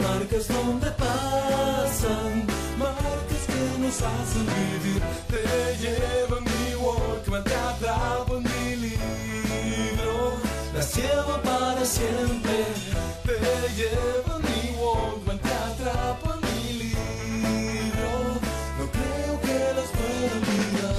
[0.06, 2.32] marcas donde pasan,
[2.78, 5.02] marcas que nos hacen vivir.
[5.32, 5.42] Te
[5.82, 10.34] llevan mi Walkman, te atrapan mi libro,
[10.74, 12.58] las llevo para siempre
[13.28, 13.34] te
[13.76, 18.10] llevo en mi Walkman, te atrapo en mi libro,
[18.78, 20.96] no creo que las pueda olvidar.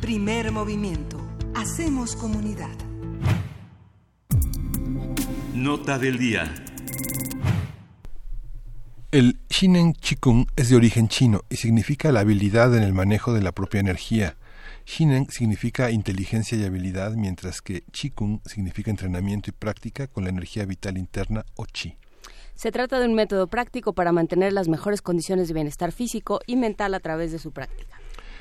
[0.00, 1.18] Primer movimiento.
[1.54, 2.74] Hacemos comunidad.
[5.52, 6.64] Nota del día.
[9.56, 13.52] Shinen Chikung es de origen chino y significa la habilidad en el manejo de la
[13.52, 14.36] propia energía.
[14.84, 20.64] Shinen significa inteligencia y habilidad, mientras que Chikung significa entrenamiento y práctica con la energía
[20.64, 21.96] vital interna o chi.
[22.56, 26.56] Se trata de un método práctico para mantener las mejores condiciones de bienestar físico y
[26.56, 27.96] mental a través de su práctica.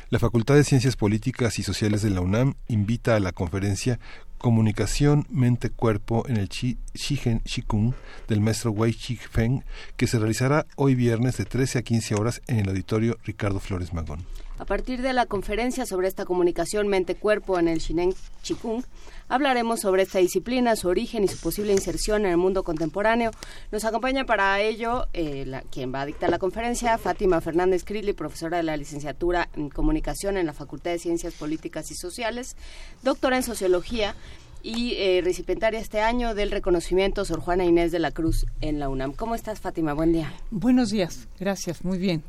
[0.10, 4.00] La Facultad de Ciencias Políticas y Sociales de la UNAM invita a la conferencia
[4.44, 7.94] Comunicación Mente-Cuerpo en el Shigen Shikung
[8.28, 9.64] del maestro Wei Chi Feng,
[9.96, 13.94] que se realizará hoy viernes de 13 a 15 horas en el auditorio Ricardo Flores
[13.94, 14.26] Magón.
[14.60, 18.14] A partir de la conferencia sobre esta comunicación mente-cuerpo en el Shinen
[18.44, 18.84] Chikung,
[19.28, 23.32] hablaremos sobre esta disciplina, su origen y su posible inserción en el mundo contemporáneo.
[23.72, 28.14] Nos acompaña para ello eh, la- quien va a dictar la conferencia, Fátima Fernández Crilly,
[28.14, 32.56] profesora de la licenciatura en comunicación en la Facultad de Ciencias Políticas y Sociales,
[33.02, 34.16] doctora en sociología
[34.62, 38.88] y eh, recipientaria este año del reconocimiento Sor Juana Inés de la Cruz en la
[38.88, 39.14] UNAM.
[39.14, 39.94] ¿Cómo estás, Fátima?
[39.94, 40.32] Buen día.
[40.52, 42.24] Buenos días, gracias, muy bien.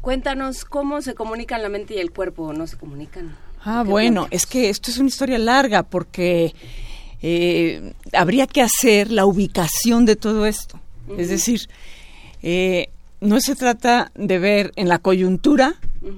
[0.00, 3.36] Cuéntanos cómo se comunican la mente y el cuerpo, ¿o no se comunican?
[3.64, 6.54] Ah, ¿Qué bueno, es que esto es una historia larga porque
[7.20, 10.80] eh, habría que hacer la ubicación de todo esto.
[11.16, 11.68] Es decir,
[12.42, 12.90] eh,
[13.20, 15.74] no se trata de ver en la coyuntura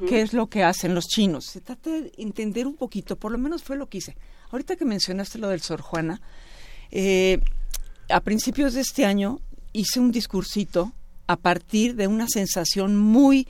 [0.08, 1.46] qué es lo que hacen los chinos.
[1.46, 4.16] Se trata de entender un poquito, por lo menos fue lo que hice.
[4.50, 6.20] Ahorita que mencionaste lo del Sor Juana,
[6.90, 7.40] eh,
[8.08, 9.40] a principios de este año
[9.72, 10.92] hice un discursito
[11.30, 13.46] a partir de una sensación muy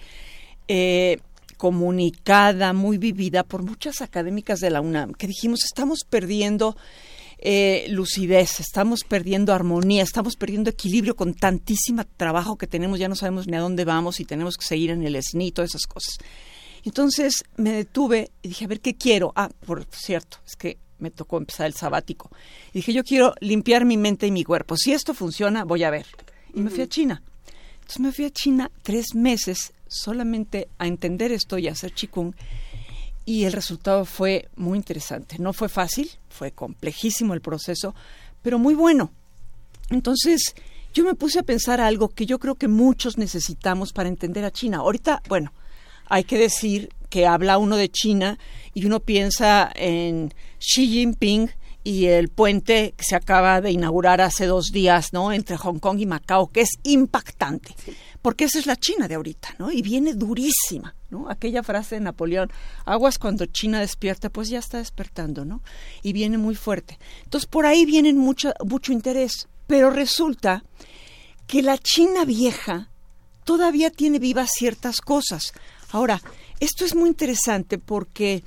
[0.69, 1.19] eh,
[1.57, 6.77] comunicada, muy vivida por muchas académicas de la UNAM, que dijimos, estamos perdiendo
[7.39, 13.15] eh, lucidez, estamos perdiendo armonía, estamos perdiendo equilibrio con tantísimo trabajo que tenemos, ya no
[13.15, 16.19] sabemos ni a dónde vamos y tenemos que seguir en el SNI, todas esas cosas.
[16.85, 19.33] Entonces me detuve y dije, a ver, ¿qué quiero?
[19.37, 22.31] Ah, por cierto, es que me tocó empezar el sabático.
[22.75, 24.77] Y dije, yo quiero limpiar mi mente y mi cuerpo.
[24.77, 26.05] Si esto funciona, voy a ver.
[26.53, 27.23] Y me fui a China.
[27.91, 32.35] Entonces me fui a China tres meses solamente a entender esto y a hacer chikung.
[33.25, 35.41] Y el resultado fue muy interesante.
[35.41, 37.97] No fue fácil, fue complejísimo el proceso,
[38.43, 39.11] pero muy bueno.
[39.89, 40.55] Entonces,
[40.95, 44.53] yo me puse a pensar algo que yo creo que muchos necesitamos para entender a
[44.53, 44.77] China.
[44.79, 45.53] Ahorita, bueno,
[46.07, 48.39] hay que decir que habla uno de China
[48.73, 51.51] y uno piensa en Xi Jinping
[51.83, 55.33] y el puente que se acaba de inaugurar hace dos días, ¿no?
[55.33, 57.75] Entre Hong Kong y Macao, que es impactante,
[58.21, 59.73] porque esa es la China de ahorita, ¿no?
[59.73, 61.31] Y viene durísima, ¿no?
[61.31, 62.51] Aquella frase de Napoleón,
[62.85, 65.63] aguas cuando China despierta, pues ya está despertando, ¿no?
[66.03, 66.99] Y viene muy fuerte.
[67.25, 70.65] Entonces por ahí viene mucho, mucho interés, pero resulta
[71.47, 72.91] que la China vieja
[73.45, 75.53] todavía tiene vivas ciertas cosas.
[75.93, 76.21] Ahora,
[76.61, 78.45] esto es muy interesante porque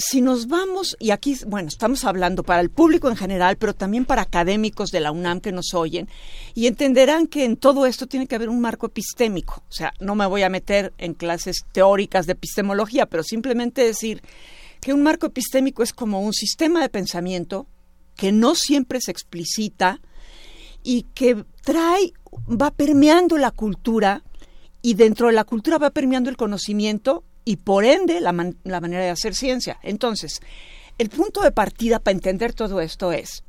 [0.00, 4.06] si nos vamos, y aquí, bueno, estamos hablando para el público en general, pero también
[4.06, 6.08] para académicos de la UNAM que nos oyen,
[6.54, 9.62] y entenderán que en todo esto tiene que haber un marco epistémico.
[9.68, 14.22] O sea, no me voy a meter en clases teóricas de epistemología, pero simplemente decir
[14.80, 17.66] que un marco epistémico es como un sistema de pensamiento
[18.16, 20.00] que no siempre se explicita
[20.82, 22.14] y que trae,
[22.48, 24.24] va permeando la cultura
[24.82, 28.80] y dentro de la cultura va permeando el conocimiento y por ende la, man- la
[28.80, 29.78] manera de hacer ciencia.
[29.82, 30.40] Entonces,
[30.98, 33.42] el punto de partida para entender todo esto es,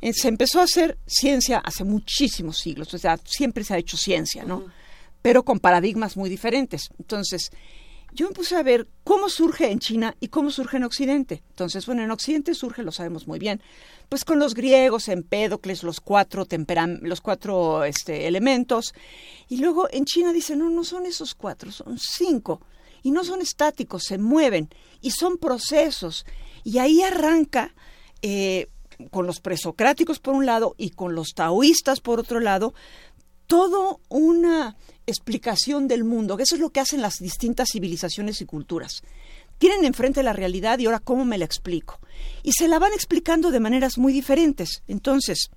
[0.00, 3.96] eh, se empezó a hacer ciencia hace muchísimos siglos, o sea, siempre se ha hecho
[3.96, 4.64] ciencia, ¿no?
[5.22, 6.88] Pero con paradigmas muy diferentes.
[6.98, 7.50] Entonces,
[8.12, 11.42] yo me puse a ver cómo surge en China y cómo surge en Occidente.
[11.50, 13.60] Entonces, bueno, en Occidente surge, lo sabemos muy bien,
[14.08, 16.44] pues con los griegos, Empédocles, los cuatro,
[17.02, 18.94] los cuatro este, elementos.
[19.48, 22.62] Y luego en China dicen, no, no son esos cuatro, son cinco.
[23.02, 24.68] Y no son estáticos, se mueven
[25.00, 26.26] y son procesos.
[26.64, 27.74] Y ahí arranca
[28.22, 28.68] eh,
[29.10, 32.74] con los presocráticos por un lado y con los taoístas por otro lado,
[33.46, 38.46] todo una explicación del mundo, que eso es lo que hacen las distintas civilizaciones y
[38.46, 39.02] culturas.
[39.58, 41.98] Tienen enfrente la realidad y ahora cómo me la explico.
[42.42, 44.82] Y se la van explicando de maneras muy diferentes.
[44.86, 45.50] Entonces,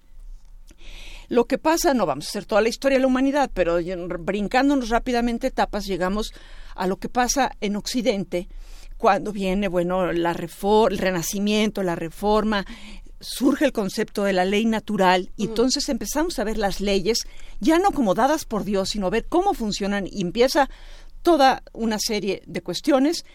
[1.34, 3.80] lo que pasa, no vamos a hacer toda la historia de la humanidad, pero
[4.20, 6.32] brincándonos rápidamente etapas, llegamos
[6.76, 8.48] a lo que pasa en Occidente,
[8.98, 12.66] cuando viene, bueno, la el renacimiento, la reforma,
[13.20, 17.20] surge el concepto de la ley natural y entonces empezamos a ver las leyes
[17.60, 20.70] ya no como dadas por Dios, sino a ver cómo funcionan y empieza
[21.24, 23.26] toda una serie de cuestiones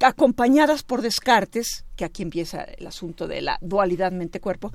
[0.00, 4.72] acompañadas por Descartes, que aquí empieza el asunto de la dualidad mente-cuerpo,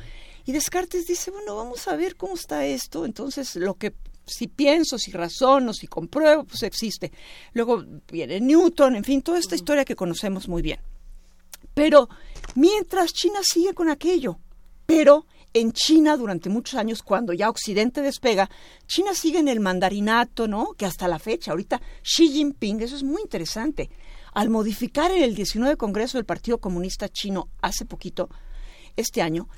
[0.48, 3.94] y Descartes dice, bueno, vamos a ver cómo está esto, entonces lo que
[4.26, 7.12] si pienso, si razono, si compruebo, pues existe.
[7.52, 10.80] Luego viene Newton, en fin, toda esta historia que conocemos muy bien.
[11.74, 12.08] Pero
[12.56, 14.40] mientras China sigue con aquello,
[14.86, 18.50] pero en China durante muchos años, cuando ya Occidente despega,
[18.86, 20.76] China sigue en el mandarinato, ¿no?
[20.78, 23.90] Que hasta la fecha, ahorita Xi Jinping, eso es muy interesante.
[24.34, 28.30] Al modificar en el 19 Congreso del Partido Comunista Chino hace poquito,
[28.96, 29.50] este año,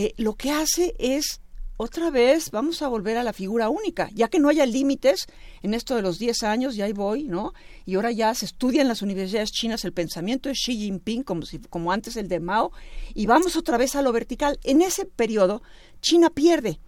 [0.00, 1.40] eh, lo que hace es
[1.76, 5.26] otra vez vamos a volver a la figura única, ya que no haya límites
[5.60, 7.52] en esto de los 10 años, ya ahí voy, ¿no?
[7.84, 11.42] Y ahora ya se estudia en las universidades chinas el pensamiento de Xi Jinping, como,
[11.42, 12.70] si, como antes el de Mao,
[13.12, 14.60] y vamos otra vez a lo vertical.
[14.62, 15.62] En ese periodo,
[16.00, 16.78] China pierde.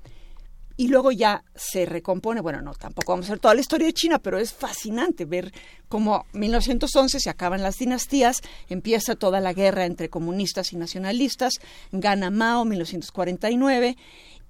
[0.81, 3.93] Y luego ya se recompone, bueno, no, tampoco vamos a ver toda la historia de
[3.93, 5.53] China, pero es fascinante ver
[5.91, 11.61] cómo 1911 se acaban las dinastías, empieza toda la guerra entre comunistas y nacionalistas,
[11.93, 13.99] gana Mao 1949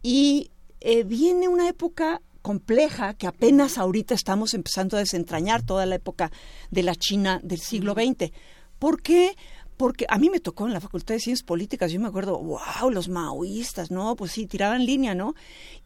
[0.05, 5.97] y eh, viene una época compleja que apenas ahorita estamos empezando a desentrañar toda la
[5.97, 6.31] época
[6.70, 8.31] de la China del siglo XX.
[8.78, 9.36] ¿Por qué?
[9.81, 12.90] Porque a mí me tocó en la Facultad de Ciencias Políticas, yo me acuerdo, wow,
[12.90, 14.15] los maoístas, ¿no?
[14.15, 15.35] Pues sí, tiraban línea, ¿no?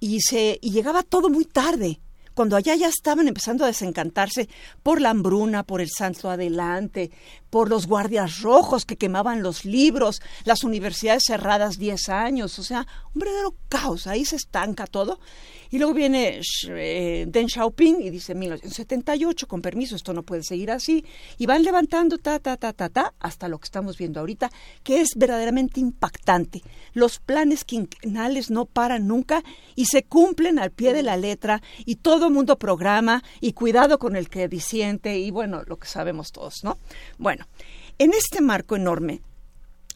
[0.00, 2.00] Y, se, y llegaba todo muy tarde
[2.34, 4.48] cuando allá ya estaban empezando a desencantarse
[4.82, 7.12] por la hambruna, por el santo adelante,
[7.54, 12.84] por los guardias rojos que quemaban los libros, las universidades cerradas 10 años, o sea,
[13.14, 15.20] un verdadero caos, ahí se estanca todo.
[15.70, 20.70] Y luego viene eh, Deng Xiaoping y dice 1978, con permiso, esto no puede seguir
[20.70, 21.04] así.
[21.38, 24.50] Y van levantando ta, ta, ta, ta, ta, hasta lo que estamos viendo ahorita,
[24.82, 26.62] que es verdaderamente impactante.
[26.92, 29.42] Los planes quinquenales no paran nunca
[29.74, 33.98] y se cumplen al pie de la letra y todo el mundo programa y cuidado
[33.98, 36.78] con el que disiente y bueno, lo que sabemos todos, ¿no?
[37.18, 37.43] Bueno,
[37.98, 39.20] en este marco enorme,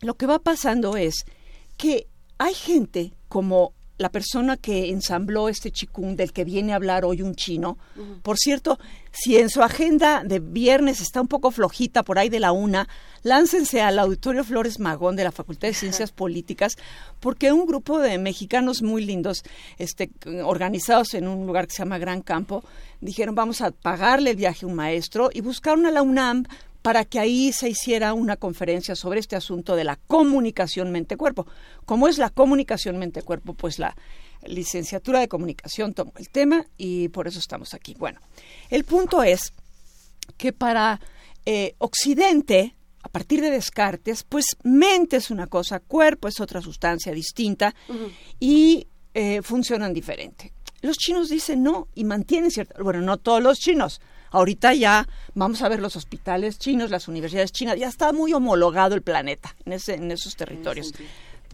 [0.00, 1.24] lo que va pasando es
[1.76, 2.06] que
[2.38, 7.20] hay gente como la persona que ensambló este chikung del que viene a hablar hoy
[7.20, 7.78] un chino.
[8.22, 8.78] Por cierto,
[9.10, 12.88] si en su agenda de viernes está un poco flojita por ahí de la una,
[13.24, 16.76] láncense al Auditorio Flores Magón de la Facultad de Ciencias Políticas,
[17.18, 19.42] porque un grupo de mexicanos muy lindos,
[19.78, 20.10] este,
[20.44, 22.62] organizados en un lugar que se llama Gran Campo,
[23.00, 26.44] dijeron vamos a pagarle el viaje a un maestro y buscaron a la UNAM
[26.82, 31.46] para que ahí se hiciera una conferencia sobre este asunto de la comunicación mente-cuerpo.
[31.84, 33.54] ¿Cómo es la comunicación mente-cuerpo?
[33.54, 33.96] Pues la
[34.46, 37.94] licenciatura de comunicación tomó el tema y por eso estamos aquí.
[37.98, 38.20] Bueno,
[38.70, 39.52] el punto es
[40.36, 41.00] que para
[41.44, 47.12] eh, Occidente, a partir de Descartes, pues mente es una cosa, cuerpo es otra sustancia
[47.12, 47.74] distinta
[48.38, 50.52] y eh, funcionan diferente.
[50.80, 54.00] Los chinos dicen no y mantienen cierta, bueno, no todos los chinos,
[54.30, 58.94] Ahorita ya vamos a ver los hospitales chinos, las universidades chinas, ya está muy homologado
[58.94, 60.92] el planeta en, ese, en esos territorios.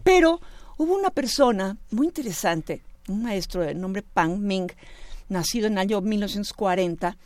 [0.03, 0.41] Pero
[0.77, 4.71] hubo una persona muy interesante, un maestro de nombre Pang Ming,
[5.29, 7.17] nacido en el año 1940,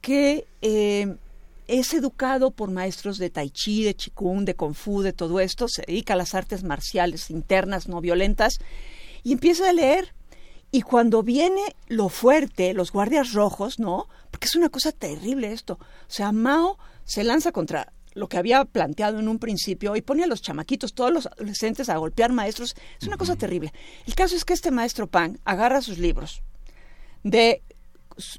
[0.00, 1.16] que eh,
[1.66, 5.68] es educado por maestros de tai chi, de qigong, de kung fu, de todo esto,
[5.68, 8.58] se dedica a las artes marciales internas, no violentas,
[9.22, 10.14] y empieza a leer
[10.70, 14.06] y cuando viene lo fuerte, los guardias rojos, ¿no?
[14.38, 15.80] Porque es una cosa terrible esto.
[15.80, 20.22] O sea, Mao se lanza contra lo que había planteado en un principio y pone
[20.22, 22.76] a los chamaquitos, todos los adolescentes, a golpear maestros.
[23.00, 23.72] Es una cosa terrible.
[24.06, 26.42] El caso es que este maestro Pan agarra sus libros
[27.24, 27.64] de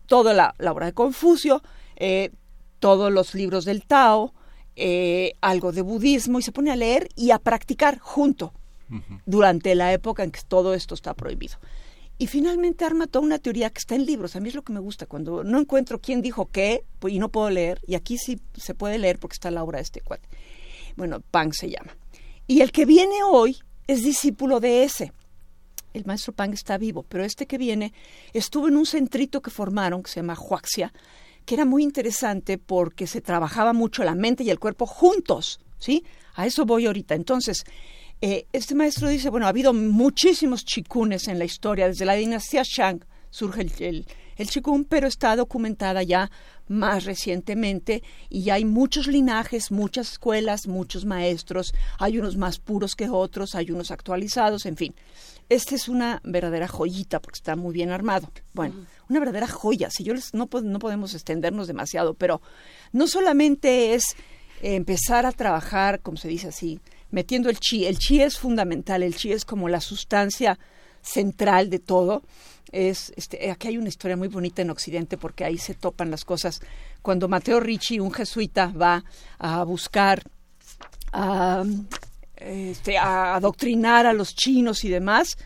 [0.05, 1.61] toda la, obra de Confucio,
[1.97, 2.31] eh,
[2.79, 4.33] todos los libros del Tao,
[4.77, 8.53] eh, algo de budismo, y se pone a leer y a practicar junto
[9.25, 11.57] durante la época en que todo esto está prohibido.
[12.21, 14.35] Y finalmente arma toda una teoría que está en libros.
[14.35, 17.17] A mí es lo que me gusta, cuando no encuentro quién dijo qué pues, y
[17.19, 20.01] no puedo leer, y aquí sí se puede leer porque está la obra de este
[20.01, 20.27] cuate.
[20.97, 21.95] Bueno, Pang se llama.
[22.45, 25.13] Y el que viene hoy es discípulo de ese.
[25.93, 27.93] El maestro Pang está vivo, pero este que viene
[28.33, 30.91] estuvo en un centrito que formaron, que se llama Huaxia,
[31.45, 36.03] que era muy interesante porque se trabajaba mucho la mente y el cuerpo juntos, ¿sí?
[36.35, 37.15] A eso voy ahorita.
[37.15, 37.63] Entonces,
[38.21, 42.63] eh, este maestro dice, bueno, ha habido muchísimos chikunes en la historia, desde la dinastía
[42.63, 46.31] Shang surge el, el Qigong, pero está documentada ya
[46.67, 53.09] más recientemente y hay muchos linajes, muchas escuelas, muchos maestros, hay unos más puros que
[53.09, 54.95] otros, hay unos actualizados, en fin.
[55.49, 58.31] Este es una verdadera joyita porque está muy bien armado.
[58.53, 59.89] Bueno, una verdadera joya.
[59.89, 62.39] Si yo les, no, no podemos extendernos demasiado, pero
[62.91, 64.15] no solamente es
[64.61, 66.79] empezar a trabajar, como se dice así,
[67.11, 67.85] metiendo el chi.
[67.85, 70.59] El chi es fundamental, el chi es como la sustancia
[71.01, 72.23] central de todo.
[72.71, 76.25] Es, este, aquí hay una historia muy bonita en Occidente porque ahí se topan las
[76.25, 76.61] cosas.
[77.01, 79.03] Cuando Mateo Ricci, un jesuita, va
[79.39, 80.21] a buscar
[81.11, 81.63] a,
[82.35, 85.37] este, a adoctrinar a los chinos y demás,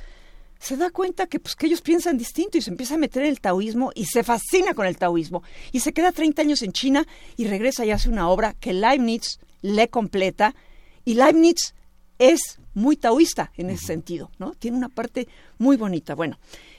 [0.59, 3.29] se da cuenta que, pues, que ellos piensan distinto y se empieza a meter en
[3.29, 5.43] el taoísmo y se fascina con el taoísmo.
[5.73, 9.39] Y se queda 30 años en China y regresa y hace una obra que Leibniz
[9.61, 10.55] le completa.
[11.05, 11.73] Y Leibniz
[12.19, 14.53] es muy taoísta en ese sentido, ¿no?
[14.53, 15.27] Tiene una parte
[15.57, 16.15] muy bonita.
[16.15, 16.37] Bueno,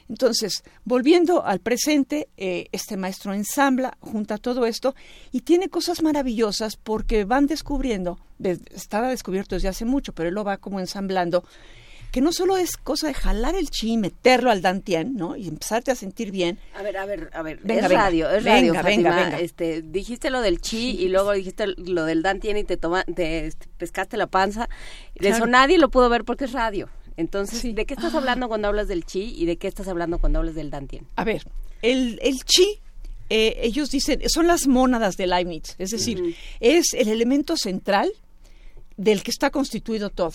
[0.08, 4.94] entonces, volviendo al presente, eh, este maestro ensambla, junta todo esto
[5.32, 8.18] y tiene cosas maravillosas porque van descubriendo,
[8.74, 11.44] estaba descubierto desde hace mucho, pero él lo va como ensamblando,
[12.14, 15.34] que no solo es cosa de jalar el chi y meterlo al dantien, ¿no?
[15.34, 16.60] Y empezarte a sentir bien.
[16.76, 19.40] A ver, a ver, a ver, es radio, es radio, venga, Venga, venga.
[19.40, 23.46] Este, dijiste lo del chi y luego dijiste lo del dantien y te, toma, te
[23.46, 24.68] este, pescaste la panza.
[25.16, 26.88] De eso nadie lo pudo ver porque es radio.
[27.16, 30.38] Entonces, ¿de qué estás hablando cuando hablas del chi y de qué estás hablando cuando
[30.38, 31.08] hablas del dantien?
[31.16, 31.42] A ver,
[31.82, 32.80] el, el chi
[33.28, 38.12] eh, ellos dicen, son las mónadas de Leibniz, es decir, es el elemento central
[38.96, 40.34] del que está constituido todo.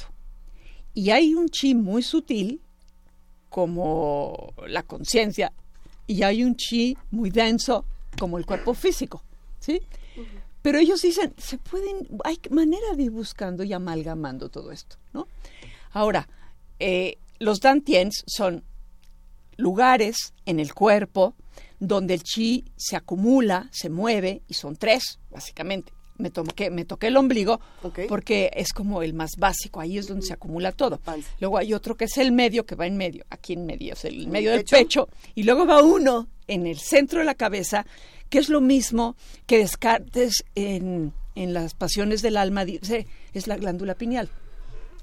[0.94, 2.61] Y hay un chi muy sutil,
[3.49, 5.52] como la conciencia,
[6.07, 7.86] y hay un chi muy denso,
[8.18, 9.24] como el cuerpo físico,
[9.60, 9.82] ¿sí?
[10.61, 15.28] Pero ellos dicen, se pueden, hay manera de ir buscando y amalgamando todo esto, ¿no?
[15.91, 16.28] Ahora,
[16.80, 18.64] eh, los dantiens son
[19.57, 21.34] lugares en el cuerpo
[21.80, 27.08] donde el chi se acumula, se mueve, y son tres, básicamente me toqué, me toqué
[27.08, 27.60] el ombligo
[28.08, 31.00] porque es como el más básico, ahí es donde se acumula todo.
[31.40, 34.06] Luego hay otro que es el medio, que va en medio, aquí en medio, es
[34.06, 37.86] el medio del pecho, y luego va uno en el centro de la cabeza,
[38.30, 39.16] que es lo mismo
[39.48, 44.30] que Descartes en, en las pasiones del alma dice, es la glándula pineal.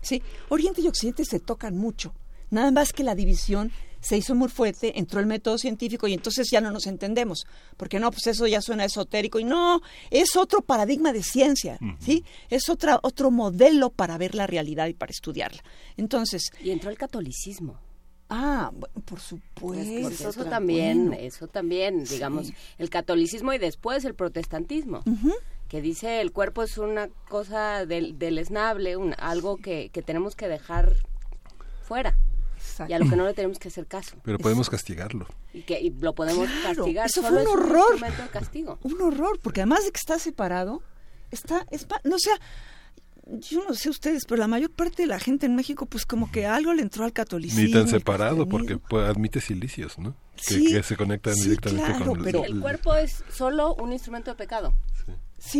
[0.03, 0.23] ¿Sí?
[0.51, 2.15] Oriente y Occidente se tocan mucho,
[2.51, 3.73] nada más que la división
[4.07, 7.45] se hizo muy fuerte, entró el método científico y entonces ya no nos entendemos,
[7.77, 12.25] porque no, pues eso ya suena esotérico y no, es otro paradigma de ciencia, ¿sí?
[12.49, 15.61] Es otra, otro modelo para ver la realidad y para estudiarla.
[15.97, 16.53] Entonces...
[16.63, 17.81] Y entró el catolicismo.
[18.29, 18.71] Ah,
[19.05, 20.29] por supuesto.
[20.29, 25.03] eso también, eso también, digamos, el catolicismo y después el protestantismo.
[25.69, 30.47] que dice el cuerpo es una cosa del, esnable, un, algo que, que tenemos que
[30.47, 30.95] dejar
[31.83, 32.17] fuera
[32.89, 34.17] y a lo que no le tenemos que hacer caso.
[34.23, 35.27] Pero podemos castigarlo.
[35.53, 37.07] Y que lo podemos castigar.
[37.07, 37.95] Eso fue un horror.
[37.95, 38.79] Un, castigo.
[38.83, 40.83] un horror, porque además de que está separado,
[41.31, 41.67] está,
[42.05, 42.39] no sea,
[43.27, 46.31] yo no sé ustedes, pero la mayor parte de la gente en México, pues como
[46.31, 47.65] que algo le entró al catolicismo.
[47.65, 50.15] Ni tan separado, porque admite silicios, ¿no?
[50.37, 54.75] Que, se conectan directamente con pero el, el cuerpo es solo un instrumento de pecado.
[55.07, 55.13] Sí,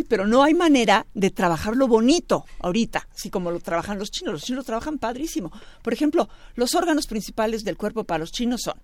[0.09, 4.33] pero no hay manera de trabajarlo bonito ahorita, así como lo trabajan los chinos.
[4.33, 5.53] Los chinos lo trabajan padrísimo.
[5.83, 8.81] Por ejemplo, los órganos principales del cuerpo para los chinos son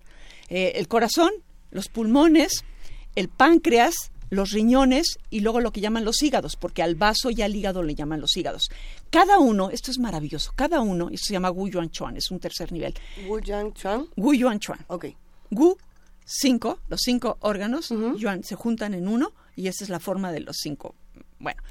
[0.49, 1.31] eh, el corazón,
[1.71, 2.63] los pulmones,
[3.15, 3.93] el páncreas,
[4.29, 7.83] los riñones y luego lo que llaman los hígados, porque al vaso y al hígado
[7.83, 8.69] le llaman los hígados.
[9.09, 12.39] Cada uno, esto es maravilloso, cada uno, esto se llama Gu Yuan Chuan, es un
[12.39, 12.95] tercer nivel.
[13.27, 14.07] Gu Yuan Chuan.
[14.15, 14.79] Gu Yuan Chuan.
[14.87, 15.05] Ok.
[15.51, 15.77] Gu,
[16.25, 20.41] cinco, los cinco órganos, Yuan se juntan en uno y esa es la forma de
[20.41, 20.95] los cinco.
[21.39, 21.61] Bueno,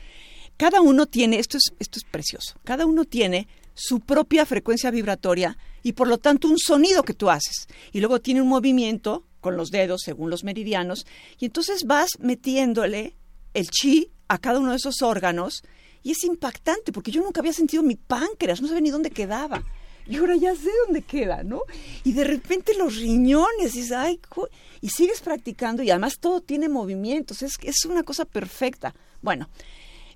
[0.57, 5.57] cada uno tiene, esto es, esto es precioso, cada uno tiene su propia frecuencia vibratoria
[5.83, 7.67] y por lo tanto un sonido que tú haces.
[7.93, 11.07] Y luego tiene un movimiento con los dedos según los meridianos
[11.39, 13.17] y entonces vas metiéndole
[13.55, 15.63] el chi a cada uno de esos órganos
[16.03, 19.63] y es impactante porque yo nunca había sentido mi páncreas, no sabía ni dónde quedaba.
[20.07, 21.63] Y ahora ya sé dónde queda, ¿no?
[22.05, 24.21] Y de repente los riñones, y, ay,
[24.81, 28.95] y sigues practicando y además todo tiene movimientos, es, es una cosa perfecta.
[29.23, 29.49] Bueno,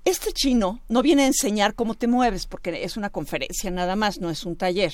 [0.04, 4.20] este chino no viene a enseñar cómo te mueves, porque es una conferencia nada más,
[4.20, 4.92] no es un taller,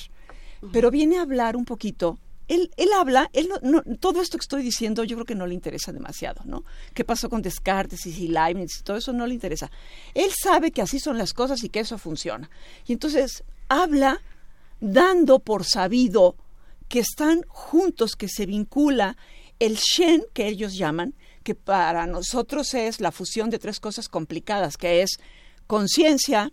[0.71, 2.17] pero viene a hablar un poquito.
[2.47, 5.53] Él, él habla, él no, todo esto que estoy diciendo yo creo que no le
[5.53, 6.63] interesa demasiado, ¿no?
[6.93, 8.83] ¿Qué pasó con Descartes y Leibniz?
[8.83, 9.71] Todo eso no le interesa.
[10.13, 12.49] Él sabe que así son las cosas y que eso funciona.
[12.85, 14.19] Y entonces habla
[14.83, 16.35] dando por sabido
[16.89, 19.15] que están juntos, que se vincula
[19.59, 24.75] el Shen, que ellos llaman, que para nosotros es la fusión de tres cosas complicadas,
[24.75, 25.19] que es
[25.67, 26.51] conciencia,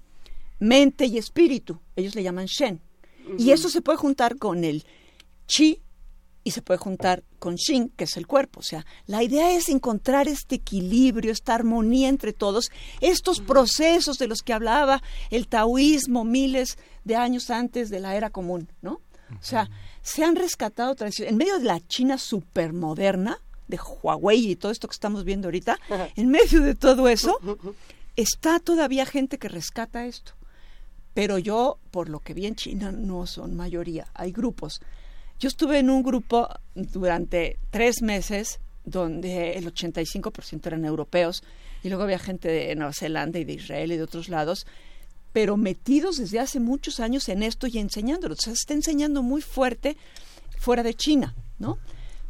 [0.61, 1.81] mente y espíritu.
[1.97, 2.81] Ellos le llaman Shen.
[3.36, 4.85] Y eso se puede juntar con el
[5.47, 5.82] Chi,
[6.43, 8.61] y se puede juntar con Shin, que es el cuerpo.
[8.61, 14.27] O sea, la idea es encontrar este equilibrio, esta armonía entre todos, estos procesos de
[14.27, 19.01] los que hablaba el taoísmo miles de años antes de la era común, ¿no?
[19.31, 19.71] O sea,
[20.03, 21.31] se han rescatado tradiciones.
[21.31, 23.39] En medio de la China supermoderna,
[23.69, 25.79] de Huawei y todo esto que estamos viendo ahorita,
[26.17, 27.39] en medio de todo eso,
[28.17, 30.33] está todavía gente que rescata esto.
[31.15, 34.09] Pero yo, por lo que vi en China, no son mayoría.
[34.15, 34.81] Hay grupos
[35.41, 41.43] yo estuve en un grupo durante tres meses donde el 85% eran europeos
[41.83, 44.67] y luego había gente de Nueva Zelanda y de Israel y de otros lados,
[45.33, 48.35] pero metidos desde hace muchos años en esto y enseñándolo.
[48.35, 49.97] O sea, se está enseñando muy fuerte
[50.59, 51.79] fuera de China, ¿no?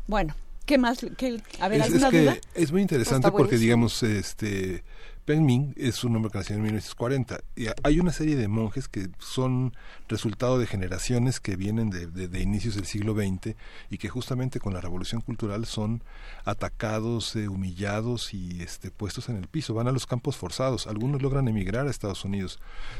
[0.06, 1.04] Bueno, ¿qué más?
[1.16, 2.38] ¿Qué, a ver, es, ¿alguna que duda?
[2.54, 4.84] es muy interesante porque, digamos, este
[5.24, 8.88] Peng Ming es un hombre que nació en 1940 y hay una serie de monjes
[8.88, 9.74] que son
[10.08, 13.54] resultado de generaciones que vienen de, de, inicios del siglo XX
[13.90, 16.02] y que justamente con la revolución cultural son
[16.44, 19.74] atacados, eh, humillados y este, puestos en el piso.
[19.74, 20.86] Van a los campos forzados.
[20.86, 22.58] Algunos logran emigrar a Estados Unidos.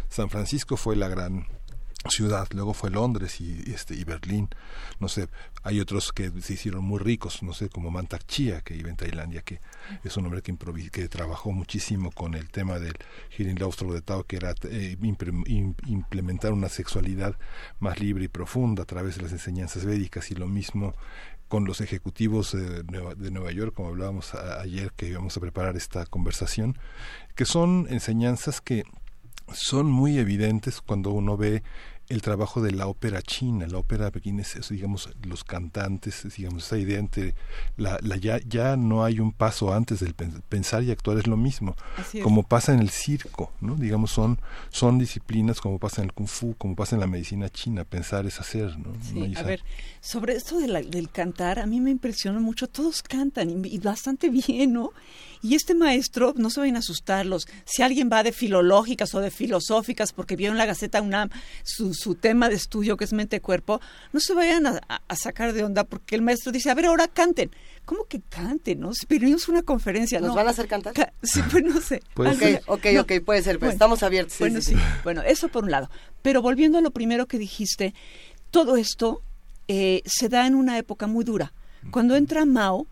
[0.08, 1.46] San Francisco fue la gran
[2.08, 4.48] ciudad, luego fue Londres y, este y Berlín,
[5.00, 5.28] no sé,
[5.62, 8.96] hay otros que se hicieron muy ricos, no sé, como Mantak Chia, que vive en
[8.96, 9.60] Tailandia, que
[10.02, 10.56] es un hombre que,
[10.90, 12.94] que trabajó muchísimo con el tema del
[13.58, 17.36] Laustro de Tao, que era eh, implementar una sexualidad
[17.80, 20.30] más libre y profunda a través de las enseñanzas védicas.
[20.30, 20.94] Y lo mismo
[21.48, 25.76] con los ejecutivos de Nueva, de Nueva York, como hablábamos ayer que íbamos a preparar
[25.76, 26.78] esta conversación,
[27.34, 28.84] que son enseñanzas que
[29.54, 31.62] son muy evidentes cuando uno ve
[32.10, 36.76] el trabajo de la ópera china, la ópera pequeña es, digamos, los cantantes, digamos, esa
[36.76, 37.34] idea entre
[37.76, 41.36] la, la ya, ya no hay un paso antes del pensar y actuar es lo
[41.36, 41.76] mismo,
[42.24, 43.76] como pasa en el circo, ¿no?
[43.76, 47.48] Digamos, son, son disciplinas como pasa en el kung fu, como pasa en la medicina
[47.48, 48.90] china, pensar es hacer, ¿no?
[49.38, 49.62] a ver,
[50.00, 54.72] sobre esto del cantar, a mí me impresiona mucho, todos cantan y, y bastante bien,
[54.72, 54.90] ¿no?
[55.42, 59.30] Y este maestro, no se vayan a asustarlos, si alguien va de filológicas o de
[59.30, 61.30] filosóficas porque vio en la Gaceta UNAM
[61.62, 63.80] su, su tema de estudio que es mente-cuerpo,
[64.12, 64.80] no se vayan a,
[65.16, 67.50] sacar de onda porque el maestro dice, a ver, ahora canten.
[67.84, 68.80] ¿Cómo que canten?
[68.80, 68.90] No?
[69.08, 70.20] Pero es una conferencia.
[70.20, 70.94] ¿Nos van a hacer cantar?
[71.22, 72.02] sí, pues no sé.
[72.16, 74.38] ok, ok, ok, puede ser, pero estamos abiertos.
[74.38, 74.74] bueno, sí,
[75.04, 75.90] Bueno, eso por un lado.
[76.22, 77.94] Pero volviendo a lo primero que dijiste,
[78.50, 79.22] todo esto
[79.68, 81.52] eh, se da en una época muy dura.
[81.90, 82.86] Cuando entra Mao,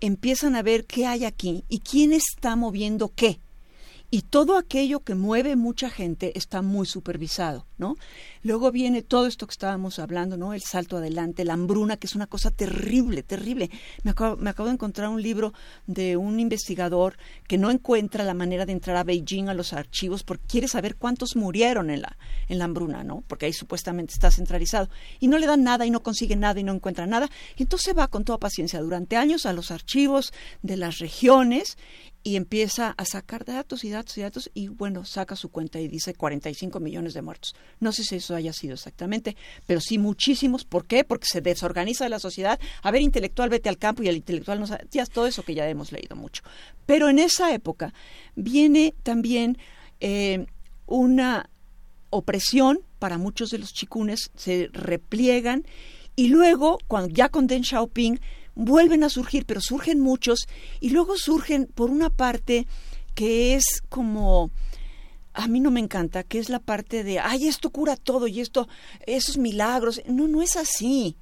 [0.00, 3.38] empiezan a ver qué hay aquí y quién está moviendo qué.
[4.10, 7.96] Y todo aquello que mueve mucha gente está muy supervisado, ¿no?
[8.42, 10.54] Luego viene todo esto que estábamos hablando, ¿no?
[10.54, 13.70] El salto adelante, la hambruna, que es una cosa terrible, terrible.
[14.02, 15.52] Me acabo, me acabo de encontrar un libro
[15.86, 17.16] de un investigador
[17.48, 20.96] que no encuentra la manera de entrar a Beijing a los archivos porque quiere saber
[20.96, 22.16] cuántos murieron en la,
[22.48, 23.22] en la hambruna, ¿no?
[23.26, 24.88] Porque ahí supuestamente está centralizado.
[25.20, 27.28] Y no le dan nada y no consigue nada y no encuentra nada.
[27.56, 30.32] Y entonces va con toda paciencia durante años a los archivos
[30.62, 31.76] de las regiones
[32.22, 35.88] y empieza a sacar datos y datos y datos y bueno, saca su cuenta y
[35.88, 37.54] dice 45 millones de muertos.
[37.80, 39.36] No sé si eso haya sido exactamente,
[39.66, 40.64] pero sí muchísimos.
[40.64, 41.04] ¿Por qué?
[41.04, 42.58] Porque se desorganiza la sociedad.
[42.82, 45.68] A ver, intelectual, vete al campo y el intelectual no sabe, todo eso que ya
[45.68, 46.42] hemos leído mucho.
[46.86, 47.92] Pero en esa época
[48.36, 49.58] viene también
[50.00, 50.46] eh,
[50.86, 51.48] una
[52.10, 55.64] opresión para muchos de los chicunes, se repliegan
[56.16, 58.20] y luego, cuando ya con Deng Xiaoping,
[58.54, 60.46] vuelven a surgir, pero surgen muchos
[60.80, 62.66] y luego surgen por una parte
[63.14, 64.50] que es como
[65.34, 68.40] a mí no me encanta, que es la parte de, ay, esto cura todo y
[68.40, 68.68] esto,
[69.04, 70.00] esos milagros.
[70.06, 71.16] No, no es así.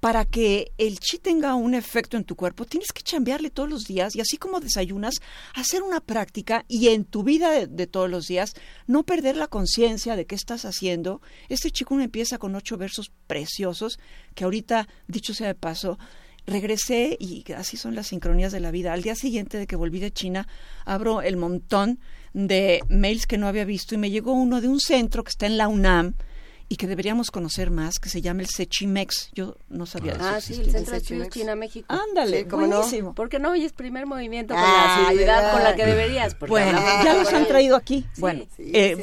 [0.00, 3.84] Para que el chi tenga un efecto en tu cuerpo, tienes que chambearle todos los
[3.84, 5.14] días y así como desayunas,
[5.54, 8.52] hacer una práctica y en tu vida de, todos los días
[8.86, 11.22] no perder la conciencia de qué estás haciendo.
[11.48, 13.98] Este chico empieza con ocho versos preciosos
[14.34, 15.98] que ahorita, dicho sea de paso,
[16.46, 18.92] regresé y así son las sincronías de la vida.
[18.92, 20.46] Al día siguiente de que volví de China,
[20.84, 21.98] abro el montón
[22.34, 25.46] de mails que no había visto y me llegó uno de un centro que está
[25.46, 26.14] en la UNAM
[26.68, 29.30] y que deberíamos conocer más, que se llama el Sechimex.
[29.34, 31.86] Yo no sabía ah, sí, el Centro de Estudios China-México.
[31.88, 33.10] Ándale, buenísimo.
[33.10, 33.14] No?
[33.14, 36.36] Porque no oyes primer movimiento con la seguridad con la que deberías.
[36.38, 38.06] Bueno, ya los han traído aquí.
[38.18, 38.96] bueno, eh,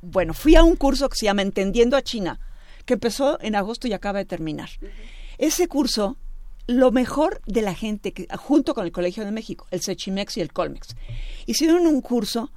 [0.00, 2.40] bueno, fui a un curso que se llama Entendiendo a China,
[2.84, 4.70] que empezó en agosto y acaba de terminar.
[5.38, 6.16] Ese curso,
[6.66, 10.40] lo mejor de la gente, que, junto con el Colegio de México, el Sechimex y
[10.40, 10.96] el Colmex,
[11.46, 12.50] hicieron un curso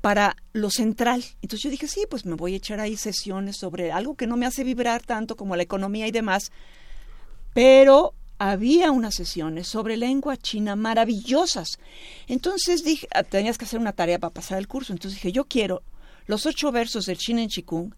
[0.00, 1.24] para lo central.
[1.40, 4.36] Entonces yo dije, sí, pues me voy a echar ahí sesiones sobre algo que no
[4.36, 6.52] me hace vibrar tanto como la economía y demás,
[7.54, 11.78] pero había unas sesiones sobre lengua china maravillosas.
[12.26, 14.92] Entonces dije, ah, tenías que hacer una tarea para pasar el curso.
[14.92, 15.82] Entonces dije, yo quiero
[16.26, 17.94] los ocho versos del China en Chikung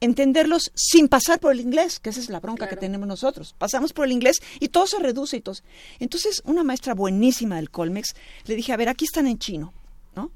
[0.00, 3.54] entenderlos sin pasar por el inglés, que esa es la bronca que tenemos nosotros.
[3.58, 5.56] Pasamos por el inglés y todo se reduce y todo.
[5.98, 8.14] Entonces, una maestra buenísima del Colmex,
[8.46, 9.72] le dije, a ver, aquí están en chino,
[10.14, 10.30] ¿no?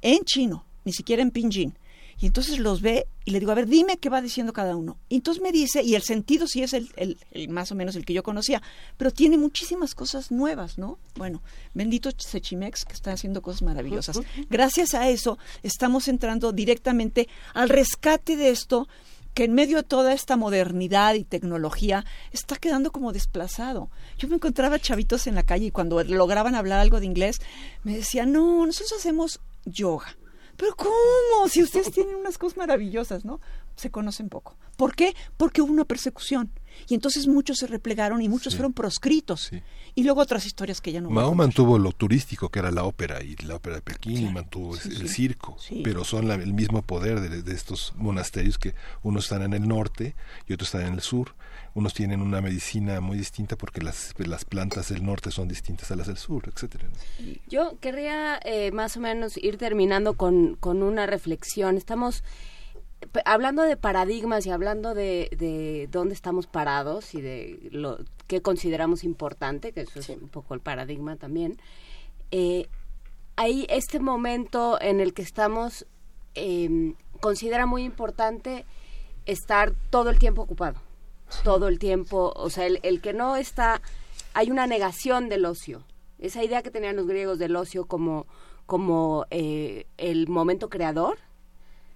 [0.00, 1.74] En chino, ni siquiera en pinyin.
[2.22, 4.96] Y entonces los ve y le digo, a ver, dime qué va diciendo cada uno.
[5.08, 8.04] Y entonces me dice, y el sentido sí es el, el, más o menos el
[8.04, 8.62] que yo conocía,
[8.96, 11.00] pero tiene muchísimas cosas nuevas, ¿no?
[11.16, 11.42] Bueno,
[11.74, 14.20] bendito Sechimex que está haciendo cosas maravillosas.
[14.50, 18.86] Gracias a eso estamos entrando directamente al rescate de esto
[19.34, 23.90] que en medio de toda esta modernidad y tecnología está quedando como desplazado.
[24.16, 27.40] Yo me encontraba chavitos en la calle y cuando lograban hablar algo de inglés
[27.82, 30.16] me decían, no, nosotros hacemos yoga
[30.56, 31.48] pero ¿cómo?
[31.48, 33.40] Si ustedes tienen unas cosas maravillosas, ¿no?
[33.76, 34.56] Se conocen poco.
[34.76, 35.14] ¿Por qué?
[35.36, 36.50] Porque hubo una persecución.
[36.88, 39.50] Y entonces muchos se replegaron y muchos fueron proscritos.
[39.94, 41.10] Y luego otras historias que ya no.
[41.10, 44.76] Mao mantuvo lo turístico, que era la ópera y la ópera de Pekín, y mantuvo
[44.76, 45.56] el circo.
[45.84, 50.14] Pero son el mismo poder de, de, estos monasterios que unos están en el norte
[50.46, 51.34] y otros están en el sur
[51.74, 55.96] unos tienen una medicina muy distinta porque las, las plantas del norte son distintas a
[55.96, 56.88] las del sur, etcétera.
[57.48, 61.76] Yo querría eh, más o menos ir terminando con, con una reflexión.
[61.76, 62.24] Estamos
[63.24, 69.02] hablando de paradigmas y hablando de, de, dónde estamos parados y de lo que consideramos
[69.02, 71.58] importante, que eso es un poco el paradigma también.
[72.30, 72.68] Eh,
[73.36, 75.86] hay este momento en el que estamos
[76.34, 78.66] eh, considera muy importante
[79.24, 80.80] estar todo el tiempo ocupado
[81.44, 83.80] todo el tiempo, o sea, el, que no está,
[84.34, 85.84] hay una negación del ocio.
[86.18, 88.26] Esa idea que tenían los griegos del ocio como,
[88.66, 91.18] como eh, el momento creador,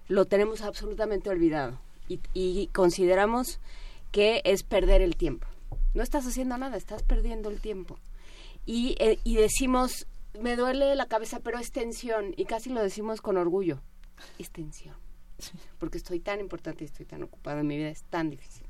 [0.07, 3.59] lo tenemos absolutamente olvidado y, y consideramos
[4.11, 5.47] que es perder el tiempo.
[5.93, 7.97] No estás haciendo nada, estás perdiendo el tiempo.
[8.65, 10.07] Y, eh, y decimos,
[10.39, 13.81] me duele la cabeza, pero es tensión, y casi lo decimos con orgullo,
[14.37, 14.95] es tensión.
[15.79, 18.66] Porque estoy tan importante y estoy tan ocupada en mi vida, es tan difícil.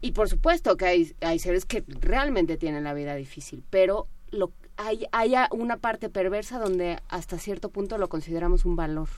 [0.00, 4.52] Y por supuesto que hay, hay seres que realmente tienen la vida difícil, pero lo,
[4.76, 9.08] hay, hay una parte perversa donde hasta cierto punto lo consideramos un valor.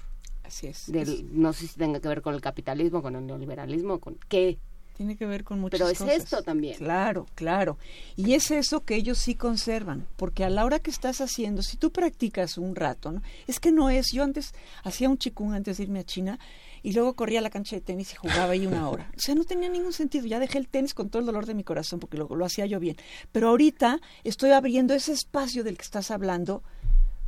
[0.42, 0.90] Así es.
[1.30, 4.58] no sé si tenga que ver con el capitalismo, con el neoliberalismo, con qué.
[4.96, 6.76] Tiene que ver con muchas Pero es esto también.
[6.76, 7.78] Claro, claro.
[8.16, 11.76] Y es eso que ellos sí conservan, porque a la hora que estás haciendo, si
[11.76, 13.22] tú practicas un rato, ¿no?
[13.46, 14.52] es que no es, yo antes
[14.82, 16.38] hacía un chikung antes de irme a China
[16.82, 19.10] y luego corría a la cancha de tenis y jugaba ahí una hora.
[19.16, 20.26] O sea, no tenía ningún sentido.
[20.26, 22.66] Ya dejé el tenis con todo el dolor de mi corazón porque lo, lo hacía
[22.66, 22.96] yo bien.
[23.32, 26.62] Pero ahorita estoy abriendo ese espacio del que estás hablando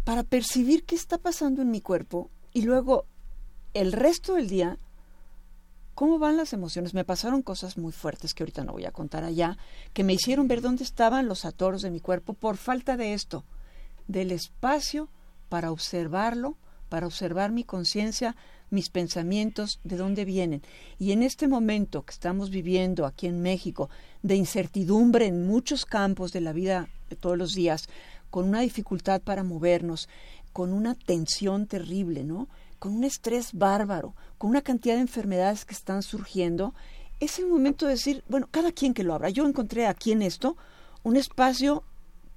[0.04, 3.06] para percibir qué está pasando en mi cuerpo y luego
[3.74, 4.78] el resto del día
[5.94, 6.94] ¿Cómo van las emociones?
[6.94, 9.58] Me pasaron cosas muy fuertes que ahorita no voy a contar allá,
[9.92, 13.44] que me hicieron ver dónde estaban los atoros de mi cuerpo por falta de esto,
[14.08, 15.10] del espacio
[15.50, 16.56] para observarlo,
[16.88, 18.36] para observar mi conciencia,
[18.72, 20.62] mis pensamientos, de dónde vienen.
[20.98, 23.90] Y en este momento que estamos viviendo aquí en México,
[24.22, 26.88] de incertidumbre en muchos campos de la vida
[27.20, 27.88] todos los días,
[28.30, 30.08] con una dificultad para movernos,
[30.52, 32.48] con una tensión terrible, ¿no?
[32.78, 36.74] Con un estrés bárbaro, con una cantidad de enfermedades que están surgiendo,
[37.20, 39.28] es el momento de decir, bueno, cada quien que lo abra.
[39.28, 40.56] Yo encontré aquí en esto
[41.02, 41.84] un espacio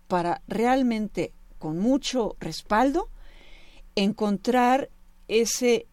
[0.07, 3.09] para realmente, con mucho respaldo,
[3.95, 4.89] encontrar
[5.27, 5.87] ese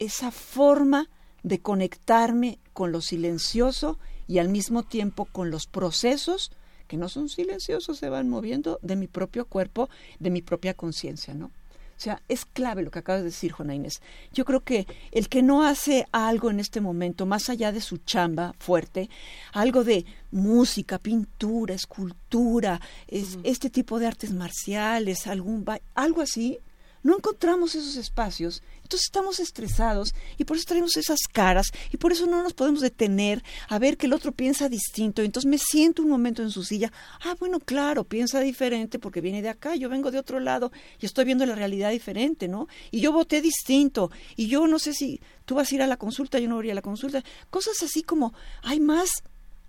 [0.00, 1.08] esa forma
[1.44, 6.50] de conectarme con lo silencioso y al mismo tiempo con los procesos
[6.88, 11.34] que no son silenciosos, se van moviendo de mi propio cuerpo, de mi propia conciencia,
[11.34, 11.46] ¿no?
[11.46, 14.00] O sea, es clave lo que acabas de decir, Juana Inés.
[14.32, 17.98] Yo creo que el que no hace algo en este momento, más allá de su
[17.98, 19.08] chamba fuerte,
[19.52, 25.64] algo de música, pintura, escultura, es, este tipo de artes marciales, algún
[25.94, 26.58] algo así,
[27.02, 32.12] no encontramos esos espacios, entonces estamos estresados y por eso tenemos esas caras y por
[32.12, 35.22] eso no nos podemos detener a ver que el otro piensa distinto.
[35.22, 36.92] Entonces me siento un momento en su silla,
[37.24, 41.06] ah, bueno, claro, piensa diferente porque viene de acá, yo vengo de otro lado y
[41.06, 42.68] estoy viendo la realidad diferente, ¿no?
[42.90, 45.96] Y yo voté distinto y yo no sé si tú vas a ir a la
[45.96, 47.22] consulta, yo no voy a la consulta.
[47.48, 49.10] Cosas así como, hay más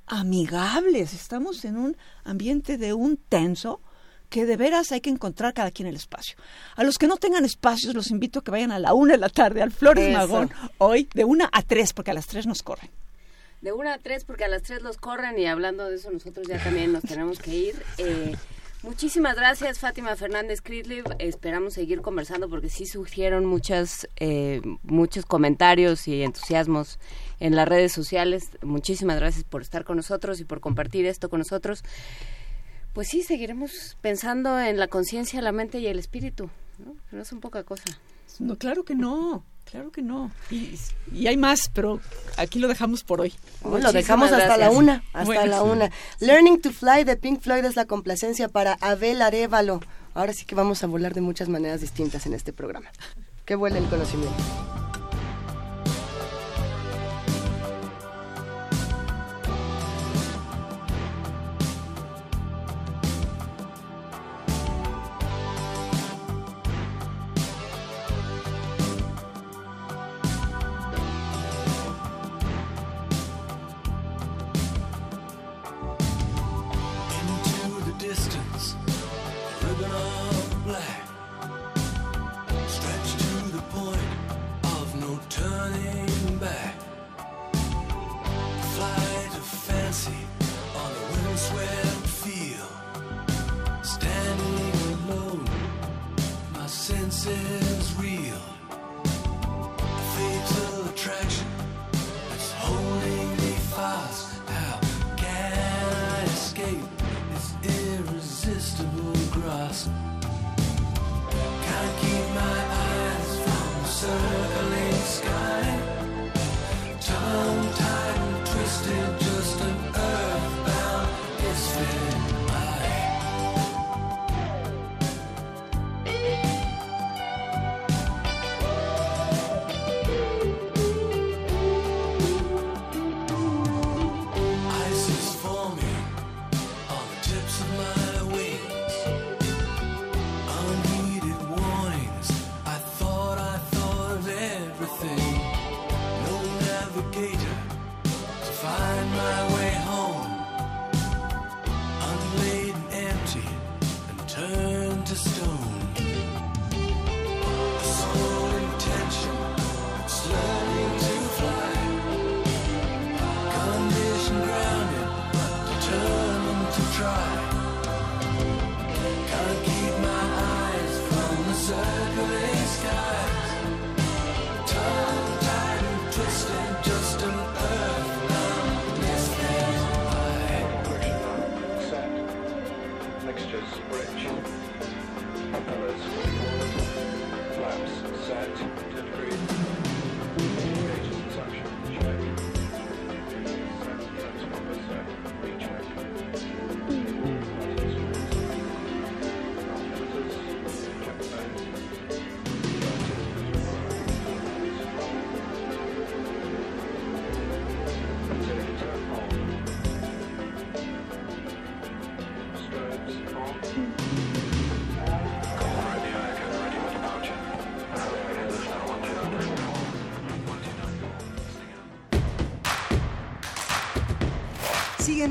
[0.07, 3.81] amigables, estamos en un ambiente de un tenso
[4.31, 6.37] que de veras hay que encontrar cada quien el espacio.
[6.75, 9.19] A los que no tengan espacios, los invito a que vayan a la una de
[9.19, 10.49] la tarde al Flores Magón,
[10.79, 12.89] hoy de una a tres, porque a las tres nos corren.
[13.61, 16.47] De una a tres, porque a las tres nos corren, y hablando de eso, nosotros
[16.47, 17.75] ya también nos tenemos que ir.
[17.97, 18.33] Eh,
[18.83, 21.03] muchísimas gracias, Fátima Fernández Critlib.
[21.19, 26.99] Esperamos seguir conversando porque sí surgieron muchas, eh, muchos comentarios y entusiasmos
[27.41, 28.49] en las redes sociales.
[28.61, 31.83] Muchísimas gracias por estar con nosotros y por compartir esto con nosotros
[32.93, 36.49] pues sí, seguiremos pensando en la conciencia, la mente y el espíritu,
[36.79, 36.95] ¿no?
[37.11, 37.83] No es un poca cosa.
[38.39, 39.43] No, claro que no.
[39.65, 40.31] Claro que no.
[40.49, 40.77] Y,
[41.13, 42.01] y, hay más, pero
[42.35, 43.33] aquí lo dejamos por hoy.
[43.63, 45.89] lo dejamos hasta la una, hasta la una.
[46.19, 49.79] Learning to Fly de Pink Floyd es la complacencia para Abel Arevalo.
[50.13, 52.91] Ahora sí que vamos a volar de muchas maneras distintas en este programa.
[53.45, 54.90] Que vuele el conocimiento.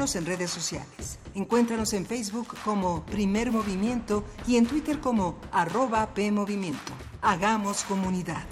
[0.01, 1.19] En redes sociales.
[1.35, 6.93] Encuéntranos en Facebook como Primer Movimiento y en Twitter como arroba PMovimiento.
[7.21, 8.43] Hagamos comunidad.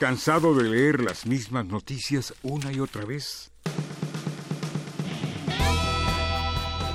[0.00, 3.51] ¿Cansado de leer las mismas noticias una y otra vez?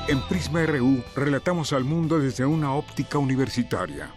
[0.07, 4.09] En Prisma RU relatamos al mundo desde una óptica universitaria.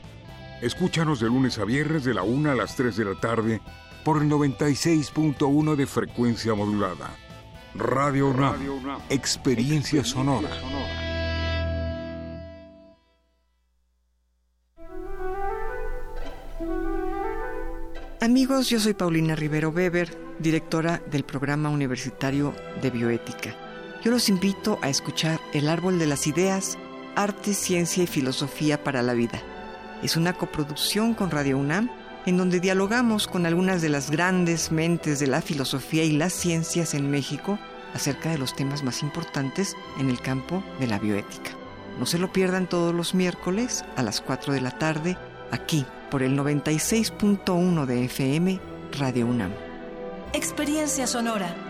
[0.62, 3.60] Escúchanos de lunes a viernes de la 1 a las 3 de la tarde
[4.04, 7.10] por el 96.1 de frecuencia modulada.
[7.74, 10.50] Radio UNAM, experiencia sonora.
[18.20, 23.69] Amigos, yo soy Paulina Rivero Weber, directora del programa universitario de bioética.
[24.02, 26.78] Yo los invito a escuchar El Árbol de las Ideas,
[27.16, 29.42] Arte, Ciencia y Filosofía para la Vida.
[30.02, 31.90] Es una coproducción con Radio UNAM
[32.24, 36.94] en donde dialogamos con algunas de las grandes mentes de la filosofía y las ciencias
[36.94, 37.58] en México
[37.92, 41.50] acerca de los temas más importantes en el campo de la bioética.
[41.98, 45.18] No se lo pierdan todos los miércoles a las 4 de la tarde
[45.50, 48.60] aquí por el 96.1 de FM
[48.98, 49.52] Radio UNAM.
[50.32, 51.69] Experiencia sonora.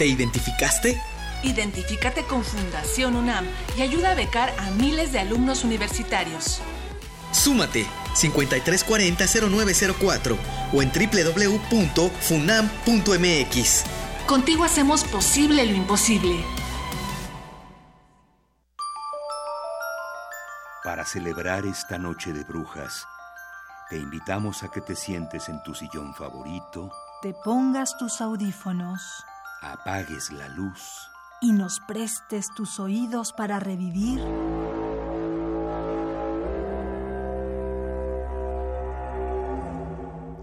[0.00, 0.98] ¿Te identificaste?
[1.42, 3.44] Identifícate con Fundación UNAM
[3.76, 6.62] y ayuda a becar a miles de alumnos universitarios.
[7.32, 10.38] Súmate 5340-0904
[10.72, 13.84] o en www.funam.mx.
[14.26, 16.46] Contigo hacemos posible lo imposible.
[20.82, 23.06] Para celebrar esta noche de brujas,
[23.90, 26.90] te invitamos a que te sientes en tu sillón favorito,
[27.20, 29.26] Te pongas tus audífonos
[29.60, 31.08] apagues la luz
[31.40, 34.20] y nos prestes tus oídos para revivir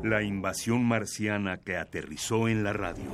[0.03, 3.09] la invasión marciana que aterrizó en la radio.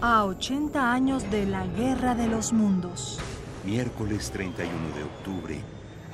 [0.00, 3.18] a 80 años de la Guerra de los Mundos.
[3.64, 5.60] Miércoles 31 de octubre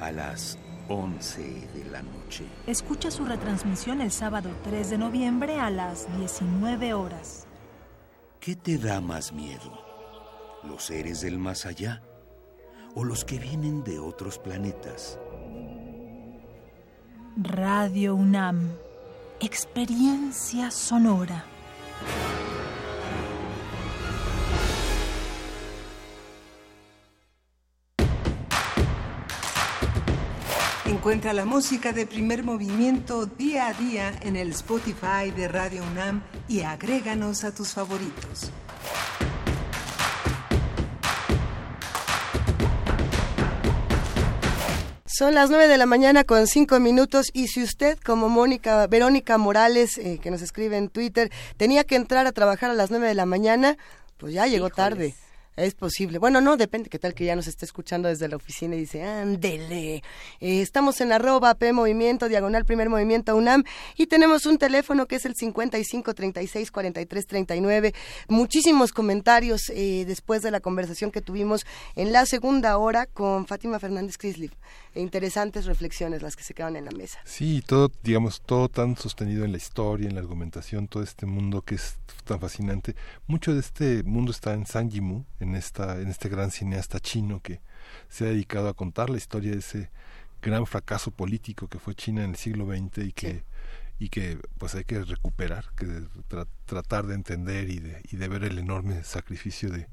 [0.01, 0.59] a las
[0.89, 2.22] 11 de la noche.
[2.67, 7.47] Escucha su retransmisión el sábado 3 de noviembre a las 19 horas.
[8.41, 9.85] ¿Qué te da más miedo?
[10.65, 12.03] ¿Los seres del más allá?
[12.95, 15.19] ¿O los que vienen de otros planetas?
[17.37, 18.71] Radio UNAM.
[19.41, 21.45] Experiencia sonora.
[31.03, 36.23] Encuentra la música de primer movimiento día a día en el Spotify de Radio UNAM
[36.47, 38.53] y agréganos a tus favoritos.
[45.05, 49.39] Son las 9 de la mañana con 5 minutos y si usted, como Mónica, Verónica
[49.39, 53.09] Morales, eh, que nos escribe en Twitter, tenía que entrar a trabajar a las 9
[53.09, 53.77] de la mañana,
[54.19, 55.17] pues ya llegó tarde.
[55.55, 56.19] Es posible.
[56.19, 56.89] Bueno, no, depende.
[56.89, 59.97] ¿Qué tal que ya nos esté escuchando desde la oficina y dice, ándele?
[59.97, 60.03] Eh,
[60.63, 63.63] estamos en arroba P Movimiento, diagonal Primer Movimiento UNAM
[63.99, 67.95] y tenemos un teléfono que es el 55 36 43 39.
[68.29, 71.67] Muchísimos comentarios eh, después de la conversación que tuvimos
[71.97, 74.53] en la segunda hora con Fátima Fernández Crislip.
[74.95, 77.19] E interesantes reflexiones las que se quedan en la mesa.
[77.25, 81.63] Sí, todo, digamos, todo tan sostenido en la historia, en la argumentación, todo este mundo
[81.63, 82.95] que es tan fascinante.
[83.27, 87.41] Mucho de este mundo está en Zhang Yimou, en esta, en este gran cineasta chino
[87.41, 87.61] que
[88.09, 89.91] se ha dedicado a contar la historia de ese
[90.43, 93.45] gran fracaso político que fue China en el siglo XX y que
[93.99, 95.87] y que pues hay que recuperar, que
[96.29, 99.87] tra- tratar de entender y de, y de ver el enorme sacrificio de,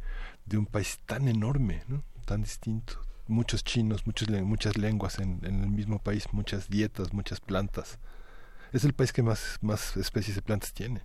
[0.46, 2.02] de un país tan enorme, ¿no?
[2.26, 3.00] tan distinto.
[3.30, 8.00] Muchos chinos, muchos, muchas lenguas en, en el mismo país, muchas dietas, muchas plantas.
[8.74, 11.02] Es el país que más, más especies de plantas tiene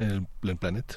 [0.00, 0.96] en el, en el planeta.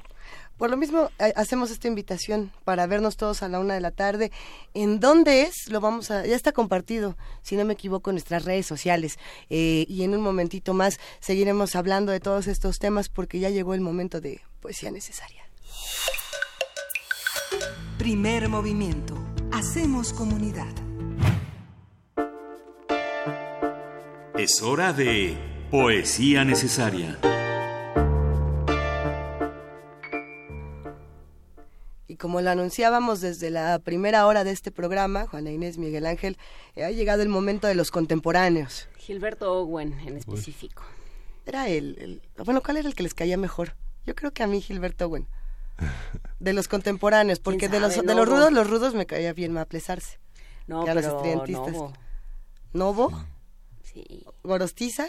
[0.57, 4.31] Por lo mismo, hacemos esta invitación para vernos todos a la una de la tarde.
[4.73, 5.67] ¿En dónde es?
[5.69, 9.17] Lo vamos a, ya está compartido, si no me equivoco, en nuestras redes sociales.
[9.49, 13.73] Eh, y en un momentito más seguiremos hablando de todos estos temas porque ya llegó
[13.73, 15.43] el momento de poesía necesaria.
[17.97, 19.15] Primer movimiento.
[19.53, 20.73] Hacemos comunidad.
[24.37, 25.37] Es hora de
[25.71, 27.19] poesía necesaria.
[32.07, 36.37] Y como lo anunciábamos desde la primera hora de este programa, Juana Inés Miguel Ángel,
[36.75, 38.87] eh, ha llegado el momento de los contemporáneos.
[38.97, 40.83] Gilberto Owen en específico.
[41.45, 43.75] Era el, el- bueno, ¿cuál era el que les caía mejor?
[44.05, 45.27] Yo creo que a mí Gilberto Owen.
[46.39, 50.19] De los contemporáneos, porque de los, de los rudos, los rudos me caía bien Maplesarse.
[50.67, 51.73] No, a los estudiantistas.
[51.73, 51.93] Novo.
[52.73, 53.25] ¿Novo?
[53.83, 54.25] Sí.
[54.43, 55.07] ¿Gorostiza?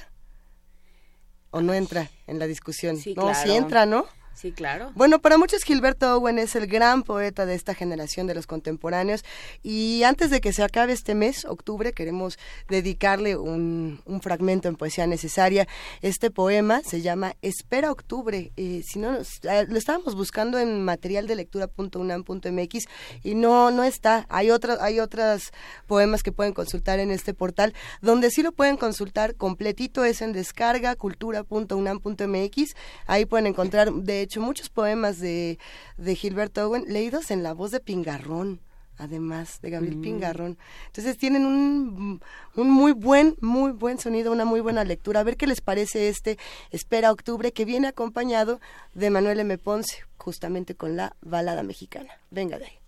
[1.51, 2.97] ¿O no entra en la discusión?
[2.97, 3.55] Sí, no, sí claro.
[3.55, 4.07] entra, ¿no?
[4.35, 4.91] Sí, claro.
[4.95, 9.25] Bueno, para muchos Gilberto Owen es el gran poeta de esta generación de los contemporáneos
[9.63, 12.39] y antes de que se acabe este mes, octubre, queremos
[12.69, 15.69] dedicarle un, fragmento en poesía necesaria.
[16.03, 18.53] Este poema se llama Espera Octubre.
[18.57, 22.85] Eh, si no, eh, lo estábamos buscando en material de lectura.unam.mx
[23.23, 24.27] y no, no está.
[24.29, 25.53] Hay otros, hay otros
[25.87, 30.33] poemas que pueden consultar en este portal, donde sí lo pueden consultar completito es en
[30.33, 32.75] descarga cultura.unam.mx.
[33.07, 35.59] Ahí pueden encontrar, de hecho, muchos poemas de,
[35.97, 38.61] de Gilberto Owen leídos en la voz de Pingarrón
[38.99, 40.03] además de Gabriel Mm.
[40.03, 40.59] Pingarrón.
[40.87, 42.21] Entonces tienen un,
[42.55, 45.21] un muy buen, muy buen sonido, una muy buena lectura.
[45.21, 46.39] A ver qué les parece este
[46.71, 48.61] Espera Octubre, que viene acompañado
[48.95, 49.59] de Manuel M.
[49.59, 52.11] Ponce, justamente con la balada mexicana.
[52.31, 52.79] Venga de ahí.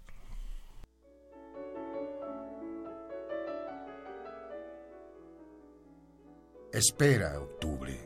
[6.72, 7.96] Espera, octubre.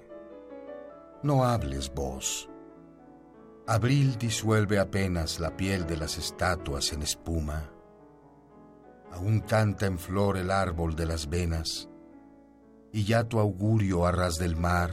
[1.23, 2.50] No hables vos.
[3.71, 7.71] Abril disuelve apenas la piel de las estatuas en espuma.
[9.13, 11.89] Aún canta en flor el árbol de las venas,
[12.93, 14.91] y ya tu augurio a ras del mar,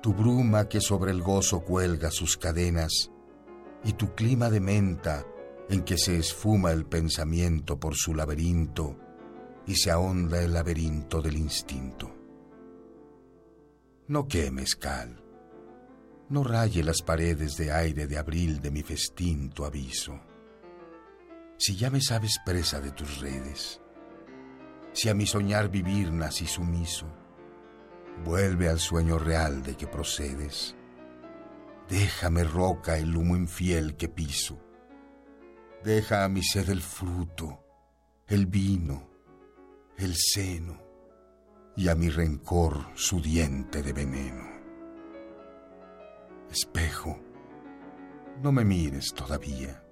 [0.00, 3.10] tu bruma que sobre el gozo cuelga sus cadenas,
[3.84, 5.26] y tu clima de menta
[5.68, 8.96] en que se esfuma el pensamiento por su laberinto
[9.66, 12.10] y se ahonda el laberinto del instinto.
[14.06, 15.22] No quemes cal,
[16.28, 20.20] no raye las paredes de aire de abril de mi festín tu aviso.
[21.56, 23.80] Si ya me sabes presa de tus redes,
[24.92, 27.06] si a mi soñar vivir nací sumiso,
[28.24, 30.74] vuelve al sueño real de que procedes.
[31.88, 34.68] Déjame roca el humo infiel que piso
[35.82, 37.64] Deja a mi sed el fruto,
[38.26, 39.08] el vino,
[39.96, 40.82] el seno,
[41.76, 44.57] y a mi rencor su diente de veneno.
[46.50, 47.18] Espejo,
[48.42, 49.82] no me mires todavía.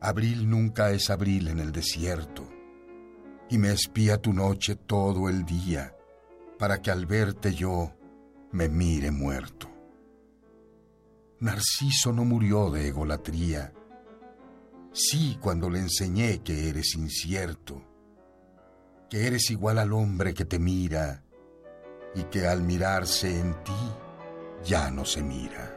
[0.00, 2.48] Abril nunca es abril en el desierto,
[3.48, 5.96] y me espía tu noche todo el día,
[6.58, 7.92] para que al verte yo
[8.52, 9.68] me mire muerto.
[11.40, 13.72] Narciso no murió de egolatría,
[14.98, 17.82] Sí, cuando le enseñé que eres incierto,
[19.10, 21.22] que eres igual al hombre que te mira
[22.14, 24.05] y que al mirarse en ti
[24.64, 25.75] ya no se mira.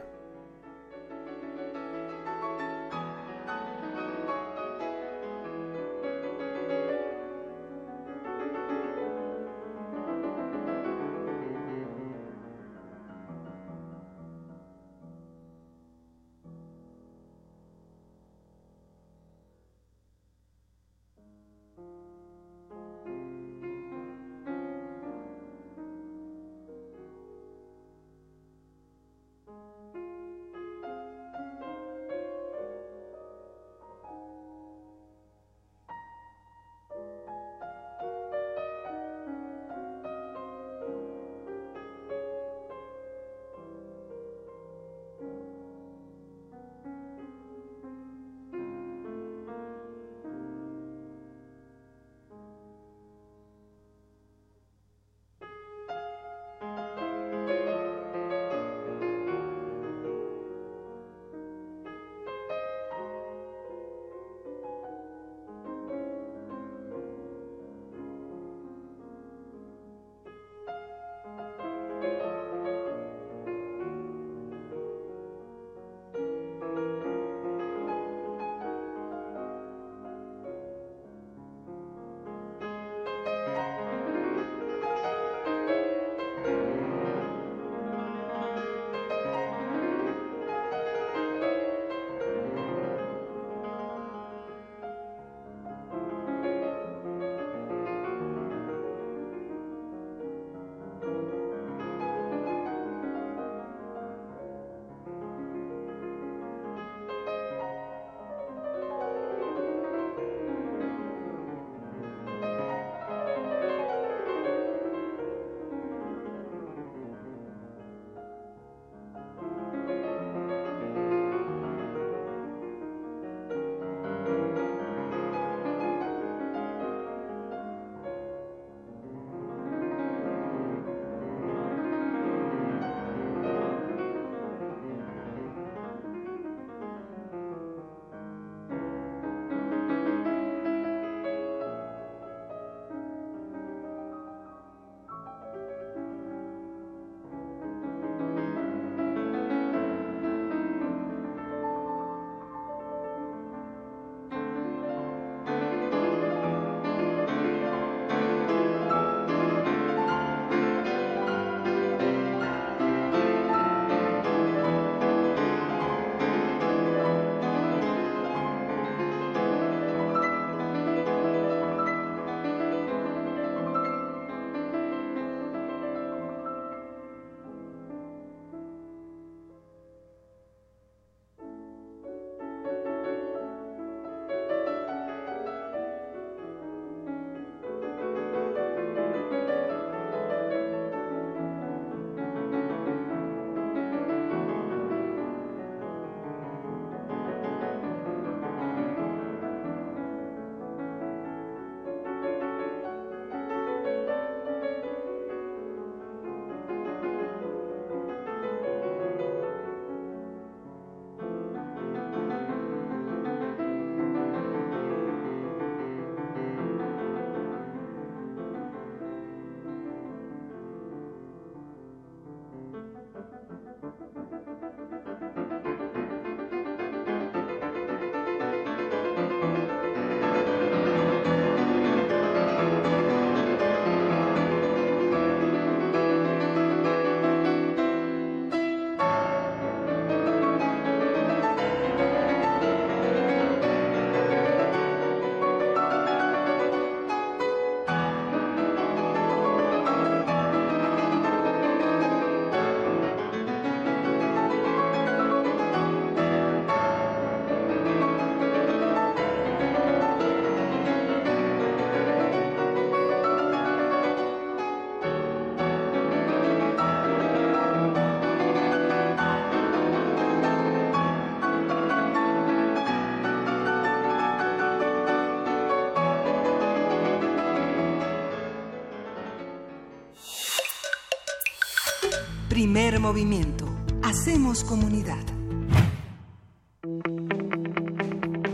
[282.72, 283.68] Primer movimiento.
[284.00, 285.18] Hacemos comunidad.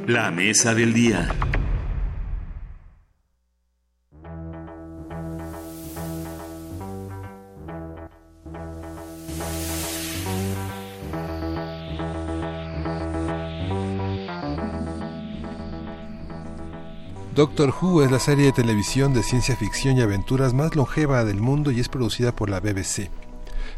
[0.06, 1.28] La mesa del día.
[17.34, 21.42] Doctor Who es la serie de televisión de ciencia ficción y aventuras más longeva del
[21.42, 23.10] mundo y es producida por la BBC.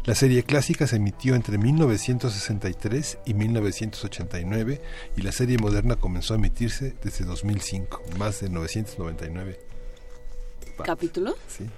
[0.09, 4.81] La serie clásica se emitió entre 1963 y 1989
[5.15, 9.59] y la serie moderna comenzó a emitirse desde 2005, más de 999
[10.83, 11.35] ¿Capítulo?
[11.47, 11.69] Sí.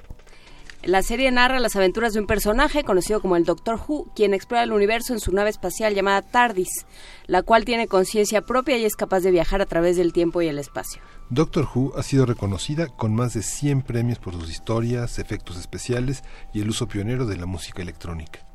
[0.84, 4.64] La serie narra las aventuras de un personaje conocido como el Doctor Who, quien explora
[4.64, 6.88] el universo en su nave espacial llamada TARDIS,
[7.28, 10.48] la cual tiene conciencia propia y es capaz de viajar a través del tiempo y
[10.48, 11.00] el espacio.
[11.30, 16.24] Doctor Who ha sido reconocida con más de 100 premios por sus historias, efectos especiales
[16.52, 18.51] y el uso pionero de la música electrónica.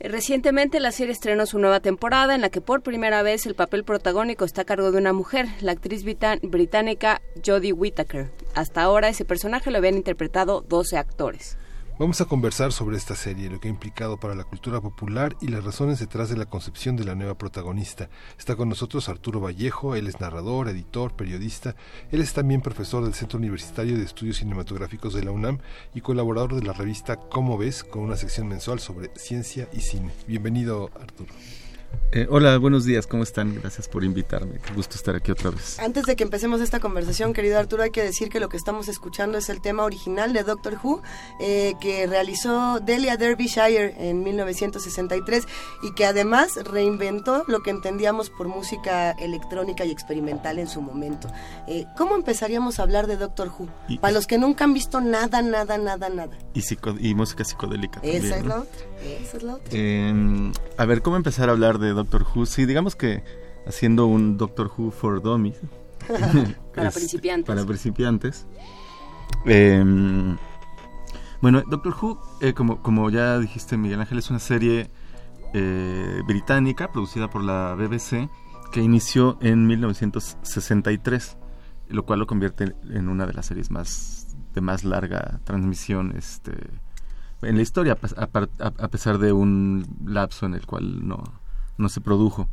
[0.00, 3.82] Recientemente la serie estrenó su nueva temporada en la que por primera vez el papel
[3.82, 8.30] protagónico está a cargo de una mujer, la actriz británica Jodie Whittaker.
[8.54, 11.57] Hasta ahora ese personaje lo habían interpretado 12 actores.
[11.98, 15.48] Vamos a conversar sobre esta serie, lo que ha implicado para la cultura popular y
[15.48, 18.08] las razones detrás de la concepción de la nueva protagonista.
[18.38, 21.74] Está con nosotros Arturo Vallejo, él es narrador, editor, periodista.
[22.12, 25.58] Él es también profesor del Centro Universitario de Estudios Cinematográficos de la UNAM
[25.92, 30.12] y colaborador de la revista Cómo ves, con una sección mensual sobre ciencia y cine.
[30.28, 31.34] Bienvenido, Arturo.
[32.10, 33.54] Eh, hola, buenos días, ¿cómo están?
[33.60, 34.58] Gracias por invitarme.
[34.60, 35.78] Qué gusto estar aquí otra vez.
[35.78, 38.88] Antes de que empecemos esta conversación, querido Arturo, hay que decir que lo que estamos
[38.88, 41.02] escuchando es el tema original de Doctor Who
[41.38, 45.44] eh, que realizó Delia Derbyshire en 1963
[45.82, 51.28] y que además reinventó lo que entendíamos por música electrónica y experimental en su momento.
[51.66, 53.68] Eh, ¿Cómo empezaríamos a hablar de Doctor Who?
[53.86, 56.38] Y- Para los que nunca han visto nada, nada, nada, nada.
[56.54, 58.24] Y, psico- y música psicodélica también.
[58.24, 58.48] Esa es ¿no?
[58.48, 58.80] la otra.
[59.02, 59.68] Esa es la otra.
[59.72, 62.46] Eh, a ver, ¿cómo empezar a hablar de Doctor Who?
[62.46, 63.22] Sí, digamos que
[63.66, 65.56] haciendo un Doctor Who for Dummies.
[66.74, 67.46] Para Es- principiantes.
[67.46, 68.46] Para principiantes.
[69.46, 69.84] Eh,
[71.40, 74.90] bueno, Doctor Who, eh, como, como ya dijiste, Miguel Ángel, es una serie
[75.54, 78.28] eh, británica producida por la BBC
[78.72, 81.36] que inició en 1963,
[81.88, 86.52] lo cual lo convierte en una de las series más de más larga transmisión este,
[87.42, 91.22] en la historia, a pesar de un lapso en el cual no,
[91.76, 92.48] no se produjo.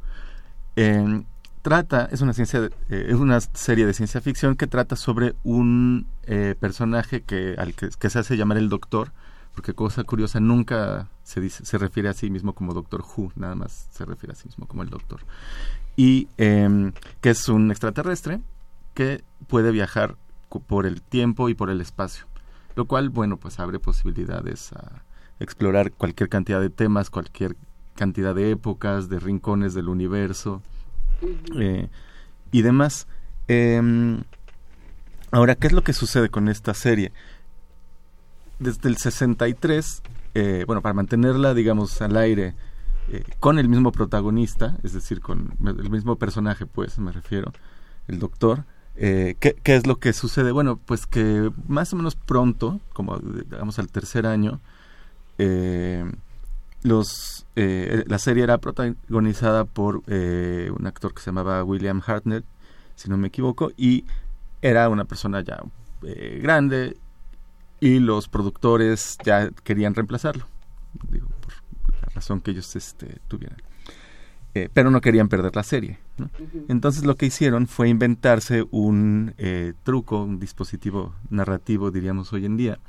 [0.75, 1.23] Eh,
[1.61, 6.07] trata, es una, ciencia, eh, es una serie de ciencia ficción que trata sobre un
[6.23, 9.11] eh, personaje que, al que, se hace llamar el Doctor,
[9.55, 13.55] porque cosa curiosa, nunca se, dice, se refiere a sí mismo como Doctor Who, nada
[13.55, 15.21] más se refiere a sí mismo como el Doctor.
[15.95, 16.91] Y em,
[17.21, 18.41] que es un extraterrestre
[18.93, 20.17] que puede viajar
[20.67, 22.25] por el tiempo y por el espacio,
[22.75, 25.03] lo cual, bueno, pues abre posibilidades a
[25.39, 27.55] explorar cualquier cantidad de temas, cualquier
[27.95, 30.61] cantidad de épocas, de rincones del universo
[31.57, 31.89] eh,
[32.51, 33.07] y demás.
[33.47, 34.23] Em,
[35.31, 37.11] ahora, ¿qué es lo que sucede con esta serie?
[38.59, 40.01] Desde el 63,
[40.33, 42.55] eh, bueno, para mantenerla, digamos, al aire,
[43.09, 47.51] eh, con el mismo protagonista, es decir, con el mismo personaje, pues, me refiero,
[48.07, 48.65] el doctor,
[48.97, 50.51] eh, ¿qué, es lo que sucede?
[50.51, 54.61] Bueno, pues que más o menos pronto, como digamos al tercer año,
[55.37, 56.09] eh,
[56.81, 62.45] los, eh, la serie era protagonizada por un actor que se llamaba William Hartnett,
[62.95, 64.05] si no me equivoco, y
[64.61, 65.61] era una persona ya
[66.41, 66.97] grande
[67.79, 70.45] y los productores ya querían reemplazarlo,
[71.09, 71.53] digo, por
[72.01, 73.57] la razón que ellos este, tuvieran.
[74.57, 75.99] Eh, pero no querían perder la serie.
[76.17, 76.29] ¿no?
[76.69, 82.55] Entonces lo que hicieron fue inventarse un eh, truco, un dispositivo narrativo, diríamos hoy en
[82.55, 82.79] día,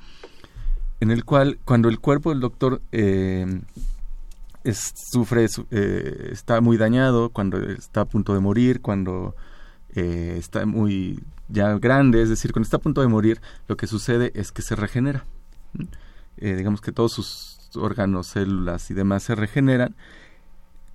[1.00, 3.62] en el cual cuando el cuerpo del doctor eh,
[4.62, 9.34] es- sufre, su- eh, está muy dañado, cuando está a punto de morir, cuando
[9.94, 11.18] eh, está muy
[11.48, 14.62] ya grande, es decir, cuando está a punto de morir, lo que sucede es que
[14.62, 15.24] se regenera.
[16.36, 19.96] digamos que todos sus órganos, células y demás se regeneran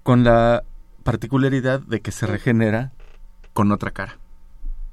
[0.03, 0.63] con la
[1.03, 2.91] particularidad de que se regenera
[3.53, 4.17] con otra cara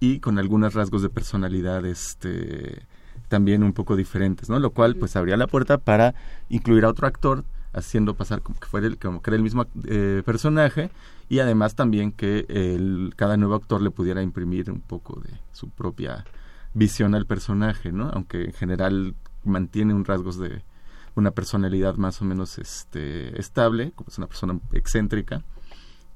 [0.00, 2.86] y con algunos rasgos de personalidad este
[3.28, 4.58] también un poco diferentes, ¿no?
[4.58, 6.14] Lo cual pues abría la puerta para
[6.48, 9.66] incluir a otro actor haciendo pasar como que fuera el, como que era el mismo
[9.86, 10.90] eh, personaje
[11.28, 15.68] y además también que el, cada nuevo actor le pudiera imprimir un poco de su
[15.68, 16.24] propia
[16.72, 18.10] visión al personaje, ¿no?
[18.10, 19.14] Aunque en general
[19.44, 20.62] mantiene un rasgos de
[21.18, 25.42] una personalidad más o menos este estable, como es una persona excéntrica,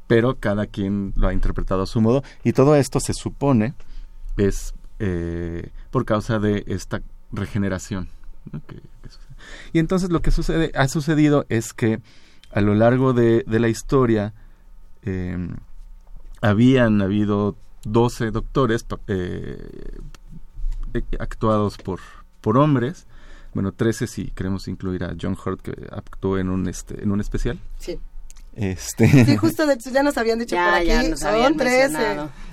[0.06, 3.74] pero cada quien lo ha interpretado a su modo y todo esto se supone
[4.36, 7.02] es eh, por causa de esta
[7.32, 8.08] regeneración.
[8.66, 8.82] Que-.
[9.72, 12.00] Y entonces lo que sucede, ha sucedido es que
[12.52, 14.34] a lo largo de, de la historia
[15.02, 15.36] eh,
[16.40, 20.00] habían habido 12 doctores eh,
[21.18, 22.00] actuados por,
[22.40, 23.06] por hombres,
[23.54, 27.20] bueno, 13 si queremos incluir a John Hurt que actuó en un, este, en un
[27.20, 27.58] especial.
[27.78, 27.98] Sí.
[28.54, 29.08] Este...
[29.24, 31.98] Sí, justo de, ya nos habían dicho por aquí, son 13.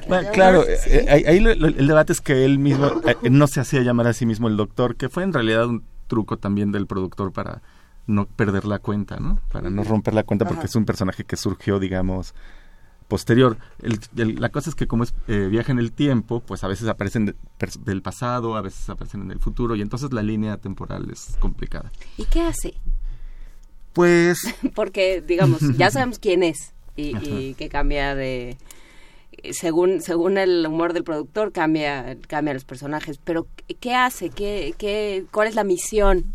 [0.07, 3.47] Bueno, claro, eh, ahí, ahí lo- lo- el debate es que él mismo eh, no
[3.47, 6.71] se hacía llamar a sí mismo el doctor, que fue en realidad un truco también
[6.71, 7.61] del productor para
[8.07, 9.39] no perder la cuenta, ¿no?
[9.51, 10.67] Para no romper la cuenta porque Ajá.
[10.67, 12.33] es un personaje que surgió, digamos,
[13.09, 13.57] posterior.
[13.81, 16.67] El- el- la cosa es que como es eh, viaja en el tiempo, pues a
[16.69, 17.35] veces aparecen de-
[17.83, 21.91] del pasado, a veces aparecen en el futuro y entonces la línea temporal es complicada.
[22.17, 22.75] ¿Y qué hace?
[23.93, 24.39] Pues
[24.75, 28.57] Porque, digamos, ya sabemos quién es y, y que cambia de...
[29.51, 33.19] Según, según el humor del productor, cambia, cambia los personajes.
[33.23, 33.47] Pero,
[33.79, 34.29] ¿qué hace?
[34.31, 36.25] ¿Qué, qué, ¿Cuál es la misión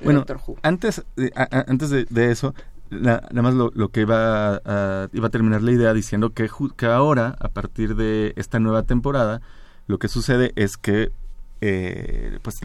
[0.00, 0.56] de Bueno, Doctor Who?
[0.62, 2.54] antes, de, a- a- antes de, de eso,
[2.90, 6.48] la- nada más lo, lo que iba a, iba a terminar la idea diciendo que,
[6.76, 9.40] que ahora, a partir de esta nueva temporada,
[9.86, 11.12] lo que sucede es que
[11.60, 12.56] eh, pues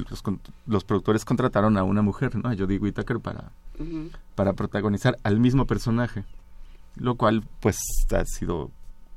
[0.68, 2.50] los, productores contrataron a una mujer, ¿no?
[2.50, 3.52] a Jodie Whittaker, para,
[4.36, 6.24] para protagonizar al mismo personaje,
[6.96, 7.78] lo cual pues
[8.16, 8.72] ha sido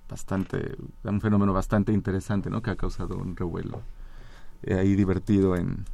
[0.08, 2.62] bastante, un fenómeno bastante interesante, ¿no?
[2.62, 3.82] Que ha causado un revuelo
[4.62, 5.84] eh, ahí divertido en,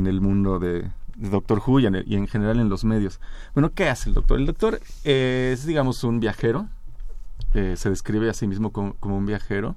[0.00, 0.82] en el mundo de,
[1.16, 3.20] de Doctor Who y en, el- y en general en los medios.
[3.54, 4.38] Bueno, ¿qué hace el doctor?
[4.40, 6.66] El doctor eh, es, digamos, un viajero,
[7.54, 9.76] eh, se describe a sí mismo como, como un viajero,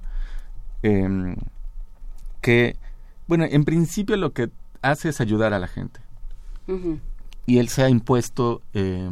[0.82, 1.36] em,
[2.40, 2.76] que,
[3.26, 4.50] bueno, en principio lo que
[4.82, 6.00] hace es ayudar a la gente
[7.46, 9.08] y él se ha impuesto eh,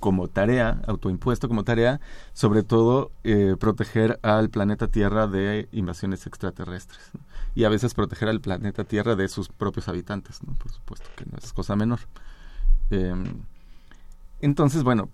[0.00, 2.00] como tarea, autoimpuesto como tarea,
[2.32, 7.20] sobre todo eh, proteger al planeta Tierra de invasiones extraterrestres ¿no?
[7.54, 10.54] y a veces proteger al planeta Tierra de sus propios habitantes, ¿no?
[10.54, 11.98] por supuesto que no es cosa menor.
[12.90, 13.12] Eh,
[14.40, 15.08] entonces, bueno,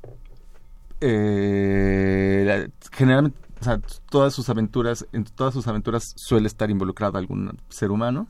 [1.00, 3.80] eh, generalmente, o sea,
[4.10, 8.26] todas sus aventuras, en todas sus aventuras suele estar involucrado algún ser humano.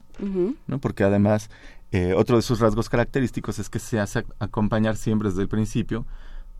[0.66, 0.78] ¿no?
[0.78, 1.50] Porque además,
[1.92, 5.48] eh, otro de sus rasgos característicos es que se hace ac- acompañar siempre desde el
[5.48, 6.06] principio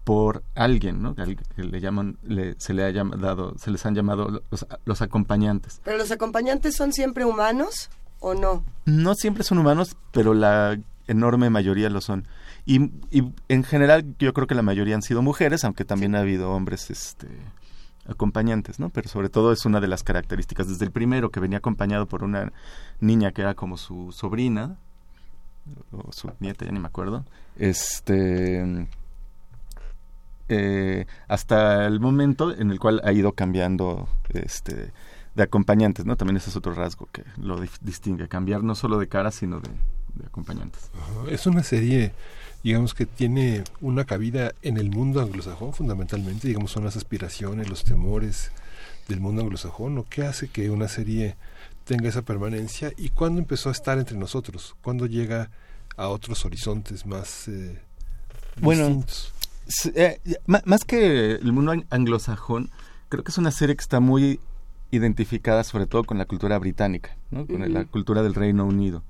[0.05, 1.15] por alguien, ¿no?
[1.15, 5.03] Que le llaman, le- se le ha llam- dado, se les han llamado los, los
[5.03, 5.81] acompañantes.
[5.83, 7.89] ¿Pero los acompañantes son siempre humanos
[8.21, 8.63] o no?
[8.85, 12.27] No siempre son humanos, pero la enorme mayoría lo son.
[12.67, 16.21] Y, y en general yo creo que la mayoría han sido mujeres, aunque también ha
[16.21, 17.29] habido hombres este,
[18.07, 18.91] acompañantes, ¿no?
[18.91, 20.69] Pero sobre todo es una de las características.
[20.69, 22.53] Desde el primero, que venía acompañado por una
[23.01, 24.77] niña que era como su sobrina,
[25.93, 27.25] o su nieta, ya ni me acuerdo,
[27.57, 28.87] este...
[30.49, 34.93] eh, hasta el momento en el cual ha ido cambiando este
[35.35, 36.17] de acompañantes, ¿no?
[36.17, 39.69] También ese es otro rasgo que lo distingue, cambiar no solo de cara, sino de,
[40.15, 40.91] de acompañantes.
[41.29, 42.13] Es una serie,
[42.63, 47.83] digamos, que tiene una cabida en el mundo anglosajón, fundamentalmente, digamos, son las aspiraciones, los
[47.83, 48.53] temores
[49.09, 51.37] del mundo anglosajón, o qué hace que una serie
[51.85, 55.51] tenga esa permanencia y cuándo empezó a estar entre nosotros, cuándo llega
[55.97, 57.81] a otros horizontes más eh,
[58.61, 59.34] Bueno, distintos.
[59.95, 62.71] Eh, más que el mundo an- anglosajón,
[63.09, 64.41] creo que es una serie que está muy
[64.91, 67.47] identificada sobre todo con la cultura británica, ¿no?
[67.47, 69.03] con la cultura del Reino Unido.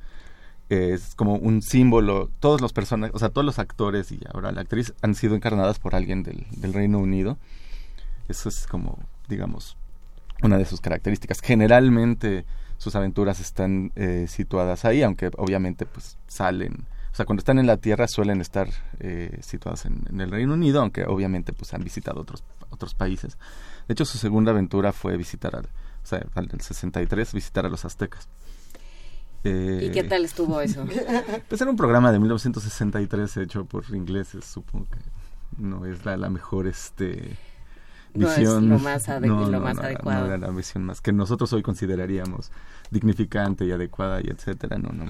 [0.70, 4.62] Es como un símbolo, todos los personajes, o sea, todos los actores y ahora la
[4.62, 7.37] actriz han sido encarnadas por alguien del, del Reino Unido.
[8.28, 9.77] Eso es como, digamos,
[10.43, 11.41] una de sus características.
[11.43, 12.47] Generalmente
[12.78, 17.68] sus aventuras están eh, situadas ahí, aunque obviamente pues salen, o sea, cuando están en
[17.68, 18.68] la Tierra suelen estar
[18.99, 23.39] eh, situadas en, en el Reino Unido, aunque obviamente pues han visitado otros otros países.
[23.86, 27.68] De hecho, su segunda aventura fue visitar, al, o sea, al del 63, visitar a
[27.68, 28.28] los aztecas.
[29.44, 30.84] ¿Y qué Eh, tal estuvo eso?
[31.49, 34.99] pues era un programa de 1963 hecho por ingleses, supongo que
[35.62, 37.36] no es la, la mejor este
[38.15, 38.68] No es visión.
[38.70, 40.20] lo más ade- lo más era- adecuado.
[40.23, 42.51] No era la visión más que nosotros hoy consideraríamos
[42.91, 45.05] dignificante y adecuada y etcétera, no, no.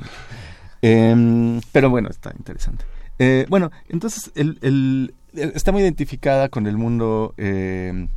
[0.86, 2.84] Em, pero bueno, está interesante.
[3.18, 8.08] Eh, bueno, entonces el, el- el- está muy identificada con el mundo, em,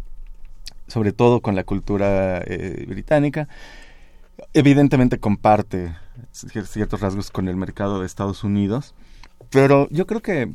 [0.88, 3.48] sobre todo con la cultura eh, británica.
[4.54, 5.96] Evidentemente comparte
[6.34, 8.94] cier- ciertos rasgos con el mercado de Estados Unidos,
[9.50, 10.52] pero yo creo que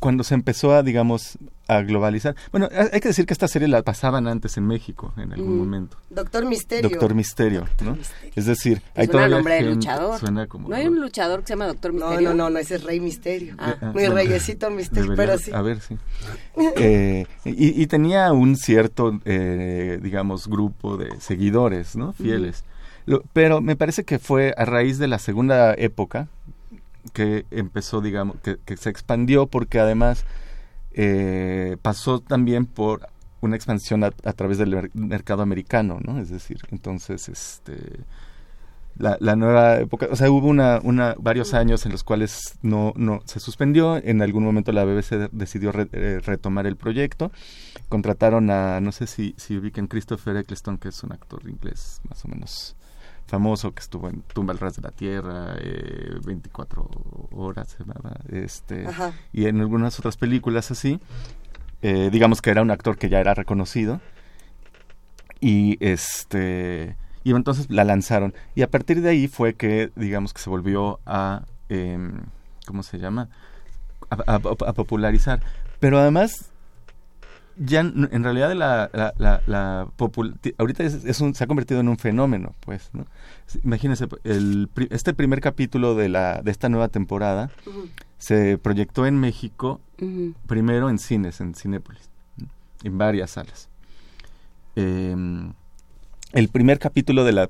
[0.00, 1.38] cuando se empezó a, digamos,
[1.68, 5.32] a globalizar, bueno, hay que decir que esta serie la pasaban antes en México en
[5.34, 5.58] algún Mm.
[5.58, 5.96] momento.
[6.10, 6.90] Doctor Misterio.
[6.90, 7.96] Doctor Misterio, ¿no?
[8.34, 10.18] Es decir, hay suena todavía nombre de luchador.
[10.18, 12.28] Suena como ¿No hay un luchador que se llama Doctor No, Misterio?
[12.30, 13.54] no, no, no, ese es Rey Misterio.
[13.58, 13.76] Ah.
[13.80, 15.52] Ah, Mi reyesito Misterio, debería- pero sí.
[15.52, 15.96] A ver, sí.
[16.76, 22.12] Eh, y, y tenía un cierto, eh, digamos, grupo de seguidores, ¿no?
[22.14, 22.64] Fieles.
[23.06, 26.28] Lo- pero me parece que fue a raíz de la segunda época,
[27.12, 30.24] que empezó, digamos, que, que se expandió porque además
[30.92, 33.08] eh, pasó también por
[33.40, 36.18] una expansión a, través del mer- mercado americano, ¿no?
[36.20, 38.00] Es decir, entonces, este,
[38.98, 43.20] la, nueva época, o sea, hubo una, una, varios años en los cuales no, no
[43.24, 47.32] se suspendió, en algún momento la BBC decidió re- eh, retomar el proyecto,
[47.88, 52.22] contrataron a, no sé si, si ubican Christopher Eccleston, que es un actor inglés más
[52.26, 52.76] o menos
[53.30, 56.88] famoso, que estuvo en Tumba al Ras de la Tierra, eh, 24
[57.32, 59.12] horas llamaba, este, Ajá.
[59.32, 61.00] y en algunas otras películas así,
[61.82, 64.00] eh, digamos que era un actor que ya era reconocido,
[65.40, 68.34] y este y entonces la lanzaron.
[68.54, 72.22] Y a partir de ahí fue que digamos que se volvió a em,
[72.66, 73.28] cómo se llama
[74.10, 75.40] a, a- a popularizar.
[75.78, 76.50] Pero además
[77.62, 81.46] ya en realidad la, la, la, la popul- ti- ahorita es, es un, se ha
[81.46, 83.04] convertido en un fenómeno pues ¿no?
[83.64, 87.50] Imagínense el, este primer capítulo de la de esta nueva temporada
[88.16, 89.80] se proyectó en México
[90.46, 92.08] primero en cines en Cinépolis
[92.38, 92.48] ¿no?
[92.82, 93.68] en varias salas
[94.76, 95.14] eh,
[96.32, 97.48] el primer capítulo de la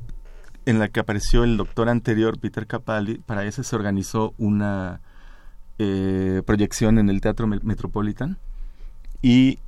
[0.67, 5.01] en la que apareció el doctor anterior Peter Capaldi para ese se organizó una
[5.79, 8.39] eh, proyección en el Teatro Me- Metropolitan
[9.23, 9.59] y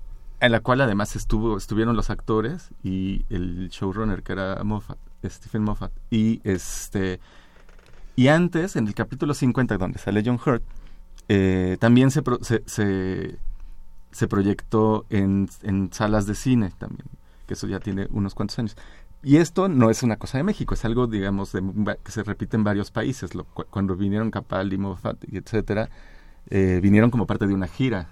[0.46, 5.62] en la cual además estuvo estuvieron los actores y el showrunner que era Moffat, Stephen
[5.62, 7.20] Moffat y este
[8.16, 10.62] y antes en el capítulo 50 donde sale John Hurt
[11.28, 17.06] eh, también se, pro- se, se, proyectó en, en salas de cine también,
[17.46, 18.76] que eso ya tiene unos cuantos años.
[19.22, 21.62] Y esto no es una cosa de México, es algo, digamos, de,
[22.02, 23.30] que se repite en varios países.
[23.70, 25.88] Cuando vinieron Capaldi, Moffat, etcétera,
[26.50, 28.08] eh, vinieron como parte de una gira.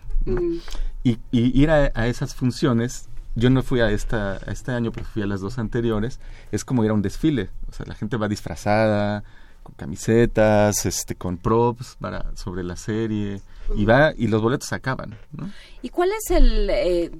[1.02, 4.92] Y, y ir a, a esas funciones, yo no fui a esta a este año,
[4.92, 6.20] pero fui a las dos anteriores,
[6.52, 7.50] es como ir a un desfile.
[7.68, 9.24] O sea, la gente va disfrazada,
[9.62, 13.40] con camisetas, este, con props para, sobre la serie,
[13.76, 15.50] y va, y los boletos se acaban, ¿no?
[15.82, 17.10] ¿Y cuál es el, eh,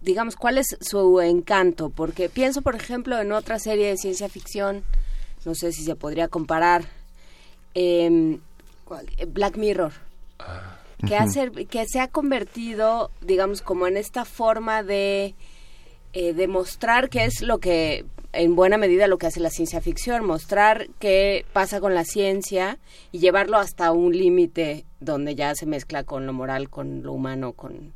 [0.00, 1.90] digamos, cuál es su encanto?
[1.90, 4.82] Porque pienso, por ejemplo, en otra serie de ciencia ficción,
[5.44, 6.84] no sé si se podría comparar,
[7.74, 8.40] em,
[9.16, 9.92] eh, Black Mirror,
[11.06, 15.34] que, ha ser- que se ha convertido, digamos, como en esta forma de
[16.12, 20.24] eh, demostrar qué es lo que, en buena medida, lo que hace la ciencia ficción,
[20.24, 22.78] mostrar qué pasa con la ciencia
[23.12, 27.52] y llevarlo hasta un límite donde ya se mezcla con lo moral, con lo humano,
[27.52, 27.92] con,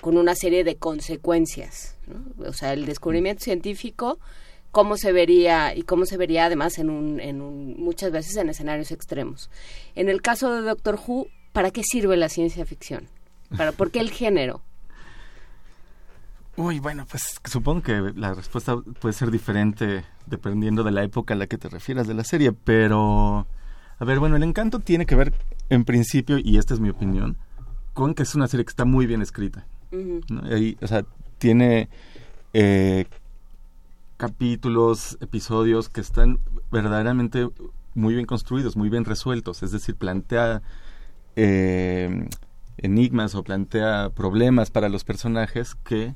[0.00, 1.96] con una serie de consecuencias.
[2.06, 2.48] ¿no?
[2.48, 4.18] O sea, el descubrimiento científico,
[4.70, 8.48] cómo se vería y cómo se vería además en un, en un, muchas veces en
[8.50, 9.50] escenarios extremos.
[9.94, 13.08] En el caso de Doctor Who, ¿para qué sirve la ciencia ficción?
[13.56, 14.62] ¿Para, ¿Por qué el género?
[16.56, 21.36] Uy, bueno, pues supongo que la respuesta puede ser diferente dependiendo de la época a
[21.36, 23.46] la que te refieras de la serie, pero
[23.98, 25.32] a ver, bueno, el encanto tiene que ver
[25.70, 27.36] en principio, y esta es mi opinión,
[27.94, 29.66] con que es una serie que está muy bien escrita.
[29.92, 31.04] o sea,
[31.38, 31.88] tiene
[32.52, 33.06] eh,
[34.16, 37.48] capítulos, episodios que están verdaderamente
[37.94, 40.62] muy bien construidos, muy bien resueltos, es decir, plantea
[41.40, 42.28] eh,
[42.78, 46.14] enigmas o plantea problemas para los personajes que,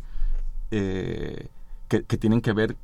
[0.72, 1.46] eh,
[1.86, 2.76] que, que tienen que ver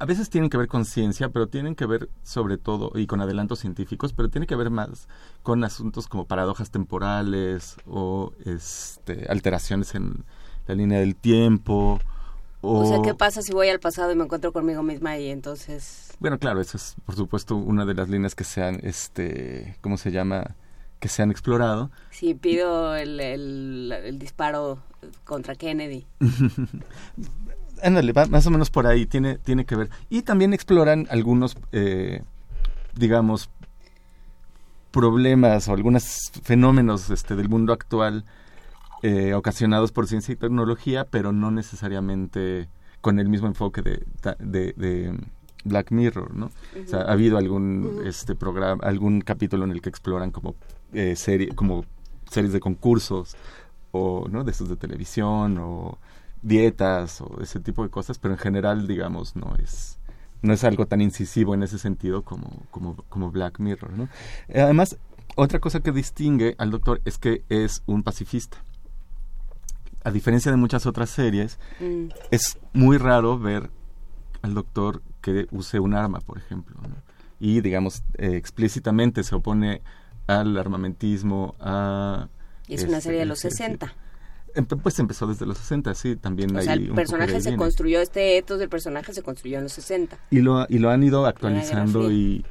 [0.00, 3.20] a veces tienen que ver con ciencia, pero tienen que ver sobre todo, y con
[3.20, 5.06] adelantos científicos, pero tiene que ver más
[5.44, 10.24] con asuntos como paradojas temporales o este, alteraciones en
[10.66, 12.00] la línea del tiempo.
[12.62, 15.30] O, O sea, ¿qué pasa si voy al pasado y me encuentro conmigo misma y
[15.30, 16.16] entonces...
[16.18, 19.98] Bueno, claro, esa es por supuesto una de las líneas que se han, este, ¿cómo
[19.98, 20.56] se llama?
[21.02, 21.90] Que se han explorado.
[22.10, 24.78] Si pido el, el, el disparo
[25.24, 26.06] contra Kennedy.
[27.82, 29.90] Ándale, va más o menos por ahí, tiene, tiene que ver.
[30.10, 32.22] Y también exploran algunos, eh,
[32.94, 33.50] digamos,
[34.92, 38.24] problemas o algunos fenómenos este, del mundo actual
[39.02, 42.68] eh, ocasionados por ciencia y tecnología, pero no necesariamente
[43.00, 44.06] con el mismo enfoque de,
[44.38, 45.18] de, de
[45.64, 46.46] Black Mirror, ¿no?
[46.46, 50.54] O sea, ha habido algún este programa, algún capítulo en el que exploran como
[50.92, 51.84] eh, serie, como
[52.30, 53.36] series de concursos
[53.92, 55.98] o no de esos de televisión o
[56.42, 59.98] dietas o ese tipo de cosas, pero en general, digamos, no es
[60.42, 64.08] no es algo tan incisivo en ese sentido como como como Black Mirror, ¿no?
[64.52, 64.96] Además,
[65.36, 68.58] otra cosa que distingue al doctor es que es un pacifista.
[70.04, 72.08] A diferencia de muchas otras series, Mm.
[72.32, 73.70] es muy raro ver
[74.42, 76.96] al doctor que use un arma, por ejemplo, ¿no?
[77.38, 79.80] y digamos eh, explícitamente se opone
[80.26, 82.28] al armamentismo, a
[82.68, 83.56] Y es una este, serie de los sí, sí.
[83.58, 83.94] 60.
[84.54, 87.56] Empe- Pues empezó desde los 60, sí, también O hay sea, el personaje se viene.
[87.56, 90.18] construyó, este etos del personaje se construyó en los 60.
[90.30, 92.44] y lo y lo han ido actualizando y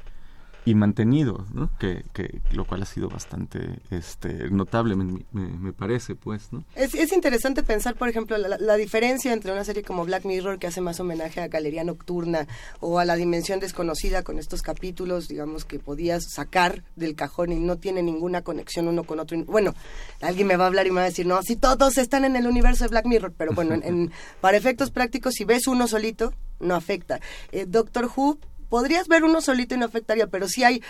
[0.63, 1.71] y mantenido, ¿no?
[1.79, 6.63] Que, que, lo cual ha sido bastante este, notable, me, parece, pues, ¿no?
[6.75, 10.59] Es, es interesante pensar, por ejemplo, la, la, diferencia entre una serie como Black Mirror,
[10.59, 12.47] que hace más homenaje a Galería Nocturna,
[12.79, 17.59] o a La Dimensión Desconocida, con estos capítulos, digamos, que podías sacar del cajón y
[17.59, 19.43] no tiene ninguna conexión uno con otro.
[19.45, 19.73] Bueno,
[20.21, 22.35] alguien me va a hablar y me va a decir, no, si todos están en
[22.35, 26.33] el universo de Black Mirror, pero bueno, en, para efectos prácticos, si ves uno solito,
[26.59, 27.19] no afecta.
[27.51, 28.37] Eh, Doctor Who
[28.71, 30.81] podrías ver uno solito y no afectaría, pero sí hay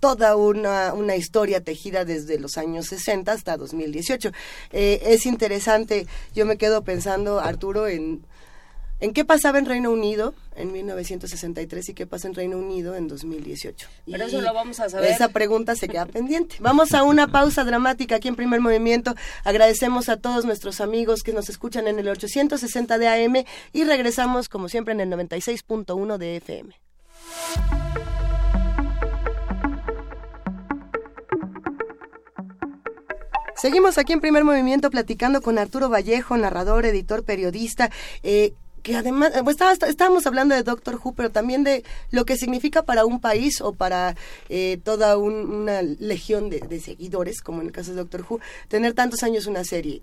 [0.00, 4.32] toda una, una historia tejida desde los años 60 hasta 2018.
[4.72, 8.26] Eh, es interesante, yo me quedo pensando, Arturo, en,
[8.98, 13.06] en qué pasaba en Reino Unido en 1963 y qué pasa en Reino Unido en
[13.06, 13.88] 2018.
[14.10, 15.08] Pero eso lo vamos a saber.
[15.08, 16.56] Esa pregunta se queda pendiente.
[16.58, 19.14] Vamos a una pausa dramática aquí en Primer Movimiento.
[19.44, 24.48] Agradecemos a todos nuestros amigos que nos escuchan en el 860 de AM y regresamos
[24.48, 26.87] como siempre en el 96.1 de FM.
[33.58, 37.90] Seguimos aquí en primer movimiento platicando con Arturo Vallejo, narrador, editor, periodista.
[38.22, 38.54] Eh,
[38.84, 39.56] que además, pues
[39.88, 43.72] estábamos hablando de Doctor Who, pero también de lo que significa para un país o
[43.72, 44.14] para
[44.48, 49.24] eh, toda una legión de, seguidores, como en el caso de Doctor Who, tener tantos
[49.24, 50.00] años una serie.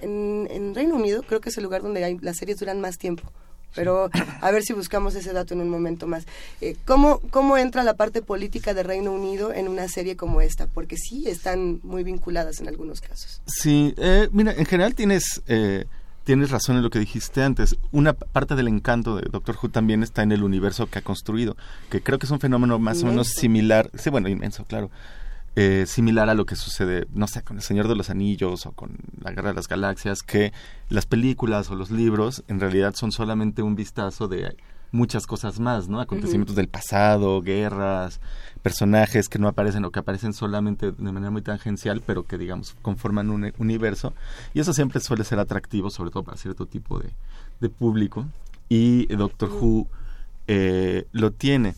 [0.00, 2.98] en, en, Reino Unido creo que es el lugar donde hay, las series duran más
[2.98, 3.32] tiempo
[3.74, 4.10] pero
[4.40, 6.26] a ver si buscamos ese dato en un momento más.
[6.60, 10.66] Eh, ¿cómo, ¿Cómo entra la parte política de Reino Unido en una serie como esta?
[10.66, 13.40] Porque sí están muy vinculadas en algunos casos.
[13.46, 15.42] Sí, eh, mira, en general tienes...
[15.46, 15.86] Eh,
[16.24, 17.76] tienes razón en lo que dijiste antes.
[17.90, 21.56] Una parte del encanto de Doctor Who también está en el universo que ha construido,
[21.90, 24.88] que creo que es un fenómeno más o menos similar, sí, bueno, inmenso, claro,
[25.54, 28.72] eh, similar a lo que sucede, no sé, con El Señor de los Anillos o
[28.72, 30.52] con La Guerra de las Galaxias, que
[30.88, 34.56] las películas o los libros en realidad son solamente un vistazo de
[34.92, 36.00] muchas cosas más, ¿no?
[36.00, 38.20] Acontecimientos del pasado, guerras,
[38.62, 42.76] personajes que no aparecen o que aparecen solamente de manera muy tangencial, pero que, digamos,
[42.82, 44.14] conforman un universo.
[44.54, 48.26] Y eso siempre suele ser atractivo, sobre todo para cierto tipo de, público.
[48.68, 49.86] Y Doctor Who
[50.46, 51.74] eh, lo tiene.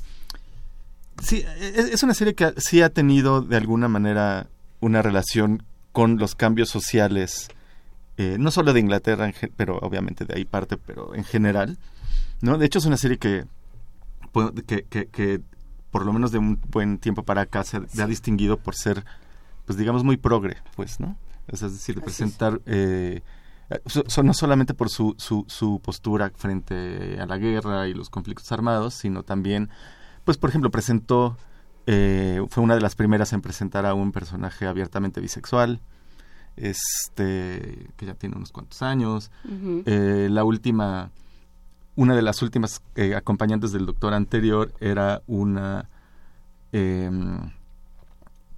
[1.22, 4.48] Sí, e, es una serie que sí ha tenido de alguna manera
[4.80, 5.62] una relación
[5.92, 7.48] con los cambios sociales,
[8.16, 11.78] eh, no solo de Inglaterra, pero obviamente de ahí parte, pero en general.
[12.40, 12.58] ¿no?
[12.58, 13.46] De hecho, es una serie que,
[14.66, 15.40] que, que,
[15.90, 19.04] por lo menos de un buen tiempo para acá se ha distinguido por ser,
[19.66, 21.16] pues digamos, muy progre, pues, ¿no?
[21.48, 22.60] es decir, de presentar...
[22.66, 23.22] Eh,
[24.22, 28.94] no solamente por su, su, su postura frente a la guerra y los conflictos armados,
[28.94, 29.70] sino también
[30.24, 31.36] pues por ejemplo presentó,
[31.86, 35.80] eh, fue una de las primeras en presentar a un personaje abiertamente bisexual,
[36.56, 39.30] este, que ya tiene unos cuantos años.
[39.86, 41.10] Eh, la última,
[41.96, 45.88] una de las últimas eh, acompañantes del doctor anterior era una,
[46.72, 47.50] em,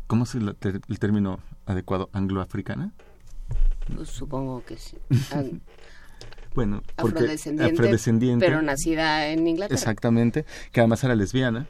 [0.07, 0.55] ¿cómo es el,
[0.99, 2.11] término adecuado?
[2.13, 2.93] ¿Angloafricana?
[3.95, 4.99] Pues supongo que sí.
[6.57, 9.79] bueno, afrodescendiente, pero nacida en Inglaterra.
[9.79, 11.67] Exactamente, que además era lesbiana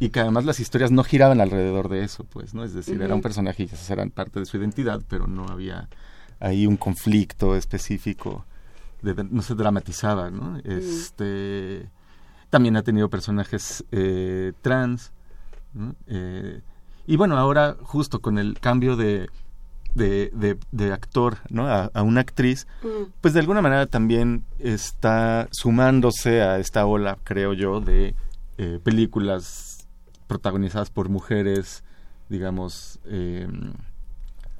[0.00, 2.64] y que además las historias no giraban alrededor de eso, pues, ¿no?
[2.64, 5.88] Es decir, era un personaje y esas eran parte de su identidad, pero no había
[6.40, 8.44] ahí un conflicto específico,
[9.02, 10.58] no se dramatizaba, ¿no?
[10.64, 11.88] Este,
[12.50, 15.12] también ha tenido personajes eh, trans,
[16.06, 16.62] eh,
[17.06, 19.28] y bueno, ahora justo con el cambio de
[19.94, 21.66] de, de, actor ¿no?
[21.68, 23.10] a, una actriz, mm.
[23.20, 28.14] pues de alguna manera también está sumándose a esta ola, creo yo, de
[28.58, 29.86] eh, películas
[30.26, 31.84] protagonizadas por mujeres,
[32.28, 33.46] digamos, eh,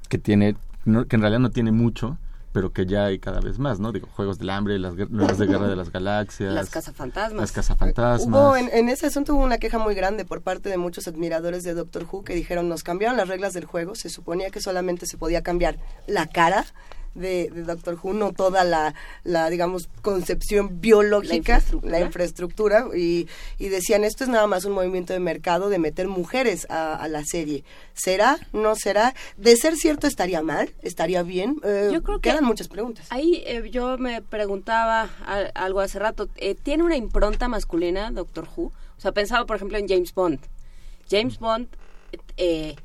[0.09, 0.55] que tiene,
[0.85, 2.17] que en realidad no tiene mucho,
[2.53, 3.91] pero que ya hay cada vez más, ¿no?
[3.91, 6.53] Digo, Juegos del Hambre, las nuevas de Guerra de las Galaxias.
[6.53, 7.41] Las cazafantasmas.
[7.41, 8.27] Las cazafantasmas.
[8.27, 11.63] Hubo, en, en, ese asunto hubo una queja muy grande por parte de muchos admiradores
[11.63, 15.07] de Doctor Who que dijeron, nos cambiaron las reglas del juego, se suponía que solamente
[15.07, 16.65] se podía cambiar la cara
[17.15, 18.93] de, Doctor Who, no toda la,
[19.23, 23.27] la digamos, concepción biológica, la infraestructura, y,
[23.57, 27.23] y, decían, esto es nada más un movimiento de mercado de meter mujeres a, la
[27.25, 27.63] serie.
[27.93, 28.37] ¿Será?
[28.53, 29.13] ¿No será?
[29.37, 30.73] De ser cierto, ¿estaría mal?
[30.81, 31.57] ¿Estaría bien?
[31.63, 33.07] Eh, yo creo que quedan muchas preguntas.
[33.09, 35.09] Ahí eh, yo me preguntaba
[35.53, 38.71] algo hace rato, eh, ¿tiene una impronta masculina Doctor Who?
[38.97, 40.39] O sea, pensaba, por ejemplo, en James Bond.
[41.09, 41.67] James Bond
[42.37, 42.75] eh,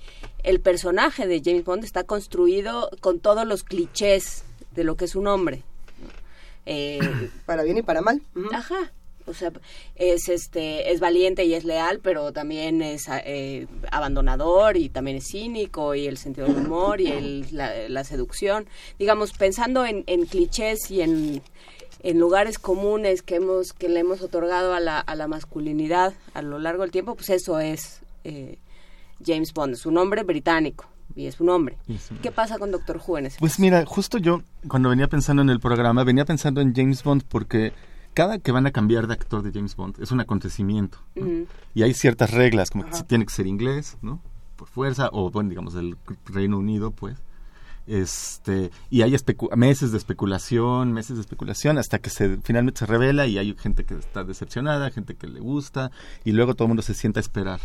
[0.42, 5.16] el personaje de James Bond está construido con todos los clichés de lo que es
[5.16, 5.62] un hombre.
[6.66, 7.00] Eh,
[7.46, 8.22] para bien y para mal.
[8.52, 8.92] Ajá.
[9.26, 9.52] O sea,
[9.94, 15.26] es este es valiente y es leal, pero también es eh, abandonador y también es
[15.30, 18.66] cínico y el sentido del humor y el, la, seducción.
[18.98, 21.42] Digamos, pensando en, clichés y en,
[22.02, 26.40] en lugares comunes que hemos que le hemos otorgado a la, a la masculinidad a
[26.40, 28.56] lo largo del tiempo, pues eso es eh,
[29.24, 31.78] James Bond, es un hombre británico y es un hombre.
[32.22, 35.50] ¿Qué pasa con Doctor Who en ese Pues mira, justo yo cuando venía pensando en
[35.50, 37.72] el programa, venía pensando en James Bond porque
[38.14, 40.98] cada que van a cambiar de actor de James Bond es un acontecimiento.
[41.14, 41.46] ¿no?
[41.74, 44.20] Y hay ciertas reglas, como que si tiene que ser inglés, ¿no?
[44.56, 47.16] Por fuerza, o bueno, digamos del Reino Unido, pues.
[47.86, 49.16] Este, y hay
[49.56, 53.84] meses de especulación, meses de especulación, hasta que se finalmente se revela y hay gente
[53.84, 55.90] que está decepcionada, gente que le gusta,
[56.24, 57.60] y luego todo el mundo se sienta a esperar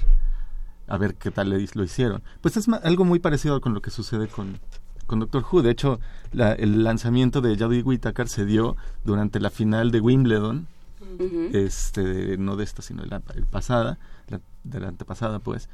[0.94, 2.22] a ver qué tal lo hicieron.
[2.42, 4.60] Pues es algo muy parecido con lo que sucede con,
[5.08, 5.62] con Doctor Who.
[5.64, 6.00] De hecho,
[6.32, 10.68] la- el lanzamiento de Jodie Whittaker se dio durante la final de Wimbledon,
[11.54, 13.98] este, no de esta, sino de la, el pasada,
[14.28, 15.70] la, de la antepasada, pues,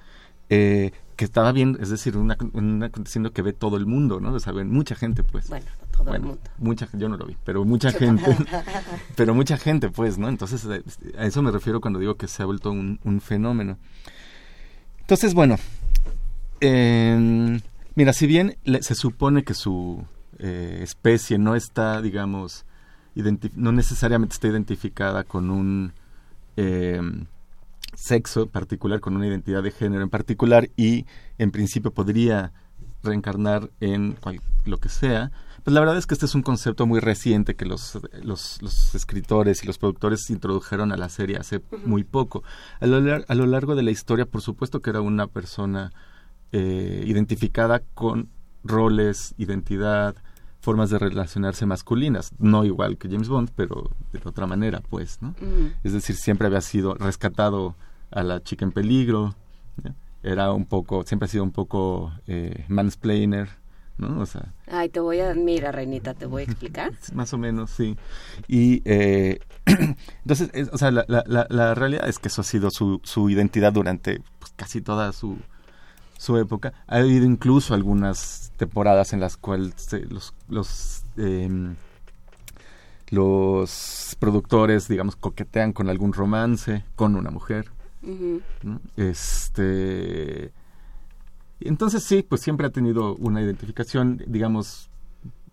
[0.50, 4.20] eh, que estaba bien, es decir, un, ac- un aconteciendo que ve todo el mundo,
[4.20, 4.34] ¿no?
[4.34, 5.48] O sea, ven mucha gente, pues.
[5.50, 6.42] Bueno, todo el mundo.
[6.58, 8.36] Mucha, yo no lo vi, pero mucha gente,
[9.16, 10.28] pero mucha gente, pues, ¿no?
[10.30, 10.82] Entonces, eh,
[11.18, 13.78] a eso me refiero cuando digo que se ha vuelto un, un fenómeno.
[15.10, 15.56] Entonces, bueno,
[16.60, 17.62] em,
[17.96, 20.06] mira, si bien le- se supone que su
[20.38, 22.64] eh, especie no está, digamos,
[23.56, 25.94] no necesariamente está identificada con un
[26.58, 27.26] em,
[27.96, 31.08] sexo particular, con una identidad de género en particular, y
[31.40, 32.52] en principio podría
[33.02, 35.32] reencarnar en cual- lo que sea,
[35.64, 38.96] pues la verdad es que este es un concepto muy reciente que los, los, los
[38.96, 42.44] escritores y los productores introdujeron a la serie hace muy poco.
[42.80, 45.92] A lo, lar- a lo largo de la historia, por supuesto que era una persona
[46.52, 48.30] eh, identificada con
[48.64, 50.16] roles, identidad,
[50.62, 55.34] formas de relacionarse masculinas, no igual que James Bond, pero de otra manera, pues, ¿no?
[55.84, 57.76] Es decir, siempre había sido rescatado
[58.12, 59.36] a la chica en peligro,
[60.22, 63.48] era un poco, siempre ha sido un poco eh, mansplainer,
[64.00, 64.20] ¿no?
[64.22, 66.92] O sea, Ay, te voy a, mira, Reinita, te voy a explicar.
[67.14, 67.96] más o menos, sí.
[68.48, 69.40] Y eh,
[70.24, 73.00] entonces, es- o sea, la, la, la, la realidad es que eso ha sido su,
[73.04, 75.38] su identidad durante pues, casi toda su,
[76.18, 76.74] su época.
[76.88, 79.74] Ha habido incluso algunas temporadas en las cuales
[80.10, 81.76] los, los, em,
[83.10, 87.70] los productores, digamos, coquetean con algún romance con una mujer.
[88.96, 90.52] Este.
[91.62, 94.90] Entonces sí, pues siempre ha tenido una identificación, digamos,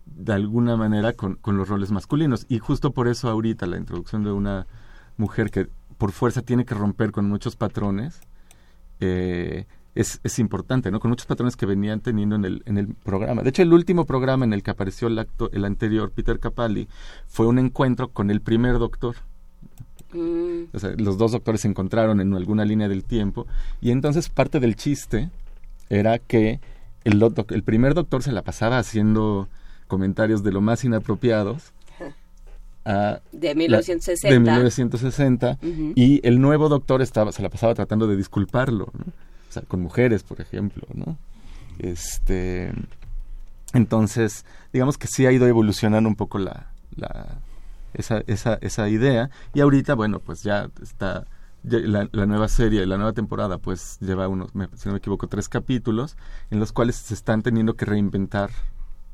[0.05, 2.45] de alguna manera con, con los roles masculinos.
[2.49, 4.67] Y justo por eso ahorita la introducción de una
[5.17, 8.21] mujer que por fuerza tiene que romper con muchos patrones
[8.99, 10.99] eh, es, es importante, ¿no?
[10.99, 13.41] Con muchos patrones que venían teniendo en el, en el programa.
[13.41, 16.87] De hecho, el último programa en el que apareció el, acto, el anterior, Peter Capaldi,
[17.25, 19.15] fue un encuentro con el primer doctor.
[20.13, 20.65] Mm.
[20.71, 23.45] O sea, los dos doctores se encontraron en alguna línea del tiempo
[23.81, 25.31] y entonces parte del chiste
[25.89, 26.59] era que
[27.03, 29.47] el, el primer doctor se la pasaba haciendo
[29.87, 31.71] comentarios de lo más inapropiados
[33.31, 34.29] De la- 1960.
[34.33, 35.93] de 1960 Ujú.
[35.95, 39.05] y el nuevo doctor estaba se la pasaba tratando de disculparlo ¿no?
[39.49, 41.17] o sea con mujeres por ejemplo no
[41.79, 42.71] este
[43.73, 47.39] entonces digamos que sí ha ido evolucionando un poco la, la
[47.93, 51.25] esa, esa, esa idea y ahorita bueno pues ya está
[51.63, 56.15] la, nueva serie la nueva temporada pues lleva unos si no me equivoco tres capítulos
[56.49, 58.51] en los cuales se están teniendo que reinventar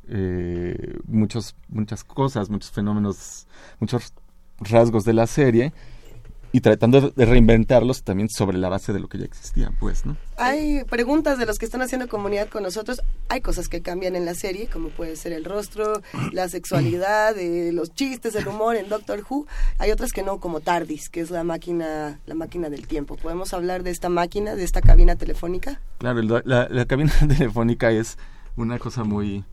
[0.08, 3.48] eh, muchos muchas cosas muchos fenómenos
[3.80, 4.14] muchos
[4.60, 5.74] rasgos de la serie
[6.54, 10.16] y tratando de- reinventarlos también sobre la base de lo que ya existía pues no
[10.38, 13.02] Hay preguntas de los que están haciendo comunidad con nosotros.
[13.28, 16.02] Hay cosas que cambian en la serie, como puede ser el rostro,
[16.32, 19.48] la sexualidad, eh, los chistes, el humor en Doctor Who.
[19.80, 23.18] Hay otras que no, como TARDIS, que es la máquina, la máquina del tiempo.
[23.18, 25.82] ¿Podemos hablar de esta máquina, de esta cabina telefónica?
[25.98, 28.18] Claro, la, la- la cabina telefónica es
[28.56, 29.44] una cosa muy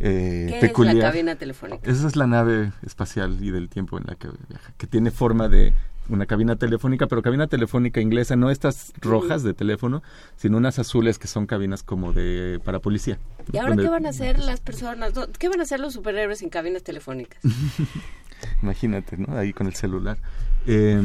[0.00, 0.96] eh, ¿Qué peculiar.
[0.96, 1.90] es la cabina telefónica?
[1.90, 5.48] Esa es la nave espacial y del tiempo en la que viaja, que tiene forma
[5.48, 5.72] de
[6.12, 10.02] una cabina telefónica, pero cabina telefónica inglesa, no estas rojas de teléfono,
[10.36, 13.18] sino unas azules que son cabinas como de para policía.
[13.52, 15.12] ¿Y ahora Donde- qué van a hacer las personas?
[15.38, 17.40] ¿Qué van a hacer los superhéroes en cabinas telefónicas?
[18.62, 19.36] Imagínate, ¿no?
[19.36, 20.18] Ahí con el celular.
[20.66, 21.00] Eh,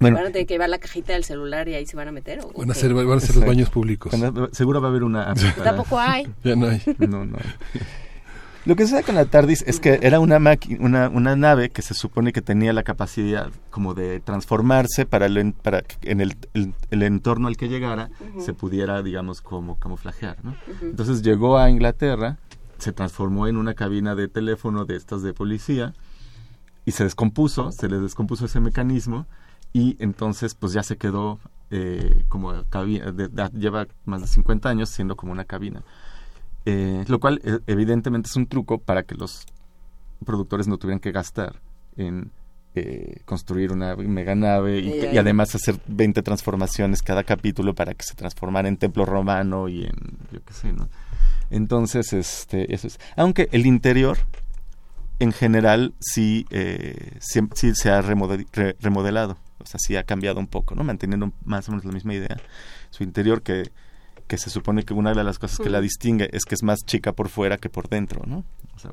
[0.00, 2.12] bueno, ¿Van a tener que llevar la cajita del celular y ahí se van a
[2.12, 2.40] meter?
[2.40, 4.12] ¿o Van a ser, van a ser los baños públicos.
[4.52, 6.28] Seguro va a haber una app para- Tampoco hay.
[6.44, 6.80] Ya no hay.
[6.98, 7.80] No, no hay.
[8.68, 10.36] Lo que sucede con la TARDIS es que era una,
[10.78, 15.54] una, una nave que se supone que tenía la capacidad como de transformarse para, el
[15.54, 20.36] para que en el, el- el entorno al que llegara se pudiera, digamos, como camuflajear.
[20.82, 22.36] Entonces llegó a Inglaterra,
[22.76, 25.94] se transformó en una cabina de teléfono de estas de policía
[26.84, 29.24] y se descompuso, se le descompuso ese mecanismo
[29.72, 31.38] y entonces pues ya se quedó
[31.70, 35.82] eh, como cabina, de- de- lleva más de 50 años siendo como una cabina.
[36.70, 39.46] Eh, lo cual eh, evidentemente es un truco para que los
[40.26, 41.62] productores no tuvieran que gastar
[41.96, 42.30] en
[42.74, 48.04] eh, construir una mega nave y, y, además hacer 20 transformaciones cada capítulo para que
[48.04, 50.90] se transformara en templo romano y en yo qué sé, ¿no?
[51.48, 53.00] Entonces, este, eso es.
[53.16, 54.18] Aunque el interior,
[55.20, 59.38] en general, sí, eh, sí, sí, se ha remodelado.
[59.58, 60.84] O sea, sí ha cambiado un poco, ¿no?
[60.84, 62.36] Manteniendo más o menos la misma idea.
[62.90, 63.70] Su interior que,
[64.28, 66.80] que se supone que una de las cosas que la distingue es que es más
[66.84, 68.44] chica por fuera que por dentro, ¿no?
[68.76, 68.92] O sea,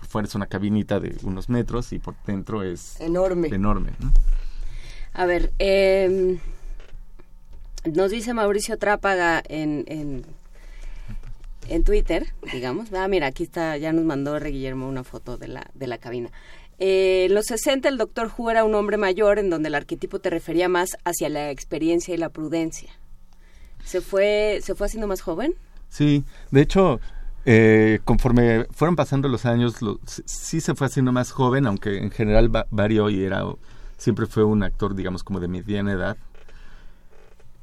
[0.00, 3.48] por fuera es una cabinita de unos metros y por dentro es enorme.
[3.48, 4.12] Enorme, ¿no?
[5.14, 6.38] A ver, eh,
[7.84, 10.24] nos dice Mauricio Trápaga en, en
[11.68, 12.92] en Twitter, digamos.
[12.92, 14.50] Ah, mira, aquí está, ya nos mandó R.
[14.50, 16.30] Guillermo una foto de la, de la cabina.
[16.78, 20.20] Eh, en los 60 el doctor Who era un hombre mayor en donde el arquetipo
[20.20, 22.90] te refería más hacia la experiencia y la prudencia.
[23.84, 25.54] ¿Se fue, ¿se fue haciendo más joven?
[25.88, 27.00] Sí, de hecho,
[27.44, 32.50] eh, conforme fueron pasando los años, sí se fue haciendo más joven, aunque en general
[32.70, 33.42] varió y era,
[33.96, 36.16] siempre fue un actor, digamos, como de mediana edad.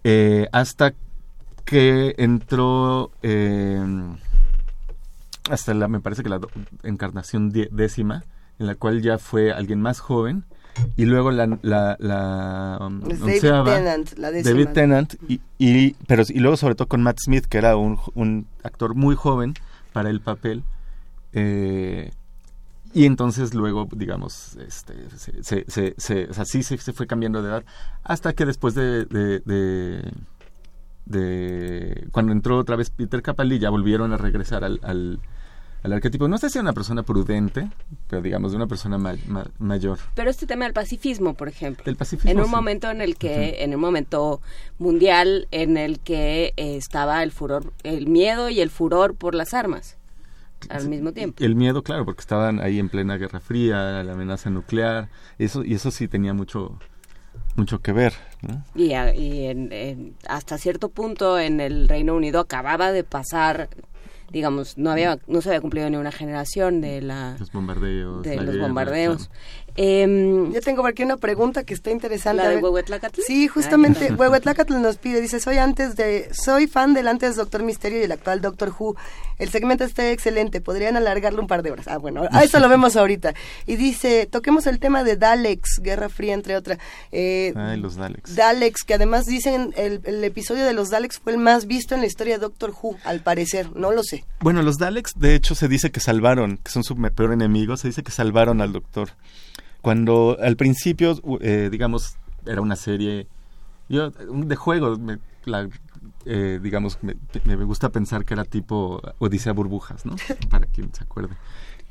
[0.04, 0.94] Eh, hasta
[1.66, 3.84] que entró eh,
[5.50, 6.40] hasta la, me parece que la
[6.84, 8.24] encarnación décima,
[8.60, 10.46] en la cual ya fue alguien más joven,
[10.96, 16.40] y luego la, la, la um, David Tennant, la David Tennant, y, y, pero, y
[16.40, 19.54] luego sobre todo con Matt Smith, que era un, un actor muy joven
[19.94, 20.64] para el papel,
[21.34, 22.12] eh,
[22.94, 27.42] y entonces luego, digamos, este, se, se, se, se, o sea, sí se, fue cambiando
[27.42, 27.64] de edad,
[28.04, 30.12] hasta que después de, de, de
[31.06, 35.20] de cuando entró otra vez Peter Capaldi ya volvieron a regresar al, al,
[35.86, 36.28] al arquetipo.
[36.28, 37.70] No sé si una persona prudente,
[38.10, 40.00] pero digamos de una persona ma ma mayor.
[40.16, 41.84] Pero este tema del pacifismo, por ejemplo.
[41.86, 42.32] Del pacifismo.
[42.32, 42.52] En un sí.
[42.52, 43.64] momento en el que, uh -huh.
[43.64, 44.42] en un momento
[44.80, 49.54] mundial en el que eh, estaba el furor, el miedo y el furor por las
[49.54, 49.98] armas
[50.70, 51.44] al mismo tiempo.
[51.44, 55.76] El miedo, claro, porque estaban ahí en plena Guerra Fría, la amenaza nuclear, eso y
[55.76, 56.80] eso sí tenía mucho
[57.56, 58.14] mucho que ver.
[58.42, 58.64] ¿no?
[58.76, 63.70] Y, a, y en, en, hasta cierto punto en el Reino Unido acababa de pasar,
[64.32, 68.36] digamos, no había no se había cumplido ni una generación de la los bombardeos, de
[68.38, 69.30] los guerra, bombardeos.
[69.78, 72.44] Eh, Yo tengo aquí una pregunta que está interesante.
[72.44, 73.22] ¿La de Huehuetlacatl?
[73.22, 78.00] Sí, justamente Huehuetlacatl nos pide, dice, soy antes de, soy fan del antes Doctor Misterio
[78.00, 78.96] y el actual Doctor Who.
[79.38, 81.90] El segmento está excelente, podrían alargarlo un par de horas.
[81.90, 83.34] Ah, bueno, a eso lo vemos ahorita.
[83.66, 86.80] Y dice, toquemos el tema de Daleks, Guerra Fría, entre otras.
[87.12, 88.34] Eh, Ay, los Daleks.
[88.36, 92.02] Daleks, que además dicen, el, el episodio de los Daleks fue el más visto en
[92.02, 94.24] la historia de Doctor Who, al parecer, no lo sé.
[94.40, 97.90] Bueno, los Daleks, de hecho, se dice que salvaron, que son su peor enemigo, se
[97.90, 99.10] dice que salvaron al Doctor
[99.86, 102.16] cuando al principio, eh, digamos,
[102.48, 103.28] era una serie
[103.88, 105.70] yo de juego, me, la,
[106.26, 110.16] eh, digamos, me, me, gusta pensar que era tipo Odisea Burbujas, ¿no?
[110.50, 111.36] Para quien se acuerde.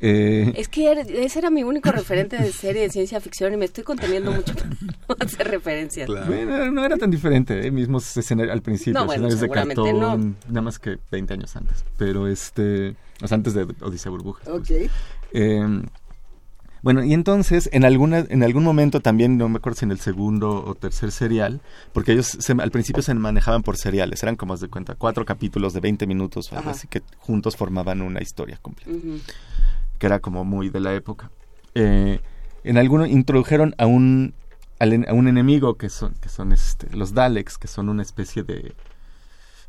[0.00, 3.66] Eh, es que ese era mi único referente de serie de ciencia ficción y me
[3.66, 6.08] estoy conteniendo mucho para no hacer referencias.
[6.08, 6.26] Claro.
[6.26, 7.70] Bueno, no era tan diferente, ¿eh?
[7.70, 10.34] mismos escenarios al principio, no, bueno, escenarios de cartón, no.
[10.48, 14.48] nada más que 20 años antes, pero este, o sea, antes de Odisea Burbujas.
[14.48, 14.66] Ok.
[14.66, 14.90] Pues.
[16.84, 20.00] Bueno, y entonces en alguna en algún momento también no me acuerdo si en el
[20.00, 21.62] segundo o tercer serial,
[21.94, 25.72] porque ellos se, al principio se manejaban por seriales, eran como de cuenta cuatro capítulos
[25.72, 29.20] de 20 minutos, algo así que juntos formaban una historia completa, uh -huh.
[29.98, 31.30] que era como muy de la época.
[31.74, 32.20] Eh,
[32.64, 34.34] en alguno introdujeron a un
[34.78, 38.74] a un enemigo que son que son este, los Daleks, que son una especie de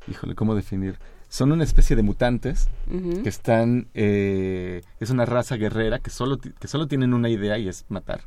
[0.10, 1.00] híjole, ¿cómo definir?
[1.30, 3.24] Son una especie de mutantes uh -huh.
[3.24, 7.68] que están eh, es una raza guerrera que solo que solo tienen una idea y
[7.68, 8.22] es matar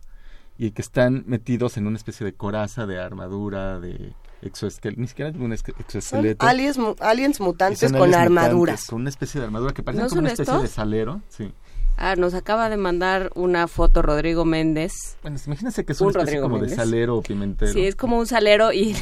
[0.58, 4.12] y que están metidos en una especie de coraza de armadura de
[4.42, 9.10] exoesqueleto ni siquiera un exoesqueleto son aliens, aliens mutantes con aliens armaduras mutantes, con una
[9.10, 10.62] especie de armadura que parece ¿No como una especie estos?
[10.62, 11.52] de salero sí
[12.00, 14.92] Ah, nos acaba de mandar una foto Rodrigo Méndez.
[15.20, 16.70] Bueno, imagínense que es una especie como Méndez.
[16.70, 17.72] de salero o pimentero.
[17.72, 18.94] Sí, es como un salero y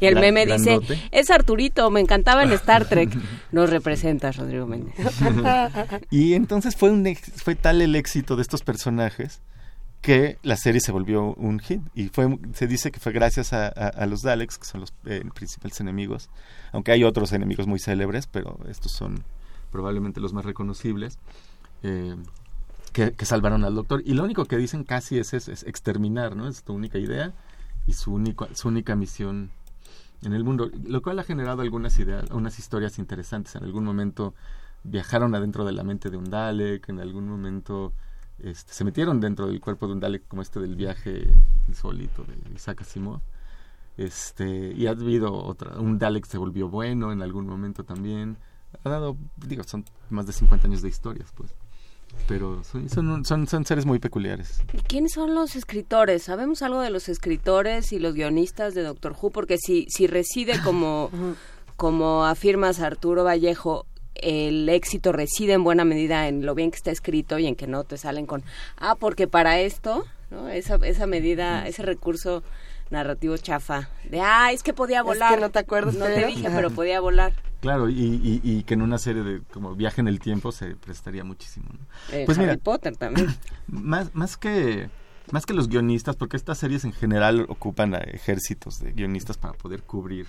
[0.00, 0.80] Y el meme dice,
[1.10, 3.10] es Arturito, me encantaba en Star Trek.
[3.52, 4.94] Nos representas, Rodrigo Méndez.
[6.10, 7.06] y entonces fue, un,
[7.36, 9.40] fue tal el éxito de estos personajes
[10.00, 11.82] que la serie se volvió un hit.
[11.94, 14.92] Y fue, se dice que fue gracias a, a, a los Daleks, que son los
[15.04, 16.30] eh, principales enemigos.
[16.72, 19.24] Aunque hay otros enemigos muy célebres, pero estos son
[19.70, 21.18] probablemente los más reconocibles.
[21.82, 22.16] Eh,
[22.92, 24.02] que, que, salvaron al doctor.
[24.04, 26.48] Y lo único que dicen casi es, es, es exterminar, ¿no?
[26.48, 27.32] Es tu única idea
[27.86, 29.50] y su, único, su única misión
[30.22, 33.56] en el mundo, lo cual ha generado algunas ideas, unas historias interesantes.
[33.56, 34.34] En algún momento
[34.84, 37.92] viajaron adentro de la mente de un Dalek, en algún momento
[38.42, 41.28] este, se metieron dentro del cuerpo de un Dalek, como este del viaje
[41.68, 43.20] insólito de Isaac Asimov.
[43.96, 48.38] Este, y ha habido otra, un Dalek se volvió bueno en algún momento también.
[48.84, 51.54] Ha dado, digo, son más de 50 años de historias, pues.
[52.26, 54.62] Pero son, son, son, son seres muy peculiares.
[54.72, 56.22] ¿Y quiénes son los escritores?
[56.22, 59.30] ¿Sabemos algo de los escritores y los guionistas de Doctor Who?
[59.30, 61.10] Porque si, si reside como,
[61.76, 66.90] como afirmas Arturo Vallejo, el éxito reside en buena medida en lo bien que está
[66.90, 68.42] escrito y en que no te salen con,
[68.76, 70.48] ah, porque para esto, ¿no?
[70.48, 72.42] esa, esa medida, ese recurso
[72.90, 75.32] narrativo chafa, de, ah, es que podía volar.
[75.32, 75.94] Es que no te acuerdas.
[75.94, 77.32] No te dije, pero podía volar.
[77.60, 80.76] Claro, y, y, y, que en una serie de como viaje en el tiempo se
[80.76, 81.68] prestaría muchísimo.
[81.72, 82.16] ¿no?
[82.16, 83.34] Eh, pues Harry Potter también.
[83.68, 84.88] Más, más que
[85.30, 89.52] más que los guionistas, porque estas series en general ocupan a ejércitos de guionistas para
[89.52, 90.26] poder cubrir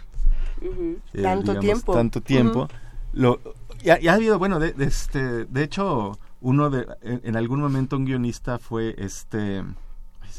[0.62, 1.94] eh, tanto tiempo.
[1.94, 2.68] Tanto tiempo.
[3.14, 3.40] Lo,
[3.84, 7.98] ya, ha habido, bueno, de, de, este, de hecho, uno de, en, en, algún momento
[7.98, 9.64] un guionista fue este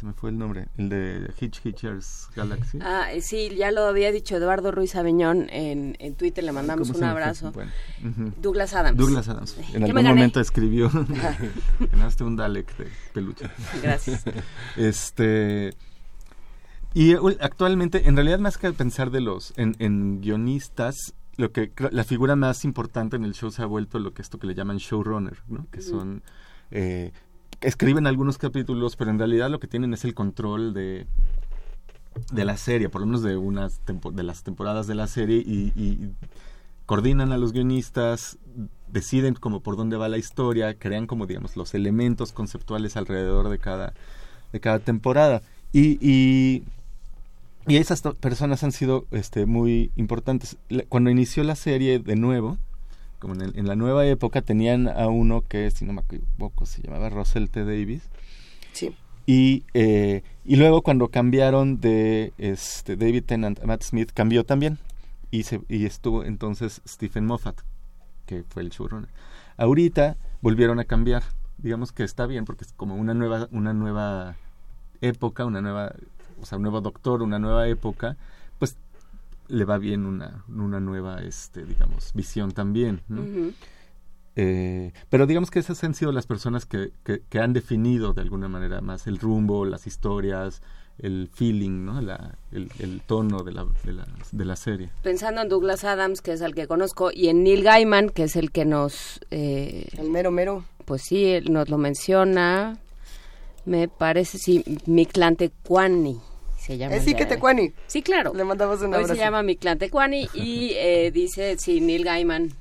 [0.02, 2.78] se me fue el nombre, el de Hitch Hitchers Galaxy.
[2.82, 7.04] Ah, sí, ya lo había dicho Eduardo Ruiz Aviñón en, en Twitter, le mandamos un
[7.04, 7.52] abrazo.
[7.52, 7.70] Bueno,
[8.02, 8.34] uh -huh.
[8.36, 8.98] Douglas Adams.
[8.98, 9.56] Douglas Adams.
[9.72, 10.90] En algún momento escribió,
[11.92, 13.48] ganaste un Dalek de peluche.
[13.80, 14.24] Gracias.
[14.76, 15.74] este...
[16.94, 22.02] Y actualmente, en realidad más que pensar de los, en, en guionistas, lo que la
[22.02, 24.78] figura más importante en el show se ha vuelto lo que esto que le llaman
[24.78, 25.68] showrunner, ¿no?
[25.70, 26.22] Que son
[26.72, 27.12] eh,
[27.62, 31.06] escriben algunos capítulos, pero en realidad lo que tienen es el control de
[32.30, 36.12] de la serie, por lo menos de unas de las temporadas de la serie y,
[36.84, 38.38] coordinan a los guionistas,
[38.88, 43.58] deciden como por dónde va la historia, crean como digamos los elementos conceptuales alrededor de
[43.58, 43.94] cada
[44.52, 45.42] de cada temporada
[45.72, 46.64] y, y
[47.66, 50.56] y esas personas han sido este, muy importantes.
[50.88, 52.58] Cuando inició la serie de nuevo,
[53.22, 56.66] como en, el, en, la nueva época, tenían a uno que, si no me equivoco,
[56.66, 57.64] se llamaba Russell T.
[57.64, 58.10] Davis.
[58.72, 58.96] Sí.
[59.26, 64.78] Y, eh, y luego cuando cambiaron de este, David Tennant a Matt Smith, cambió también.
[65.30, 67.60] Y, se, y estuvo entonces Stephen Moffat,
[68.26, 69.08] que fue el showrunner.
[69.56, 71.22] Ahorita volvieron a cambiar.
[71.58, 74.34] Digamos que está bien porque es como una nueva, una nueva
[75.00, 75.94] época, una nueva
[76.42, 78.16] o sea, un nuevo doctor, una nueva época,
[79.52, 83.20] le va bien una, una nueva, este, digamos, visión también, ¿no?
[83.20, 83.54] Uh -huh.
[84.36, 88.22] eh, pero digamos que esas han sido las personas que, que, que, han definido de
[88.22, 90.62] alguna manera más el rumbo, las historias,
[90.98, 92.00] el feeling, ¿no?
[92.00, 94.90] La, el, el, tono de la, de, la, de la serie.
[95.02, 98.36] Pensando en Douglas Adams, que es el que conozco, y en Neil Gaiman, que es
[98.36, 99.20] el que nos...
[99.30, 100.64] Eh, el mero mero.
[100.86, 102.78] Pues sí, él nos lo menciona,
[103.66, 106.20] me parece, sí, Mictlantecuani
[106.62, 106.94] se llama.
[106.94, 107.72] Es sí que Tecuani.
[107.86, 108.32] Sí, claro.
[108.34, 109.12] Le mandamos un abrazo.
[109.12, 112.52] Hoy se llama Mi Clan Tecuani y eh, dice, sí, Neil Gaiman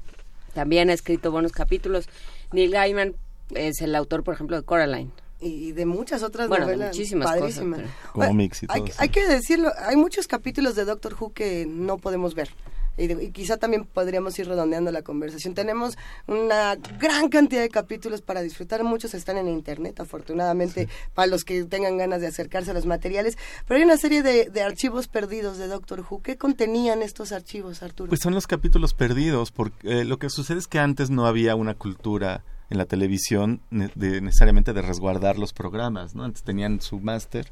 [0.53, 2.09] también ha escrito buenos capítulos.
[2.51, 3.15] Neil Gaiman
[3.53, 5.11] es el autor, por ejemplo, de Coraline.
[5.39, 6.89] Y de muchas otras bueno, novelas.
[6.89, 7.81] muchísimas padrísimas.
[7.81, 7.95] cosas.
[8.13, 8.27] Pero...
[8.27, 8.83] Cómics y todo.
[8.83, 12.49] Hay, hay, que decirlo, hay muchos capítulos de Doctor Who que no podemos ver.
[12.97, 15.53] Y, de, y, quizá también podríamos ir redondeando la conversación.
[15.53, 15.97] Tenemos
[16.27, 20.91] una gran cantidad de capítulos para disfrutar, muchos están en internet, afortunadamente, sí.
[21.13, 23.37] para los que tengan ganas de acercarse a los materiales,
[23.67, 26.21] pero hay una serie de, de, archivos perdidos de Doctor Who.
[26.21, 28.09] ¿Qué contenían estos archivos, Arturo?
[28.09, 31.55] Pues son los capítulos perdidos, porque eh, lo que sucede es que antes no había
[31.55, 36.23] una cultura en la televisión de, necesariamente de resguardar los programas, ¿no?
[36.23, 37.51] Antes tenían su máster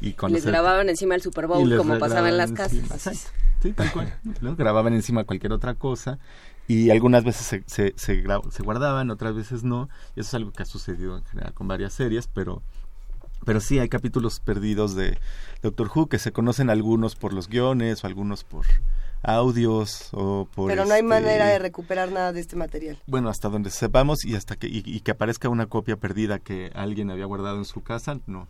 [0.00, 0.50] y cuando les se...
[0.50, 2.88] grababan encima el Super Bowl como pasaba en las encima.
[2.88, 3.06] casas.
[3.06, 3.51] Exacto.
[3.62, 4.12] Sí, tal cual.
[4.40, 4.56] ¿no?
[4.56, 6.18] Grababan encima cualquier otra cosa
[6.66, 9.88] y algunas veces se, se, se, se, guardaban, otras veces no.
[10.16, 12.62] Y eso es algo que ha sucedido en general con varias series, pero,
[13.44, 15.18] pero sí hay capítulos perdidos de
[15.62, 18.66] Doctor Who que se conocen algunos por los guiones o algunos por
[19.24, 21.08] audios o por pero no hay este...
[21.08, 24.82] manera de recuperar nada de este material bueno hasta donde sepamos y hasta que y,
[24.84, 28.48] y que aparezca una copia perdida que alguien había guardado en su casa no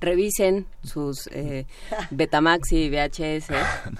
[0.00, 1.66] revisen sus eh,
[2.10, 3.48] Betamax y VHS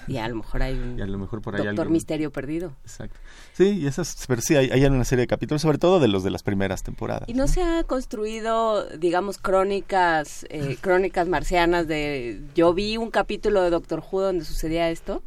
[0.09, 1.93] y a lo mejor hay un y a lo mejor por ahí Doctor algún...
[1.93, 2.73] Misterio perdido.
[2.85, 3.19] Exacto.
[3.53, 6.25] Sí, y esas, pero sí, hay, hay, una serie de capítulos, sobre todo de los
[6.25, 7.29] de las primeras temporadas.
[7.29, 7.49] ¿Y no, ¿no?
[7.49, 12.41] se ha construido, digamos, crónicas, eh, crónicas marcianas de...
[12.55, 15.23] Yo vi un capítulo de Doctor Who donde sucedía esto.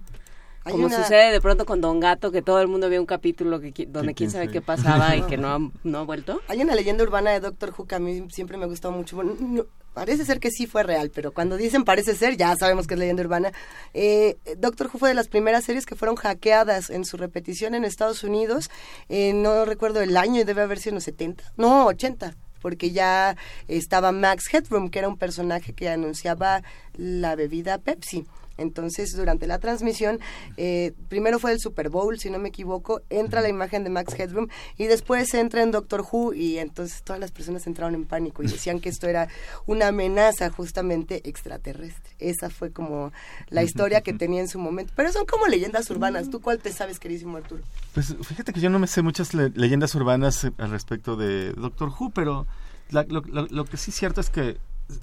[0.66, 1.03] Hay como una...
[1.03, 4.14] sucede de pronto con Don Gato, que todo el mundo vio un capítulo que, donde
[4.14, 6.42] quién sabe qué pasaba y que no ha, no ha vuelto.
[6.48, 9.16] Hay una leyenda urbana de Doctor Who que a mí siempre me ha gustado mucho.
[9.16, 12.88] Bueno, no, parece ser que sí fue real, pero cuando dicen parece ser, ya sabemos
[12.88, 13.51] que es leyenda urbana.
[13.93, 17.83] Eh, Doctor Who fue de las primeras series que fueron hackeadas en su repetición en
[17.83, 18.69] Estados Unidos.
[19.09, 23.35] Eh, no recuerdo el año, debe haber sido en los 70, no, 80 porque ya
[23.67, 28.25] estaba Max Headroom, que era un personaje que anunciaba la bebida Pepsi
[28.57, 30.19] Entonces, durante la transmisión,
[30.57, 34.14] eh, primero fue el Super Bowl, si no me equivoco, entra la imagen de Max
[34.17, 38.43] Headroom y después entra en Doctor Who y entonces todas las personas entraron en pánico
[38.43, 39.27] y decían que esto era
[39.65, 42.15] una amenaza justamente extraterrestre.
[42.19, 43.11] Esa fue como
[43.49, 44.93] la historia que tenía en su momento.
[44.95, 46.30] Pero son como leyendas urbanas.
[46.30, 47.64] ¿Tú cuál te sabes, queridísimo Arturo?
[47.93, 52.11] Pues fíjate que yo no me sé muchas leyendas urbanas al respecto de Doctor Who,
[52.11, 52.45] pero
[52.91, 54.57] lo, lo que sí es cierto es que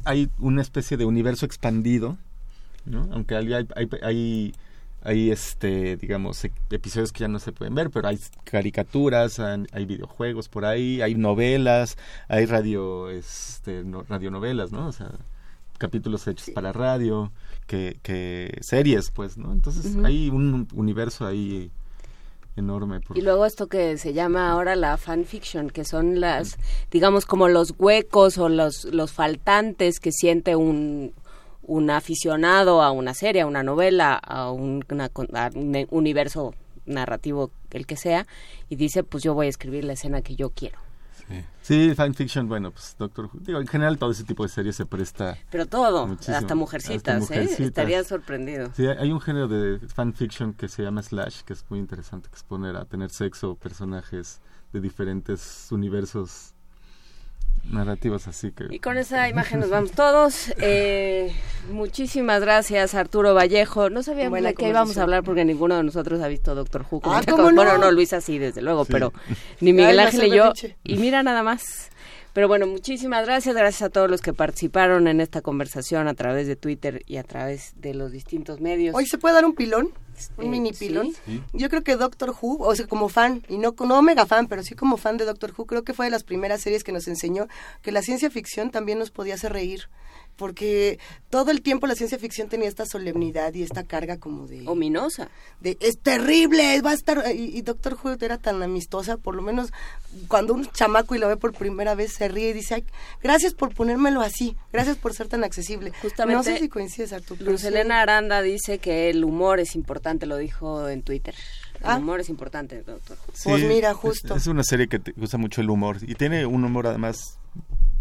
[0.04, 2.18] hay una especie de universo expandido
[3.12, 4.52] aunque hay, hay,
[5.02, 9.84] hay, este, digamos, e, episodios que ya no se pueden ver, pero hay caricaturas, hay,
[9.84, 11.96] videojuegos por ahí, hay novelas,
[12.28, 14.88] hay radio, este, radionovelas, ¿no?
[14.88, 15.10] O sea,
[15.78, 17.32] capítulos hechos para radio,
[17.66, 19.52] que, que series, pues, ¿no?
[19.52, 21.70] Entonces hay un universo ahí
[22.56, 23.00] enorme.
[23.14, 26.58] Y luego esto que se llama ahora la fanfiction, que son las,
[26.90, 31.12] digamos, como los huecos o los, los faltantes que siente un,
[31.70, 34.84] un aficionado a una serie, a una novela, a un,
[35.90, 36.52] universo
[36.84, 38.26] narrativo, el que sea,
[38.68, 40.78] y dice, pues yo voy a escribir la escena que yo quiero.
[41.62, 45.38] Sí, fanfiction, bueno, pues Doctor digo, en general todo ese tipo de series se presta.
[45.48, 47.48] Pero todo, hasta mujercitas, ¿eh?
[47.60, 48.72] Estaría sorprendido.
[48.74, 52.34] Sí, hay un género de fanfiction que se llama slash, que es muy interesante, que
[52.34, 54.40] es poner a tener sexo personajes
[54.72, 56.49] de diferentes universos
[57.64, 58.66] narrativas, así que...
[58.70, 60.52] Y con esa imagen nos vamos todos.
[60.58, 61.32] Eh,
[61.70, 63.90] muchísimas gracias, Arturo Vallejo.
[63.90, 67.00] No sabíamos de qué íbamos a hablar porque ninguno de nosotros ha visto Doctor Who.
[67.04, 69.12] Ah, bueno, no, Luisa sí, desde luego, pero
[69.60, 70.52] ni Miguel Ángel y yo.
[70.84, 71.90] Y mira nada más.
[72.32, 76.46] Pero bueno, muchísimas gracias, gracias a todos los que participaron en esta conversación a través
[76.46, 78.94] de Twitter y a través de los distintos medios.
[78.94, 79.90] Hoy se puede dar un pilón,
[80.36, 81.12] un mini pilón.
[81.52, 84.62] Yo creo que Doctor Who, o sea, como fan, y no, no mega fan, pero
[84.62, 87.08] sí como fan de Doctor Who, creo que fue de las primeras series que nos
[87.08, 87.46] enseñó
[87.82, 89.88] que la ciencia ficción también nos podía hacer reír
[90.40, 94.66] porque todo el tiempo la ciencia ficción tenía esta solemnidad y esta carga como de...
[94.66, 95.28] Ominosa.
[95.60, 97.22] De, es terrible, va a estar...
[97.34, 99.70] Y, Doctor Who era tan amistosa, por lo menos
[100.28, 102.84] cuando un chamaco y lo ve por primera vez se ríe y dice,
[103.22, 105.92] gracias por ponérmelo así, gracias por ser tan accesible.
[106.00, 107.44] Justamente, no sé si coincides, Arturo.
[107.44, 111.34] Luz Elena Aranda dice que el humor es importante, lo dijo en Twitter.
[111.80, 111.96] El ah.
[111.96, 113.32] humor es importante, Doctor Who.
[113.44, 114.34] pues mira, justo.
[114.34, 117.38] Es, es una serie que te gusta mucho el humor y tiene un humor además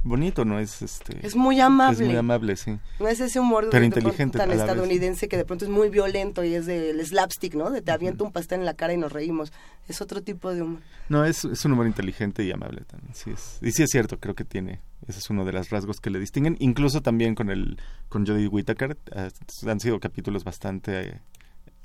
[0.04, 2.04] bonito, no es este es muy amable.
[2.04, 2.78] Es muy amable, sí.
[3.00, 6.56] No es ese humor Pero inteligente tan estadounidense que de pronto es muy violento y
[6.56, 7.70] es del slapstick, ¿no?
[7.70, 9.52] De te aviento un pastel en la cara y nos reímos.
[9.88, 10.82] Es otro tipo de humor.
[11.10, 13.60] No, es, es un humor inteligente y amable también, sí es.
[13.62, 16.20] Y sí es cierto, creo que tiene ese es uno de los rasgos que le
[16.20, 17.80] distinguen, incluso también con el
[18.10, 19.30] con Jodie Whittaker, eh,
[19.68, 21.22] han sido capítulos bastante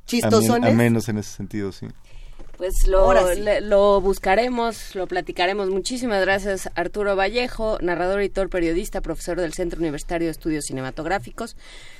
[0.06, 1.86] chistosones, menos en ese sentido, sí.
[2.56, 3.12] Pues lo,
[3.62, 5.70] lo buscaremos, lo platicaremos.
[5.70, 11.56] Muchísimas gracias Arturo Vallejo, narrador, editor, periodista, profesor del Centro Universitario de Estudios Cinematográficos,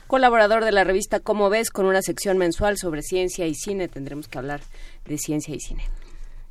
[0.07, 3.89] colaborador de la revista Cómo ves, con una sección mensual sobre ciencia y cine.
[3.89, 4.61] Tendremos que hablar
[5.07, 5.85] de ciencia y cine.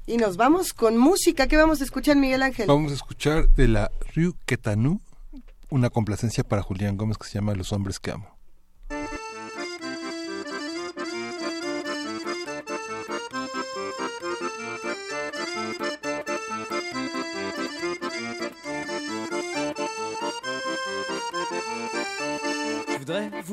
[0.05, 1.47] Y nos vamos con música.
[1.47, 2.67] ¿Qué vamos a escuchar, Miguel Ángel?
[2.67, 4.99] Vamos a escuchar de la Rue Quetanú
[5.69, 8.37] una complacencia para Julián Gómez que se llama Los hombres que amo.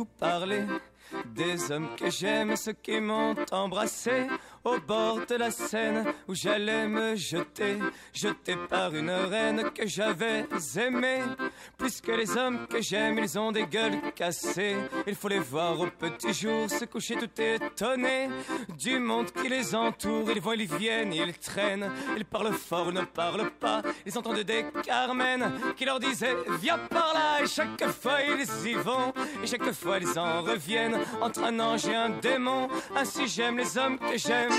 [0.01, 0.62] Vous parler
[1.27, 4.27] des hommes que j'aime, ceux qui m'ont embrassé
[4.65, 7.79] au bord de la Seine où j'allais me jeter,
[8.13, 11.23] jeté par une reine que j'avais aimée.
[11.79, 14.77] Plus que les hommes que j'aime, ils ont des gueules cassées.
[15.07, 18.29] Il faut les voir au petit jour se coucher tout étonné
[18.79, 20.31] du monde qui les entoure.
[20.31, 23.83] Ils vont, ils viennent, ils traînent, ils parlent fort ou ne parlent pas.
[24.05, 28.75] Ils entendent des Carmen qui leur disaient viens par là et chaque fois ils y
[28.75, 32.69] vont et chaque fois ils en reviennent entre un ange et un démon.
[32.97, 34.51] Ainsi j'aime les hommes que j'aime.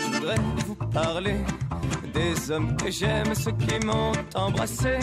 [0.00, 1.36] Je voudrais vous parler
[2.16, 4.98] des hommes que j'aime, ceux qui m'ont embrassé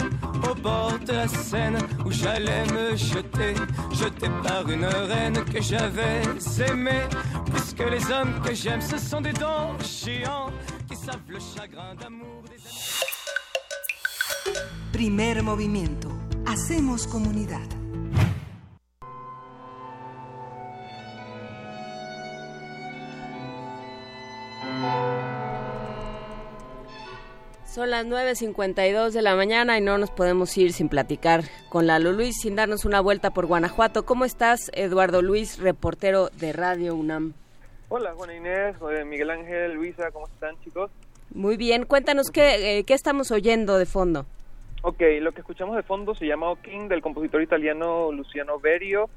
[0.50, 3.54] au bord de la Seine où j'allais me jeter,
[3.92, 6.22] jeté par une reine que j'avais
[6.68, 7.06] aimée.
[7.52, 10.50] Puisque les hommes que j'aime, ce sont des dents géants
[10.88, 12.60] qui savent le chagrin d'amour des
[14.92, 16.10] Primer movimiento.
[16.46, 17.83] Hacemos comunidad.
[27.74, 32.12] Son las 9.52 de la mañana y no nos podemos ir sin platicar con Lalo
[32.12, 34.04] Luis, sin darnos una vuelta por Guanajuato.
[34.04, 37.32] ¿Cómo estás, Eduardo Luis, reportero de Radio UNAM?
[37.88, 40.88] Hola, Juana Inés, eh, Miguel Ángel, Luisa, ¿cómo están chicos?
[41.34, 44.24] Muy bien, cuéntanos qué, eh, qué estamos oyendo de fondo.
[44.82, 49.10] Ok, lo que escuchamos de fondo se llama O King del compositor italiano Luciano Berio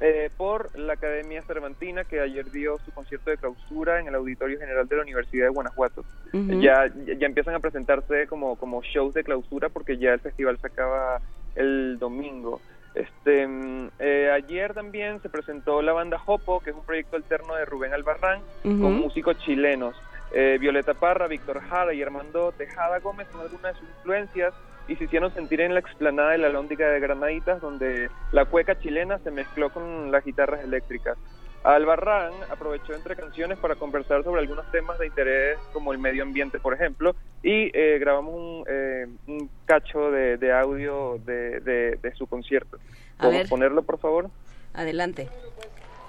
[0.00, 4.58] eh, por la Academia Cervantina que ayer dio su concierto de clausura en el Auditorio
[4.58, 6.04] General de la Universidad de Guanajuato.
[6.32, 6.60] Ujú.
[6.60, 10.68] ya, ya empiezan a presentarse como, como shows de clausura porque ya el festival se
[10.68, 11.20] acaba
[11.56, 12.60] el domingo.
[12.94, 17.54] Este, mm, eh, ayer también se presentó la banda Jopo, que es un proyecto alterno
[17.54, 19.94] de Rubén Albarrán con músicos chilenos.
[20.32, 24.54] Eh, Violeta Parra, Víctor Jara y Armando Tejada Gómez son algunas de sus influencias
[24.88, 28.78] y se hicieron sentir en la explanada de la Lóndiga de Granaditas, donde la cueca
[28.78, 31.16] chilena se mezcló con las guitarras eléctricas.
[31.64, 36.58] Albarrán aprovechó entre canciones para conversar sobre algunos temas de interés como el medio ambiente,
[36.60, 42.14] por ejemplo, y eh, grabamos un, eh, un cacho de, de audio de, de- de
[42.14, 42.78] su concierto.
[43.18, 44.30] A ¿Podemos ponerlo, por favor?
[44.72, 45.28] Adelante.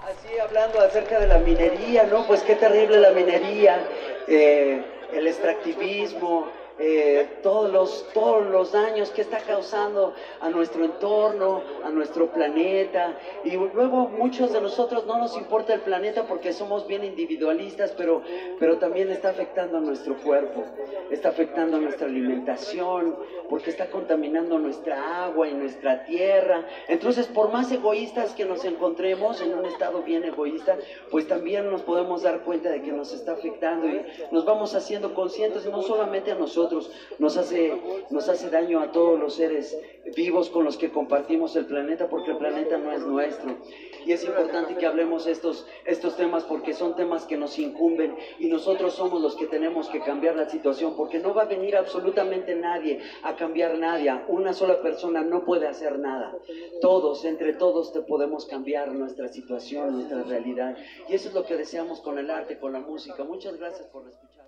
[0.03, 2.25] Así hablando acerca de la minería, ¿no?
[2.27, 3.83] Pues qué terrible la minería,
[4.27, 4.81] eh,
[5.13, 6.47] el extractivismo,
[6.79, 13.17] eh, todos, los, todos los daños que está causando a nuestro entorno, a nuestro planeta.
[13.43, 18.21] Y luego muchos de nosotros no nos importa el planeta porque somos bien individualistas, pero,
[18.59, 20.63] pero también está afectando a nuestro cuerpo,
[21.11, 23.17] está afectando a nuestra alimentación,
[23.49, 26.65] porque está contaminando nuestra agua y nuestra tierra.
[26.87, 30.77] Entonces, por más egoístas que nos encontremos en un estado bien egoísta,
[31.11, 35.13] pues también nos podemos dar cuenta de que nos está afectando y nos vamos haciendo
[35.13, 36.68] conscientes, no solamente a nosotros,
[37.17, 37.73] nos hace,
[38.09, 39.77] nos hace daño a todos los seres
[40.15, 43.57] vivos con los que compartimos el planeta, porque el planeta no es nuestro.
[44.05, 48.47] Y es importante que hablemos estos, estos temas porque son temas que nos incumben y
[48.47, 52.55] nosotros somos los que tenemos que cambiar la situación, porque no va a venir absolutamente
[52.55, 54.11] nadie a cambiar nadie.
[54.27, 56.35] Una sola persona no puede hacer nada.
[56.81, 60.77] Todos, entre todos, te podemos cambiar nuestra situación, nuestra realidad.
[61.07, 63.23] Y eso es lo que deseamos con el arte, con la música.
[63.23, 64.47] Muchas gracias por escuchar.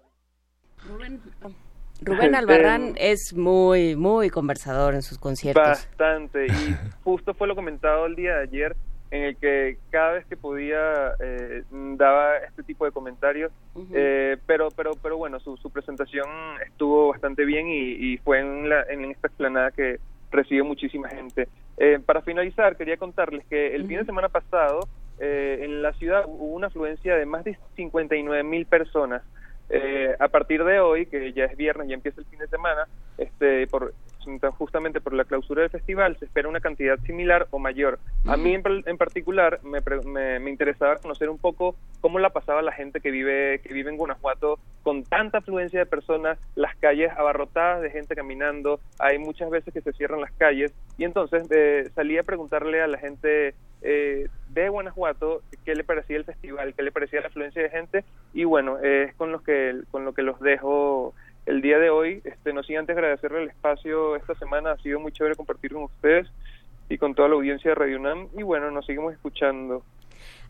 [2.01, 5.63] Rubén Albarrán es muy, muy conversador en sus conciertos.
[5.63, 6.47] Bastante.
[6.47, 8.75] Y justo fue lo comentado el día de ayer,
[9.11, 13.51] en el que cada vez que podía eh, daba este tipo de comentarios.
[13.93, 16.27] Eh, pero, pero, pero bueno, su, su presentación
[16.65, 19.99] estuvo bastante bien y, y fue en, la, en esta explanada que
[20.31, 21.47] recibió muchísima gente.
[21.77, 24.87] Eh, para finalizar, quería contarles que el fin de semana pasado
[25.19, 29.23] eh, en la ciudad hubo una afluencia de más de 59 mil personas.
[29.73, 32.87] Eh, a partir de hoy, que ya es viernes, ya empieza el fin de semana,
[33.17, 33.93] este, por,
[34.57, 37.97] justamente por la clausura del festival, se espera una cantidad similar o mayor.
[38.27, 42.29] A mí en, par- en particular me, me, me interesaba conocer un poco cómo la
[42.31, 46.75] pasaba la gente que vive, que vive en Guanajuato con tanta afluencia de personas, las
[46.75, 51.47] calles abarrotadas de gente caminando, hay muchas veces que se cierran las calles y entonces
[51.49, 56.73] eh, salí a preguntarle a la gente eh, de Guanajuato qué le parecía el festival,
[56.73, 60.13] qué le parecía la afluencia de gente y bueno, es con los que con lo
[60.13, 61.13] que los dejo
[61.45, 62.21] el día de hoy.
[62.23, 65.83] Este, no sin antes agradecerle el espacio esta semana, ha sido muy chévere compartir con
[65.83, 66.27] ustedes
[66.89, 69.83] y con toda la audiencia de Radio UNAM y bueno, nos seguimos escuchando.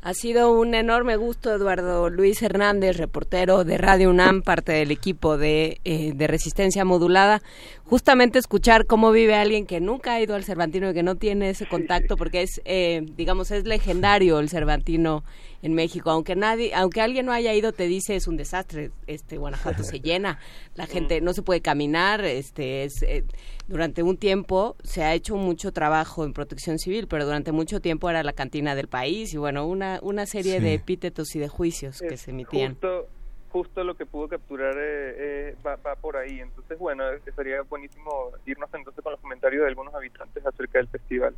[0.04, 5.38] Ha sido un enorme gusto, Eduardo Luis Hernández, reportero de Radio UNAM, parte del equipo
[5.38, 7.44] de, eh, de Resistencia Modulada.
[7.84, 11.52] Justamente escuchar cómo vive alguien que nunca ha ido al Cervantino y que no tiene
[11.52, 15.24] ese contacto, porque es, eh, digamos, es legendario el Cervantino
[15.62, 16.10] en México.
[16.12, 18.92] Aunque nadie, aunque alguien no haya ido, te dice es un desastre.
[19.08, 20.40] Este Guanajuato se llena,
[20.76, 22.24] la gente no se puede caminar.
[22.26, 23.24] Este es eh,
[23.68, 28.10] durante un tiempo se ha hecho mucho trabajo en Protección Civil, pero durante mucho tiempo
[28.10, 30.64] era la cantina del país y bueno, una una serie Sí.
[30.64, 32.72] de epítetos y de juicios que Es se emitían.
[32.74, 33.08] Justo,
[33.50, 35.16] justo lo que pudo capturar eh,
[35.52, 36.40] eh, va, va por ahí.
[36.40, 37.04] Entonces, bueno,
[37.36, 41.36] sería buenísimo irnos entonces con los comentarios de algunos habitantes acerca del festival.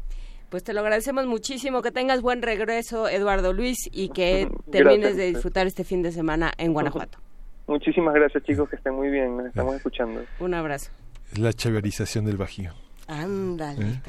[0.53, 5.17] Pues te lo agradecemos muchísimo, que tengas buen regreso, Eduardo Luis, y que termines Gracias.
[5.17, 7.17] de disfrutar este fin de semana en Guanajuato.
[7.65, 9.35] Muchísimas gracias, chicos, que estén muy bien.
[9.35, 10.21] Nos estamos escuchando.
[10.39, 10.91] Un abrazo.
[11.31, 12.71] Es la chaverización del Bajío.
[13.07, 13.83] Ándale.
[13.83, 14.01] ¿Eh?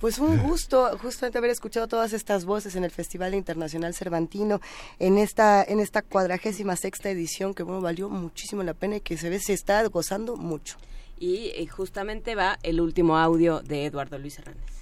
[0.00, 4.62] Pues un gusto justamente haber escuchado todas estas voces en el Festival Internacional Cervantino
[5.00, 9.18] en esta en esta cuadragésima sexta edición que bueno valió muchísimo la pena y que
[9.18, 10.78] se ve se está gozando mucho.
[11.18, 14.79] Y eh, justamente va el último audio de Eduardo Luis Hernández.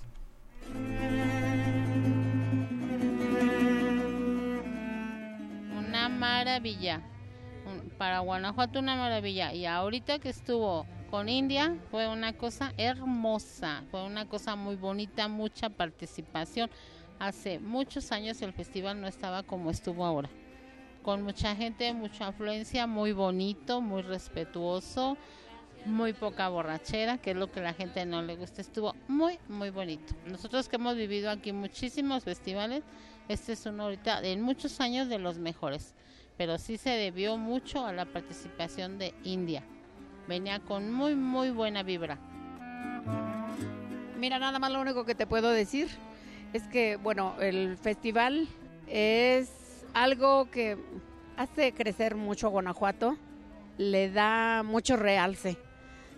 [5.76, 7.02] Una maravilla.
[7.98, 9.52] Para Guanajuato una maravilla.
[9.52, 13.82] Y ahorita que estuvo con India fue una cosa hermosa.
[13.90, 16.70] Fue una cosa muy bonita, mucha participación.
[17.18, 20.28] Hace muchos años el festival no estaba como estuvo ahora.
[21.02, 25.16] Con mucha gente, mucha afluencia, muy bonito, muy respetuoso,
[25.86, 28.60] muy poca borrachera, que es lo que la gente no le gusta.
[28.60, 30.14] Estuvo muy, muy bonito.
[30.26, 32.84] Nosotros que hemos vivido aquí muchísimos festivales,
[33.28, 35.94] este es uno ahorita en muchos años de los mejores.
[36.38, 39.64] pero sí se debió mucho a la participación de India.
[40.28, 42.16] Venía con muy, muy buena vibra.
[44.16, 45.88] Mira, nada más lo único que te puedo decir
[46.52, 48.46] es que, bueno, el festival
[48.86, 50.78] es algo que
[51.36, 53.16] hace crecer mucho Guanajuato,
[53.76, 55.56] le da mucho realce.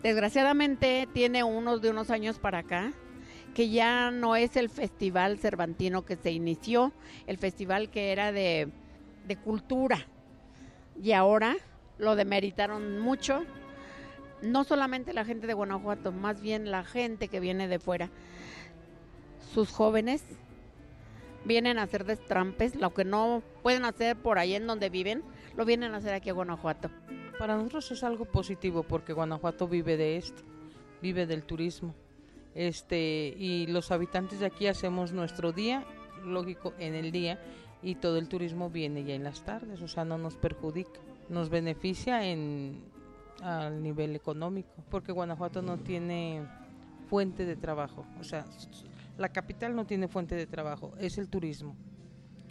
[0.02, 2.92] Desgraciadamente tiene unos de unos años para acá
[3.54, 6.92] que ya no es el festival cervantino que se inició,
[7.26, 8.68] el festival que era de,
[9.26, 10.06] de cultura.
[11.02, 11.56] Y ahora
[11.98, 13.44] lo demeritaron mucho,
[14.40, 18.08] no solamente la gente de Guanajuato, más bien la gente que viene de fuera.
[19.52, 20.22] Sus jóvenes
[21.44, 25.22] vienen a hacer destrampes, lo que no pueden hacer por ahí en donde viven,
[25.56, 26.90] lo vienen a hacer aquí a Guanajuato.
[27.40, 30.42] Para nosotros es algo positivo porque Guanajuato vive de esto,
[31.00, 31.94] vive del turismo.
[32.54, 35.86] Este, y los habitantes de aquí hacemos nuestro día,
[36.22, 37.40] lógico, en el día
[37.82, 41.48] y todo el turismo viene ya en las tardes, o sea, no nos perjudica, nos
[41.48, 42.82] beneficia en
[43.42, 46.42] al nivel económico, porque Guanajuato no tiene
[47.08, 48.44] fuente de trabajo, o sea,
[49.16, 51.74] la capital no tiene fuente de trabajo, es el turismo.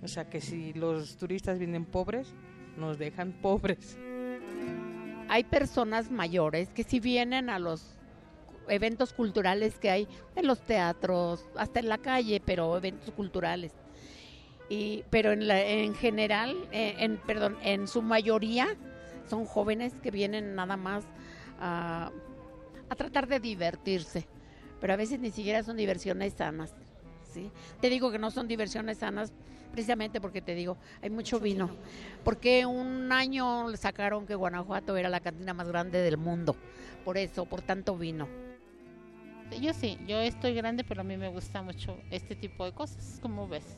[0.01, 2.34] O sea que si los turistas vienen pobres,
[2.76, 4.00] nos dejan pobres.
[5.30, 7.95] Hay personas mayores que si vienen a los
[8.67, 13.72] eventos culturales que hay en los teatros, hasta en la calle, pero eventos culturales.
[14.69, 18.67] Y, pero en, la, en general, eh, en, perdón, en su mayoría
[19.30, 21.06] son jóvenes que vienen nada más
[21.59, 22.11] a,
[22.90, 24.27] a tratar de divertirse,
[24.82, 26.74] pero a veces ni siquiera son diversiones sanas.
[27.80, 29.32] Te digo que no son diversiones sanas
[29.72, 31.69] precisamente porque te digo, hay mucho vino.
[32.23, 36.56] Porque un año sacaron que Guanajuato era la cantina más grande del mundo.
[37.06, 38.27] Por eso, por tanto vino.
[39.59, 43.19] Yo sí, yo estoy grande, pero a mí me gusta mucho este tipo de cosas,
[43.22, 43.77] como ves.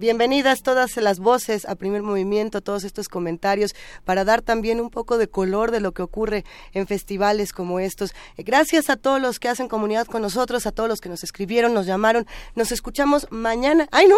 [0.00, 5.18] Bienvenidas todas las voces a primer movimiento, todos estos comentarios, para dar también un poco
[5.18, 8.12] de color de lo que ocurre en festivales como estos.
[8.36, 11.74] Gracias a todos los que hacen comunidad con nosotros, a todos los que nos escribieron,
[11.74, 12.26] nos llamaron.
[12.56, 13.86] Nos escuchamos mañana.
[13.92, 14.16] ¡Ay, no!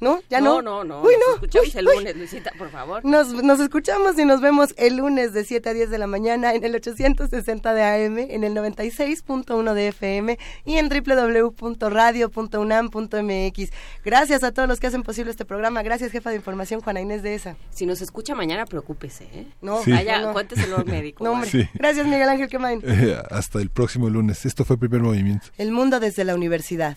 [0.00, 0.20] ¿No?
[0.28, 0.60] ¿Ya no?
[0.62, 1.34] No, no, Uy, Nos no.
[1.34, 1.96] escuchamos Uy, el uy.
[1.96, 3.04] lunes, Luisita, por favor.
[3.04, 6.54] Nos, nos escuchamos y nos vemos el lunes de 7 a 10 de la mañana
[6.54, 13.70] en el 860 de AM, en el 96.1 de FM y en www.radio.unam.mx.
[14.04, 15.82] Gracias a todos los que hacen posible este programa.
[15.82, 17.56] Gracias, jefa de información, Juana Inés de esa.
[17.70, 19.46] Si nos escucha mañana, preocúpese, ¿eh?
[19.62, 19.92] No, Sí.
[19.92, 20.32] Vaya, no.
[20.32, 21.24] cuénteselo al médico.
[21.24, 21.50] No, hombre.
[21.50, 21.68] Sí.
[21.74, 22.80] Gracias, Miguel Ángel Quemain.
[22.84, 24.44] Eh, hasta el próximo lunes.
[24.46, 25.46] Esto fue Primer Movimiento.
[25.58, 26.96] El mundo desde la universidad.